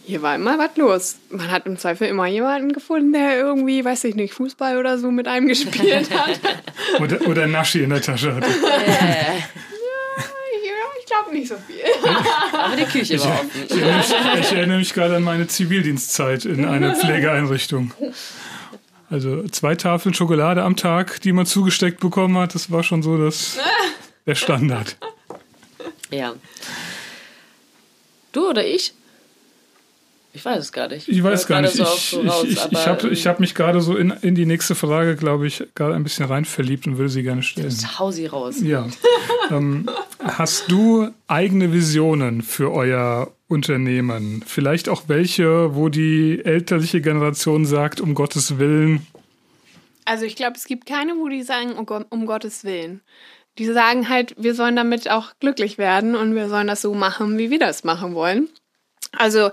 hier 0.07 0.21
war 0.23 0.35
immer 0.35 0.59
was 0.59 0.77
los. 0.77 1.17
Man 1.31 1.51
hat 1.51 1.67
im 1.67 1.79
Zweifel 1.79 2.09
immer 2.09 2.27
jemanden 2.27 2.73
gefunden, 2.73 3.13
der 3.13 3.39
irgendwie, 3.39 3.85
weiß 3.85 4.05
ich 4.05 4.15
nicht, 4.15 4.35
Fußball 4.35 4.79
oder 4.79 4.99
so 4.99 5.11
mit 5.11 5.27
einem 5.27 5.49
gespielt 5.49 6.11
hat. 6.11 6.41
Oder, 7.01 7.27
oder 7.27 7.47
Naschi 7.49 7.83
in 7.83 7.91
der 7.91 8.01
Tasche 8.01 8.37
hatte. 8.37 8.47
ich 11.37 11.45
ich 11.45 11.51
nicht 11.51 11.53
so 11.53 11.57
viel. 11.67 11.83
Aber 12.59 12.77
die 12.77 12.85
Küche 12.85 13.21
war 13.21 13.33
offen. 13.33 13.51
Ich 13.69 13.71
erinnere, 13.73 13.97
mich, 13.97 14.41
ich 14.41 14.53
erinnere 14.53 14.79
mich 14.79 14.95
gerade 14.95 15.17
an 15.17 15.23
meine 15.23 15.47
Zivildienstzeit 15.47 16.45
in 16.45 16.65
einer 16.65 16.95
Pflegeeinrichtung. 16.97 17.93
Also 19.11 19.47
zwei 19.49 19.75
Tafeln 19.75 20.15
Schokolade 20.15 20.63
am 20.63 20.77
Tag, 20.77 21.21
die 21.21 21.33
man 21.33 21.47
zugesteckt 21.47 22.01
bekommen 22.01 22.37
hat, 22.39 22.55
das 22.55 22.71
war 22.71 22.83
schon 22.83 23.03
so 23.03 23.19
das, 23.19 23.59
der 24.27 24.35
Standard. 24.35 24.97
Ja. 26.11 26.35
Du 28.33 28.49
oder 28.49 28.67
ich? 28.67 28.95
Ich 30.35 30.45
weiß 30.45 30.65
es 30.65 30.73
gar 30.73 30.89
nicht. 30.89 31.09
Ich 31.09 31.23
weiß 31.23 31.47
gar 31.47 31.61
nicht. 31.61 31.75
so 31.75 31.85
Ich, 31.85 32.13
ich, 32.13 32.43
ich, 32.51 32.73
ich 32.73 32.87
habe 32.89 33.07
ähm, 33.07 33.13
ich 33.13 33.27
hab 33.29 33.39
mich 33.39 33.55
gerade 33.55 33.81
so 33.81 33.97
in, 33.97 34.11
in 34.21 34.35
die 34.35 34.47
nächste 34.47 34.75
Frage, 34.75 35.15
glaube 35.15 35.47
ich, 35.47 35.63
gerade 35.77 35.95
ein 35.95 36.03
bisschen 36.03 36.27
rein 36.27 36.45
verliebt 36.45 36.89
und 36.89 36.99
würde 36.99 37.09
sie 37.09 37.23
gerne 37.23 37.45
stellen. 37.45 37.73
Hau 38.01 38.11
sie 38.11 38.27
raus. 38.27 38.57
Ja. 38.61 38.89
ähm, 39.53 39.89
hast 40.19 40.73
du 40.73 41.09
eigene 41.29 41.73
Visionen 41.73 42.43
für 42.43 42.73
euer 42.73 43.31
Unternehmen? 43.47 44.43
Vielleicht 44.45 44.89
auch 44.89 45.05
welche, 45.07 45.77
wo 45.77 45.89
die 45.89 46.45
elterliche 46.45 47.01
Generation 47.01 47.65
sagt, 47.65 48.01
um 48.01 48.15
Gottes 48.15 48.59
Willen, 48.59 49.07
Also 50.05 50.25
ich 50.25 50.35
glaube, 50.35 50.57
es 50.57 50.65
gibt 50.65 50.85
keine, 50.85 51.13
wo 51.17 51.29
die 51.29 51.45
sagen, 51.45 51.75
oh 51.79 52.01
um 52.11 52.27
Gottes 52.27 52.65
Willen. 52.65 53.03
Die 53.57 53.67
sagen 53.67 54.09
halt, 54.09 54.35
wir 54.37 54.57
sollen 54.57 54.75
damit 54.75 55.09
auch 55.09 55.35
glücklich 55.39 55.79
werden 55.79 56.17
und 56.17 56.35
wir 56.35 56.49
sollen 56.49 56.67
das 56.67 56.83
so 56.83 56.93
machen, 56.93 57.39
wie 57.39 57.51
wir 57.51 57.61
das 57.61 57.85
machen 57.85 58.17
wollen. 58.17 58.49
Also 59.13 59.51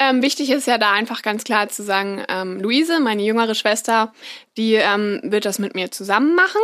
ähm, 0.00 0.22
wichtig 0.22 0.48
ist 0.50 0.66
ja 0.66 0.78
da 0.78 0.92
einfach 0.92 1.20
ganz 1.20 1.44
klar 1.44 1.68
zu 1.68 1.82
sagen, 1.82 2.24
ähm, 2.28 2.58
Luise, 2.58 3.00
meine 3.00 3.22
jüngere 3.22 3.54
Schwester, 3.54 4.14
die 4.56 4.72
ähm, 4.74 5.20
wird 5.22 5.44
das 5.44 5.58
mit 5.58 5.74
mir 5.74 5.90
zusammen 5.90 6.34
machen. 6.34 6.62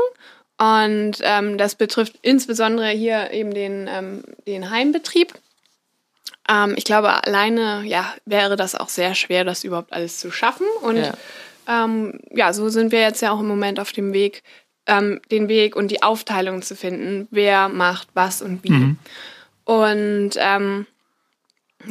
Und 0.58 1.18
ähm, 1.20 1.58
das 1.58 1.74
betrifft 1.74 2.14
insbesondere 2.22 2.88
hier 2.88 3.30
eben 3.32 3.52
den, 3.52 3.90
ähm, 3.92 4.24
den 4.46 4.70
Heimbetrieb. 4.70 5.34
Ähm, 6.48 6.72
ich 6.78 6.84
glaube, 6.84 7.26
alleine 7.26 7.82
ja, 7.84 8.14
wäre 8.24 8.56
das 8.56 8.74
auch 8.74 8.88
sehr 8.88 9.14
schwer, 9.14 9.44
das 9.44 9.64
überhaupt 9.64 9.92
alles 9.92 10.18
zu 10.18 10.30
schaffen. 10.30 10.66
Und 10.80 10.96
Ja. 10.96 11.12
ja, 12.30 12.52
so 12.54 12.70
sind 12.70 12.90
wir 12.90 13.00
jetzt 13.00 13.20
ja 13.20 13.32
auch 13.32 13.40
im 13.40 13.48
Moment 13.48 13.80
auf 13.80 13.92
dem 13.92 14.12
Weg, 14.12 14.44
den 14.88 15.48
Weg 15.48 15.74
und 15.74 15.88
die 15.90 16.04
Aufteilung 16.04 16.62
zu 16.62 16.76
finden, 16.76 17.26
wer 17.32 17.68
macht 17.68 18.06
was 18.14 18.40
und 18.40 18.62
wie. 18.62 18.96
Und 19.64 20.30
ähm, 20.36 20.86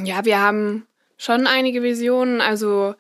ja, 0.02 0.24
wir 0.24 0.40
haben 0.40 0.88
schon 1.18 1.48
einige 1.48 1.82
Visionen. 1.84 2.42
Also 2.42 2.96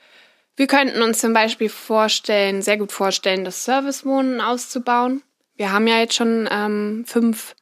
wir 0.56 0.68
könnten 0.68 1.02
uns 1.02 1.20
zum 1.20 1.34
Beispiel 1.34 1.70
vorstellen, 1.70 2.62
sehr 2.62 2.78
gut 2.78 2.92
vorstellen, 2.92 3.44
das 3.44 3.66
Servicewohnen 3.66 4.40
auszubauen. 4.42 5.22
Wir 5.58 5.72
haben 5.72 5.88
ja 5.88 6.00
jetzt 6.00 6.16
schon 6.16 6.48
ähm, 6.52 7.04
fünf 7.08 7.56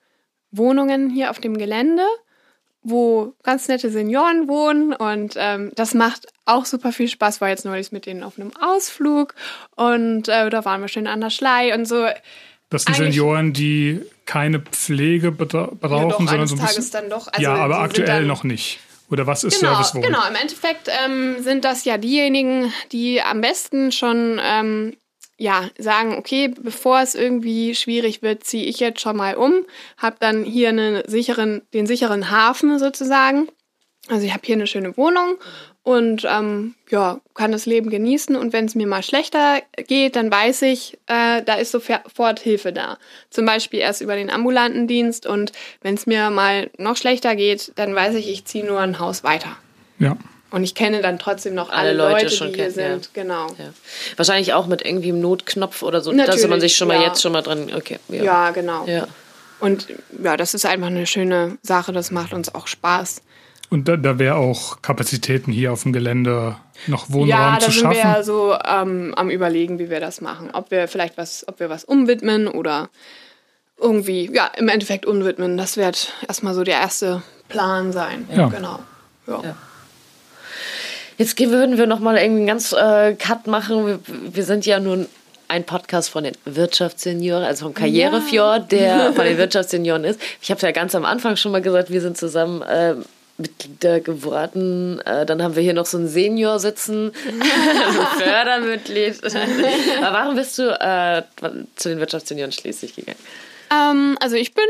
Wohnungen 0.52 1.10
hier 1.10 1.30
auf 1.32 1.40
dem 1.40 1.58
Gelände, 1.58 2.04
wo 2.84 3.34
ganz 3.44 3.68
nette 3.68 3.90
Senioren 3.90 4.48
wohnen 4.48 4.94
und 4.94 5.36
ähm, 5.38 5.72
das 5.76 5.94
macht 5.94 6.28
auch 6.46 6.66
super 6.66 6.92
viel 6.92 7.08
Spaß. 7.08 7.40
War 7.42 7.50
jetzt 7.50 7.66
neulich 7.66 7.92
mit 7.92 8.06
denen 8.06 8.24
auf 8.24 8.38
einem 8.38 8.52
Ausflug 8.60 9.34
und 9.76 10.28
äh, 10.28 10.50
da 10.50 10.66
waren 10.66 10.82
wir 10.82 10.88
schön 10.90 11.08
an 11.08 11.22
der 11.22 11.30
Schlei 11.30 11.74
und 11.74 11.86
so. 11.88 12.06
das 12.70 12.84
sind 12.84 12.96
Eigentlich- 13.00 13.16
Senioren, 13.16 13.54
die 13.54 14.02
keine 14.26 14.60
Pflege 14.60 15.32
bra- 15.32 15.70
brauchen, 15.80 16.04
ja, 16.04 16.10
doch, 16.10 16.18
sondern 16.18 16.48
so 16.48 16.56
ein 16.56 16.60
Tages 16.60 16.76
bisschen. 16.76 16.92
dann 16.94 17.10
doch. 17.10 17.28
Also 17.28 17.42
ja, 17.42 17.56
aber 17.56 17.80
aktuell 17.80 18.26
noch 18.26 18.44
nicht. 18.44 18.80
Oder 19.10 19.28
was 19.28 19.44
ist 19.44 19.60
Genau, 19.60 19.74
Servicewohnen? 19.74 20.08
genau. 20.08 20.28
Im 20.28 20.36
Endeffekt 20.36 20.90
ähm, 21.06 21.42
sind 21.44 21.66
das 21.66 21.86
ja 21.86 21.98
diejenigen, 21.98 22.74
die 22.92 23.22
am 23.22 23.42
besten 23.42 23.92
schon 23.92 24.40
ähm, 24.44 24.98
ja, 25.38 25.70
sagen, 25.78 26.16
okay, 26.18 26.48
bevor 26.48 27.02
es 27.02 27.16
irgendwie 27.16 27.76
schwierig 27.76 28.22
wird, 28.22 28.44
ziehe 28.44 28.66
ich 28.66 28.80
jetzt 28.80 29.02
schon 29.02 29.18
mal 29.18 29.36
um, 29.36 29.66
habe 29.98 30.16
dann 30.20 30.44
hier 30.44 30.70
einen 30.70 31.04
sicheren, 31.08 31.62
den 31.74 31.86
sicheren 31.88 32.32
Hafen 32.32 32.80
sozusagen. 32.80 33.50
Also 34.10 34.26
ich 34.26 34.34
habe 34.34 34.44
hier 34.46 34.56
eine 34.56 34.68
schöne 34.68 34.96
Wohnung 34.98 35.38
und 35.84 36.26
ähm, 36.26 36.76
ja, 36.90 37.20
kann 37.34 37.52
das 37.52 37.66
Leben 37.66 37.90
genießen. 37.90 38.38
Und 38.38 38.54
wenn 38.54 38.66
es 38.66 38.74
mir 38.74 38.88
mal 38.88 39.04
schlechter 39.04 39.62
geht, 39.88 40.16
dann 40.16 40.32
weiß 40.32 40.62
ich, 40.64 40.98
äh, 41.08 41.42
da 41.44 41.56
ist 41.56 41.72
sofort 41.72 42.40
Hilfe 42.40 42.72
da. 42.72 42.98
Zum 43.30 43.46
Beispiel 43.46 43.80
erst 43.80 44.02
über 44.02 44.16
den 44.16 44.30
ambulanten 44.30 44.88
Dienst. 44.88 45.26
Und 45.26 45.52
wenn 45.82 45.96
es 45.96 46.06
mir 46.06 46.30
mal 46.30 46.70
noch 46.78 46.96
schlechter 46.96 47.36
geht, 47.36 47.74
dann 47.76 47.94
weiß 47.94 48.16
ich, 48.16 48.30
ich 48.30 48.46
ziehe 48.46 48.66
nur 48.66 48.80
ein 48.80 49.00
Haus 49.00 49.26
weiter. 49.26 49.58
Ja. 50.00 50.16
Und 50.52 50.64
ich 50.64 50.74
kenne 50.74 51.02
dann 51.02 51.20
trotzdem 51.20 51.54
noch 51.54 51.70
alle, 51.70 51.90
alle 51.90 51.94
Leute, 51.98 52.26
Leute 52.28 52.48
die 52.52 52.62
hier 52.62 52.72
sind. 52.72 53.10
Ja. 53.14 53.24
Genau. 53.24 53.48
Ja. 53.48 53.74
Wahrscheinlich 54.16 54.54
auch 54.54 54.68
mit 54.68 54.86
irgendwie 54.86 55.10
einem 55.10 55.20
Notknopf 55.20 55.84
oder 55.84 56.00
so, 56.00 56.12
Natürlich, 56.12 56.42
dass 56.42 56.50
man 56.50 56.62
sich 56.62 56.78
schon 56.78 56.88
mal 56.88 57.02
ja. 57.02 57.08
jetzt 57.08 57.22
schon 57.22 57.34
mal 57.34 57.42
dran. 57.42 57.72
Okay. 57.76 58.00
Ja, 58.08 58.24
ja 58.24 58.52
genau. 58.52 58.86
Ja. 58.86 59.08
Und 59.60 59.88
ja, 60.24 60.38
das 60.38 60.54
ist 60.54 60.66
einfach 60.66 60.88
eine 60.88 61.08
schöne 61.08 61.58
Sache. 61.62 61.92
Das 61.92 62.12
macht 62.12 62.34
uns 62.34 62.54
auch 62.54 62.68
Spaß. 62.68 63.22
Und 63.74 63.88
da, 63.88 63.98
da 63.98 64.20
wäre 64.20 64.36
auch 64.36 64.84
Kapazitäten 64.84 65.52
hier 65.52 65.74
auf 65.74 65.82
dem 65.82 65.94
Gelände 65.94 66.58
noch 66.86 67.10
Wohnraum 67.10 67.60
zu 67.60 67.72
schaffen. 67.72 67.98
Ja, 67.98 68.14
da 68.14 68.14
sind 68.14 68.18
wir 68.18 68.24
so 68.24 68.56
ähm, 68.64 69.16
am 69.16 69.32
überlegen, 69.32 69.80
wie 69.80 69.90
wir 69.90 70.00
das 70.00 70.22
machen. 70.22 70.52
Ob 70.54 70.70
wir 70.70 70.88
vielleicht 70.88 71.18
was, 71.18 71.44
ob 71.48 71.60
wir 71.60 71.72
was 71.72 71.84
umwidmen 71.84 72.48
oder 72.48 72.92
irgendwie, 73.80 74.30
ja, 74.32 74.52
im 74.58 74.70
Endeffekt 74.70 75.08
umwidmen. 75.08 75.58
Das 75.58 75.76
wird 75.76 76.14
erstmal 76.28 76.54
so 76.54 76.64
der 76.64 76.76
erste 76.76 77.24
Plan 77.50 77.92
sein. 77.92 78.28
Ja. 78.32 78.48
Genau. 78.48 78.78
Ja. 79.26 79.42
ja. 79.44 79.56
Jetzt 81.18 81.40
würden 81.40 81.80
wir 81.80 81.88
nochmal 81.88 82.18
irgendwie 82.18 82.42
einen 82.42 82.48
ganz 82.48 82.74
äh, 82.74 83.16
Cut 83.16 83.48
machen. 83.48 83.88
Wir, 83.88 84.00
wir 84.06 84.44
sind 84.44 84.68
ja 84.68 84.80
nun 84.80 85.08
ein 85.48 85.64
Podcast 85.64 86.12
von 86.12 86.26
den 86.26 86.36
Wirtschaftssenioren, 86.46 87.44
also 87.44 87.66
vom 87.66 87.74
Karrierefjord, 87.74 88.72
ja. 88.72 88.78
der 88.78 89.14
von 89.16 89.26
den 89.26 89.40
Wirtschaftssenioren 89.40 90.04
ist. 90.04 90.20
Ich 90.44 90.52
habe 90.52 90.62
ja 90.62 90.72
ganz 90.72 90.94
am 90.94 91.06
Anfang 91.06 91.38
schon 91.38 91.52
mal 91.52 91.64
gesagt, 91.64 91.90
wir 91.90 92.02
sind 92.02 92.20
zusammen 92.20 92.62
äh, 92.62 92.98
Mitglieder 93.38 94.00
geworden. 94.00 95.00
Äh, 95.02 95.26
dann 95.26 95.42
haben 95.42 95.56
wir 95.56 95.64
hier 95.64 95.74
noch 95.74 95.86
so 95.86 95.98
einen 95.98 96.08
Senior 96.08 96.60
sitzen, 96.60 97.12
Fördermitglied. 98.18 99.24
Aber 100.02 100.14
warum 100.14 100.36
bist 100.36 100.58
du 100.60 100.70
äh, 100.70 101.24
zu 101.76 101.90
den 101.90 102.00
Wirtschaftssenioren 102.00 102.52
schließlich 102.52 102.96
gegangen? 102.96 103.20
Ähm, 103.72 104.18
also 104.20 104.36
ich 104.36 104.54
bin 104.54 104.66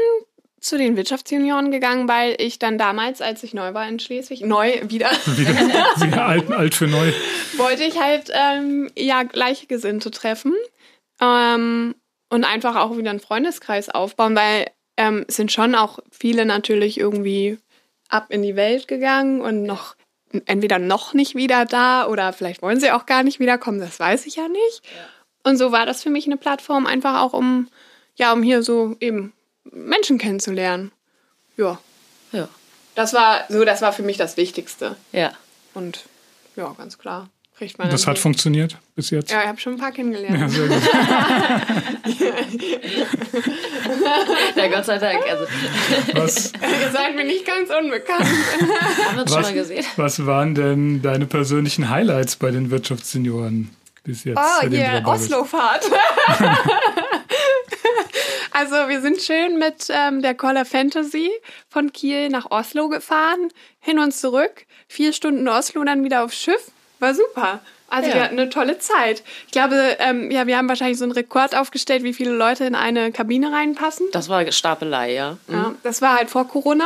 zu 0.64 0.78
den 0.78 0.96
Wirtschaftsjunioren 0.96 1.72
gegangen, 1.72 2.08
weil 2.08 2.36
ich 2.40 2.58
dann 2.58 2.78
damals, 2.78 3.22
als 3.22 3.44
ich 3.44 3.54
neu 3.54 3.74
war 3.74 3.88
in 3.88 4.00
Schleswig, 4.00 4.42
neu 4.46 4.72
wieder, 4.84 5.12
wieder, 5.26 5.54
wieder 5.56 6.26
alt, 6.26 6.50
alt 6.52 6.74
für 6.74 6.88
neu, 6.88 7.12
wollte 7.58 7.84
ich 7.84 8.00
halt 8.00 8.32
ähm, 8.34 8.90
ja 8.98 9.24
Gleichgesinnte 9.24 10.10
treffen 10.10 10.54
ähm, 11.20 11.96
und 12.30 12.46
einfach 12.46 12.78
auch 12.78 12.98
wieder 12.98 13.10
einen 13.10 13.20
Freundeskreis 13.20 13.90
aufbauen, 13.90 14.38
weil 14.38 14.68
ähm, 14.96 15.26
es 15.28 15.36
sind 15.36 15.52
schon 15.52 15.76
auch 15.76 16.00
viele 16.12 16.46
natürlich 16.46 16.98
irgendwie 16.98 17.58
ab 18.14 18.28
in 18.30 18.42
die 18.42 18.56
Welt 18.56 18.88
gegangen 18.88 19.42
und 19.42 19.64
noch 19.64 19.96
entweder 20.46 20.80
noch 20.80 21.14
nicht 21.14 21.36
wieder 21.36 21.66
da 21.66 22.08
oder 22.08 22.34
vielleicht 22.34 22.62
wollen 22.62 22.80
sie 22.80 22.92
auch 22.92 23.06
gar 23.06 23.24
nicht 23.24 23.40
wiederkommen, 23.40 23.80
das 23.80 24.00
weiß 24.00 24.26
ich 24.26 24.36
ja 24.36 24.48
nicht. 24.48 24.82
Ja. 24.84 25.50
Und 25.50 25.58
so 25.58 25.72
war 25.72 25.86
das 25.86 26.02
für 26.02 26.10
mich 26.10 26.26
eine 26.26 26.38
Plattform 26.38 26.86
einfach 26.86 27.22
auch 27.22 27.34
um 27.34 27.68
ja, 28.16 28.32
um 28.34 28.44
hier 28.44 28.64
so 28.64 28.96
eben 29.00 29.34
Menschen 29.64 30.18
kennenzulernen. 30.18 30.92
Ja. 31.58 31.80
Ja. 32.32 32.48
Das 32.96 33.14
war 33.14 33.46
so, 33.50 33.66
das 33.66 33.82
war 33.82 33.94
für 33.94 34.04
mich 34.04 34.18
das 34.18 34.38
Wichtigste. 34.38 34.96
Ja. 35.12 35.32
Und 35.74 36.06
ja, 36.56 36.72
ganz 36.78 36.98
klar. 36.98 37.30
Kriegt 37.58 37.78
man 37.78 37.90
das 37.90 38.08
hat 38.08 38.18
funktioniert 38.18 38.78
bis 38.96 39.10
jetzt? 39.12 39.32
Ja, 39.32 39.42
ich 39.42 39.48
habe 39.48 39.60
schon 39.60 39.74
ein 39.74 39.80
paar 39.80 39.92
kennengelernt. 39.92 40.40
Ja, 40.40 40.50
sehr 40.50 40.68
gut. 40.68 40.82
ja, 44.56 44.68
Gott 44.70 44.86
sei 44.86 44.98
Dank. 44.98 45.22
Also. 45.30 45.46
Was, 46.14 46.52
Ihr 46.54 46.92
seid 46.92 47.16
mir 47.16 47.26
nicht 47.26 47.46
ganz 47.46 47.70
unbekannt. 47.70 48.22
Haben 49.06 49.16
wir 49.16 49.22
uns 49.22 49.32
schon 49.32 49.42
mal 49.44 49.54
gesehen. 49.54 49.86
Was 49.98 50.26
waren 50.26 50.56
denn 50.56 51.04
deine 51.04 51.28
persönlichen 51.28 51.90
Highlights 51.90 52.38
bei 52.38 52.50
den 52.50 52.72
Wirtschaftssenioren 52.72 53.70
bis 54.04 54.24
jetzt? 54.24 54.40
Oh, 54.40 54.68
hier, 54.68 55.04
Oslofahrt. 55.06 55.86
Also 58.56 58.76
wir 58.88 59.02
sind 59.02 59.20
schön 59.20 59.58
mit 59.58 59.88
ähm, 59.90 60.22
der 60.22 60.36
Color 60.36 60.66
Fantasy 60.66 61.32
von 61.70 61.92
Kiel 61.92 62.30
nach 62.30 62.52
Oslo 62.52 62.88
gefahren, 62.88 63.50
hin 63.80 63.98
und 63.98 64.14
zurück. 64.14 64.68
Vier 64.88 65.12
Stunden 65.12 65.48
Oslo, 65.48 65.84
dann 65.84 66.04
wieder 66.04 66.24
aufs 66.24 66.40
Schiff. 66.40 66.70
War 67.04 67.14
super. 67.14 67.60
Also 67.90 68.08
ja. 68.08 68.16
wir 68.16 68.24
hatten 68.24 68.40
eine 68.40 68.50
tolle 68.50 68.80
Zeit. 68.80 69.24
Ich 69.46 69.52
glaube, 69.52 69.98
ähm, 70.00 70.32
ja, 70.32 70.48
wir 70.48 70.58
haben 70.58 70.70
wahrscheinlich 70.70 70.98
so 70.98 71.04
einen 71.04 71.12
Rekord 71.12 71.54
aufgestellt, 71.54 72.02
wie 72.04 72.14
viele 72.14 72.32
Leute 72.32 72.64
in 72.64 72.76
eine 72.76 73.12
Kabine 73.12 73.52
reinpassen. 73.52 74.08
Das 74.14 74.30
war 74.30 74.50
Stapelei, 74.54 75.14
ja. 75.14 75.38
Mhm. 75.48 75.54
ja 75.54 75.76
das 75.84 76.02
war 76.02 76.16
halt 76.16 76.30
vor 76.30 76.48
Corona. 76.48 76.86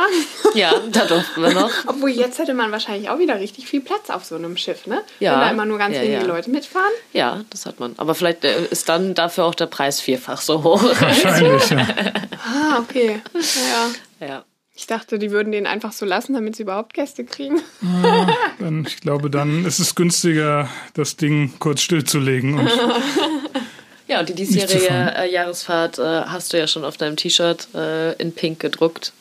Ja, 0.54 0.72
da 0.90 1.04
durften 1.04 1.40
wir 1.40 1.54
noch. 1.54 1.70
Obwohl 1.86 2.10
jetzt 2.10 2.40
hätte 2.40 2.52
man 2.52 2.72
wahrscheinlich 2.72 3.08
auch 3.10 3.20
wieder 3.20 3.38
richtig 3.38 3.68
viel 3.68 3.80
Platz 3.80 4.10
auf 4.10 4.24
so 4.24 4.34
einem 4.34 4.56
Schiff, 4.56 4.88
ne? 4.88 5.02
Ja. 5.20 5.34
Wenn 5.34 5.40
da 5.40 5.50
immer 5.50 5.66
nur 5.66 5.78
ganz 5.78 5.94
ja, 5.94 6.02
wenige 6.02 6.22
ja. 6.22 6.26
Leute 6.26 6.50
mitfahren. 6.50 6.92
Ja, 7.12 7.44
das 7.50 7.64
hat 7.64 7.78
man. 7.78 7.94
Aber 7.96 8.16
vielleicht 8.16 8.44
äh, 8.44 8.64
ist 8.64 8.88
dann 8.88 9.14
dafür 9.14 9.44
auch 9.44 9.54
der 9.54 9.66
Preis 9.66 10.00
vierfach 10.00 10.40
so 10.40 10.64
hoch. 10.64 10.82
Wahrscheinlich, 10.82 11.70
ja. 11.70 11.86
ah, 12.44 12.78
okay. 12.80 13.22
Ja. 14.20 14.26
ja. 14.26 14.44
Ich 14.78 14.86
dachte, 14.86 15.18
die 15.18 15.32
würden 15.32 15.50
den 15.50 15.66
einfach 15.66 15.90
so 15.90 16.06
lassen, 16.06 16.34
damit 16.34 16.54
sie 16.54 16.62
überhaupt 16.62 16.94
Gäste 16.94 17.24
kriegen. 17.24 17.60
Ja, 17.82 18.28
dann, 18.60 18.84
ich 18.86 19.00
glaube, 19.00 19.28
dann 19.28 19.64
ist 19.64 19.80
es 19.80 19.96
günstiger, 19.96 20.70
das 20.94 21.16
Ding 21.16 21.52
kurz 21.58 21.80
stillzulegen. 21.80 22.60
Und 22.60 22.70
ja, 24.06 24.20
und 24.20 24.28
die 24.28 24.34
diesjährige 24.34 24.86
äh, 24.88 25.32
Jahresfahrt 25.32 25.98
äh, 25.98 26.02
hast 26.02 26.52
du 26.52 26.58
ja 26.58 26.68
schon 26.68 26.84
auf 26.84 26.96
deinem 26.96 27.16
T-Shirt 27.16 27.74
äh, 27.74 28.12
in 28.22 28.32
Pink 28.32 28.60
gedruckt. 28.60 29.12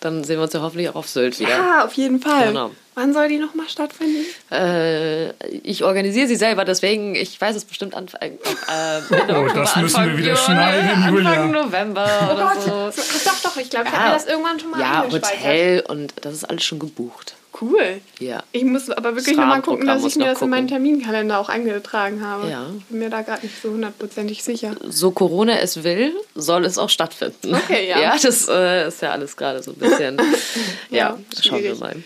Dann 0.00 0.24
sehen 0.24 0.36
wir 0.36 0.44
uns 0.44 0.52
ja 0.52 0.60
hoffentlich 0.60 0.88
auch 0.88 0.94
auf 0.94 1.08
Sylt 1.08 1.38
wieder. 1.40 1.50
Ja, 1.50 1.84
auf 1.84 1.94
jeden 1.94 2.20
Fall. 2.20 2.48
Genau. 2.48 2.70
Wann 2.94 3.12
soll 3.12 3.28
die 3.28 3.38
nochmal 3.38 3.68
stattfinden? 3.68 4.24
Äh, 4.50 5.30
ich 5.58 5.84
organisiere 5.84 6.26
sie 6.26 6.36
selber, 6.36 6.64
deswegen, 6.64 7.14
ich 7.14 7.38
weiß 7.38 7.54
es 7.54 7.66
bestimmt 7.66 7.94
Anfang. 7.94 8.22
Äh, 8.22 9.00
oh, 9.10 9.48
das 9.54 9.76
müssen 9.76 9.96
Anfang 9.96 10.08
wir 10.12 10.18
wieder 10.18 10.36
schneiden, 10.36 11.08
Julia. 11.10 11.30
Anfang 11.30 11.50
November 11.50 12.08
oh 12.22 12.32
oder 12.32 12.52
Gott. 12.54 12.62
so. 12.62 13.02
Ach, 13.02 13.24
doch, 13.24 13.50
doch, 13.50 13.56
ich 13.58 13.68
glaube, 13.68 13.86
ich 13.88 13.92
ja. 13.92 13.98
habe 13.98 14.08
mir 14.08 14.14
das 14.14 14.26
irgendwann 14.26 14.58
schon 14.60 14.70
mal 14.70 14.80
Ja, 14.80 15.04
Hotel 15.10 15.80
und 15.88 16.14
das 16.22 16.32
ist 16.34 16.44
alles 16.44 16.64
schon 16.64 16.78
gebucht. 16.78 17.34
Cool. 17.60 18.00
Ja. 18.18 18.42
Ich 18.52 18.64
muss 18.64 18.90
aber 18.90 19.16
wirklich 19.16 19.36
nochmal 19.36 19.62
gucken, 19.62 19.86
dass 19.86 20.04
ich 20.04 20.16
mir 20.16 20.24
das 20.24 20.34
gucken. 20.34 20.48
in 20.48 20.50
meinen 20.50 20.68
Terminkalender 20.68 21.38
auch 21.38 21.48
eingetragen 21.48 22.24
habe. 22.24 22.50
Ja. 22.50 22.66
Ich 22.78 22.84
bin 22.86 22.98
mir 22.98 23.10
da 23.10 23.22
gerade 23.22 23.46
nicht 23.46 23.60
so 23.62 23.70
hundertprozentig 23.70 24.42
sicher. 24.42 24.74
So 24.88 25.10
Corona 25.10 25.58
es 25.58 25.82
will, 25.82 26.12
soll 26.34 26.64
es 26.64 26.76
auch 26.76 26.90
stattfinden. 26.90 27.54
Okay, 27.54 27.88
ja. 27.88 27.96
Ja, 28.06 28.16
das 28.22 28.46
äh, 28.48 28.88
ist 28.88 29.02
ja 29.02 29.12
alles 29.12 29.36
gerade 29.36 29.62
so 29.62 29.72
ein 29.72 29.78
bisschen. 29.78 30.16
ja, 30.90 30.98
ja 30.98 31.18
schauen 31.42 31.62
wir 31.62 31.74
mal. 31.76 31.96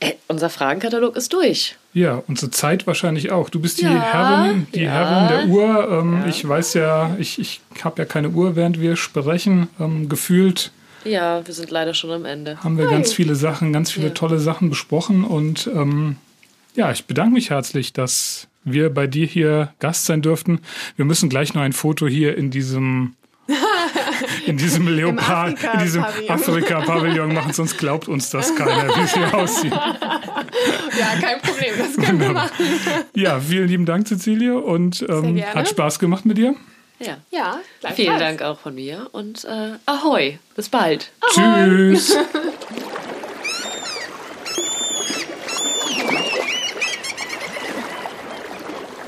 Äh, 0.00 0.14
unser 0.26 0.50
Fragenkatalog 0.50 1.14
ist 1.16 1.32
durch. 1.32 1.76
Ja, 1.92 2.22
unsere 2.26 2.50
Zeit 2.50 2.86
wahrscheinlich 2.86 3.30
auch. 3.30 3.50
Du 3.50 3.60
bist 3.60 3.80
die 3.80 3.84
ja, 3.84 4.00
Herrin, 4.00 4.66
die 4.74 4.80
ja, 4.80 4.90
Herrin 4.90 5.28
der 5.28 5.54
Uhr. 5.54 5.88
Ähm, 5.90 6.22
ja. 6.22 6.28
Ich 6.28 6.48
weiß 6.48 6.74
ja, 6.74 7.14
ich, 7.18 7.38
ich 7.38 7.60
habe 7.84 8.02
ja 8.02 8.04
keine 8.06 8.30
Uhr, 8.30 8.56
während 8.56 8.80
wir 8.80 8.96
sprechen. 8.96 9.68
Ähm, 9.78 10.08
gefühlt. 10.08 10.72
Ja, 11.04 11.46
wir 11.46 11.54
sind 11.54 11.70
leider 11.70 11.94
schon 11.94 12.10
am 12.10 12.24
Ende. 12.24 12.62
Haben 12.62 12.78
wir 12.78 12.86
Hi. 12.86 12.92
ganz 12.92 13.12
viele 13.12 13.34
Sachen, 13.34 13.72
ganz 13.72 13.90
viele 13.90 14.14
tolle 14.14 14.38
Sachen 14.38 14.70
besprochen. 14.70 15.24
Und 15.24 15.68
ähm, 15.74 16.16
ja, 16.74 16.90
ich 16.90 17.06
bedanke 17.06 17.34
mich 17.34 17.50
herzlich, 17.50 17.92
dass 17.92 18.48
wir 18.64 18.90
bei 18.90 19.06
dir 19.06 19.26
hier 19.26 19.72
Gast 19.78 20.06
sein 20.06 20.22
dürften. 20.22 20.60
Wir 20.96 21.04
müssen 21.04 21.28
gleich 21.28 21.54
noch 21.54 21.62
ein 21.62 21.72
Foto 21.72 22.06
hier 22.06 22.36
in 22.36 22.50
diesem 22.50 23.14
in 24.46 24.56
diesem 24.56 24.86
Leopard, 24.86 25.58
in 25.74 25.80
diesem 25.80 26.04
Afrika-Pavillon 26.28 27.34
machen, 27.34 27.52
sonst 27.52 27.76
glaubt 27.76 28.08
uns 28.08 28.30
das 28.30 28.54
keiner, 28.54 28.88
wie 28.96 29.00
es 29.00 29.14
hier 29.14 29.34
aussieht. 29.34 29.72
Ja, 29.72 31.20
kein 31.20 31.40
Problem, 31.40 31.74
das 31.76 31.96
können 31.96 32.20
wir 32.20 32.32
machen. 32.32 32.50
Ja, 33.14 33.40
vielen 33.40 33.68
lieben 33.68 33.84
Dank, 33.84 34.06
Cecilie, 34.06 34.56
und 34.56 35.04
ähm, 35.08 35.42
hat 35.42 35.68
Spaß 35.68 35.98
gemacht 35.98 36.24
mit 36.24 36.38
dir. 36.38 36.54
Ja, 37.06 37.18
ja 37.30 37.60
vielen 37.94 38.18
Dank 38.18 38.42
auch 38.42 38.58
von 38.58 38.74
mir 38.74 39.08
und 39.12 39.44
äh, 39.44 39.72
ahoi, 39.86 40.38
bis 40.56 40.68
bald. 40.68 41.10
Ahoi. 41.20 41.94
Tschüss. 41.94 42.16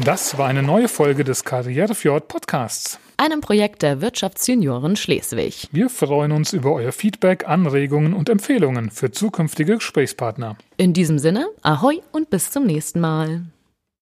Das 0.05 0.37
war 0.37 0.49
eine 0.49 0.63
neue 0.63 0.89
Folge 0.89 1.25
des 1.25 1.45
Karrierefjord 1.45 2.29
Podcasts 2.29 2.99
einem 3.17 3.41
Projekt 3.41 3.83
der 3.83 4.01
Wirtschaftsjunioren 4.01 4.97
Schleswig. 4.97 5.69
Wir 5.73 5.89
freuen 5.89 6.33
uns 6.33 6.53
über 6.53 6.73
euer 6.73 6.93
Feedback, 6.93 7.47
Anregungen 7.49 8.13
und 8.13 8.29
Empfehlungen 8.29 8.91
für 8.91 9.11
zukünftige 9.11 9.75
Gesprächspartner. 9.77 10.57
In 10.77 10.93
diesem 10.93 11.19
Sinne, 11.19 11.47
ahoi 11.63 12.01
und 12.13 12.31
bis 12.31 12.51
zum 12.51 12.67
nächsten 12.67 13.01
Mal. 13.01 13.43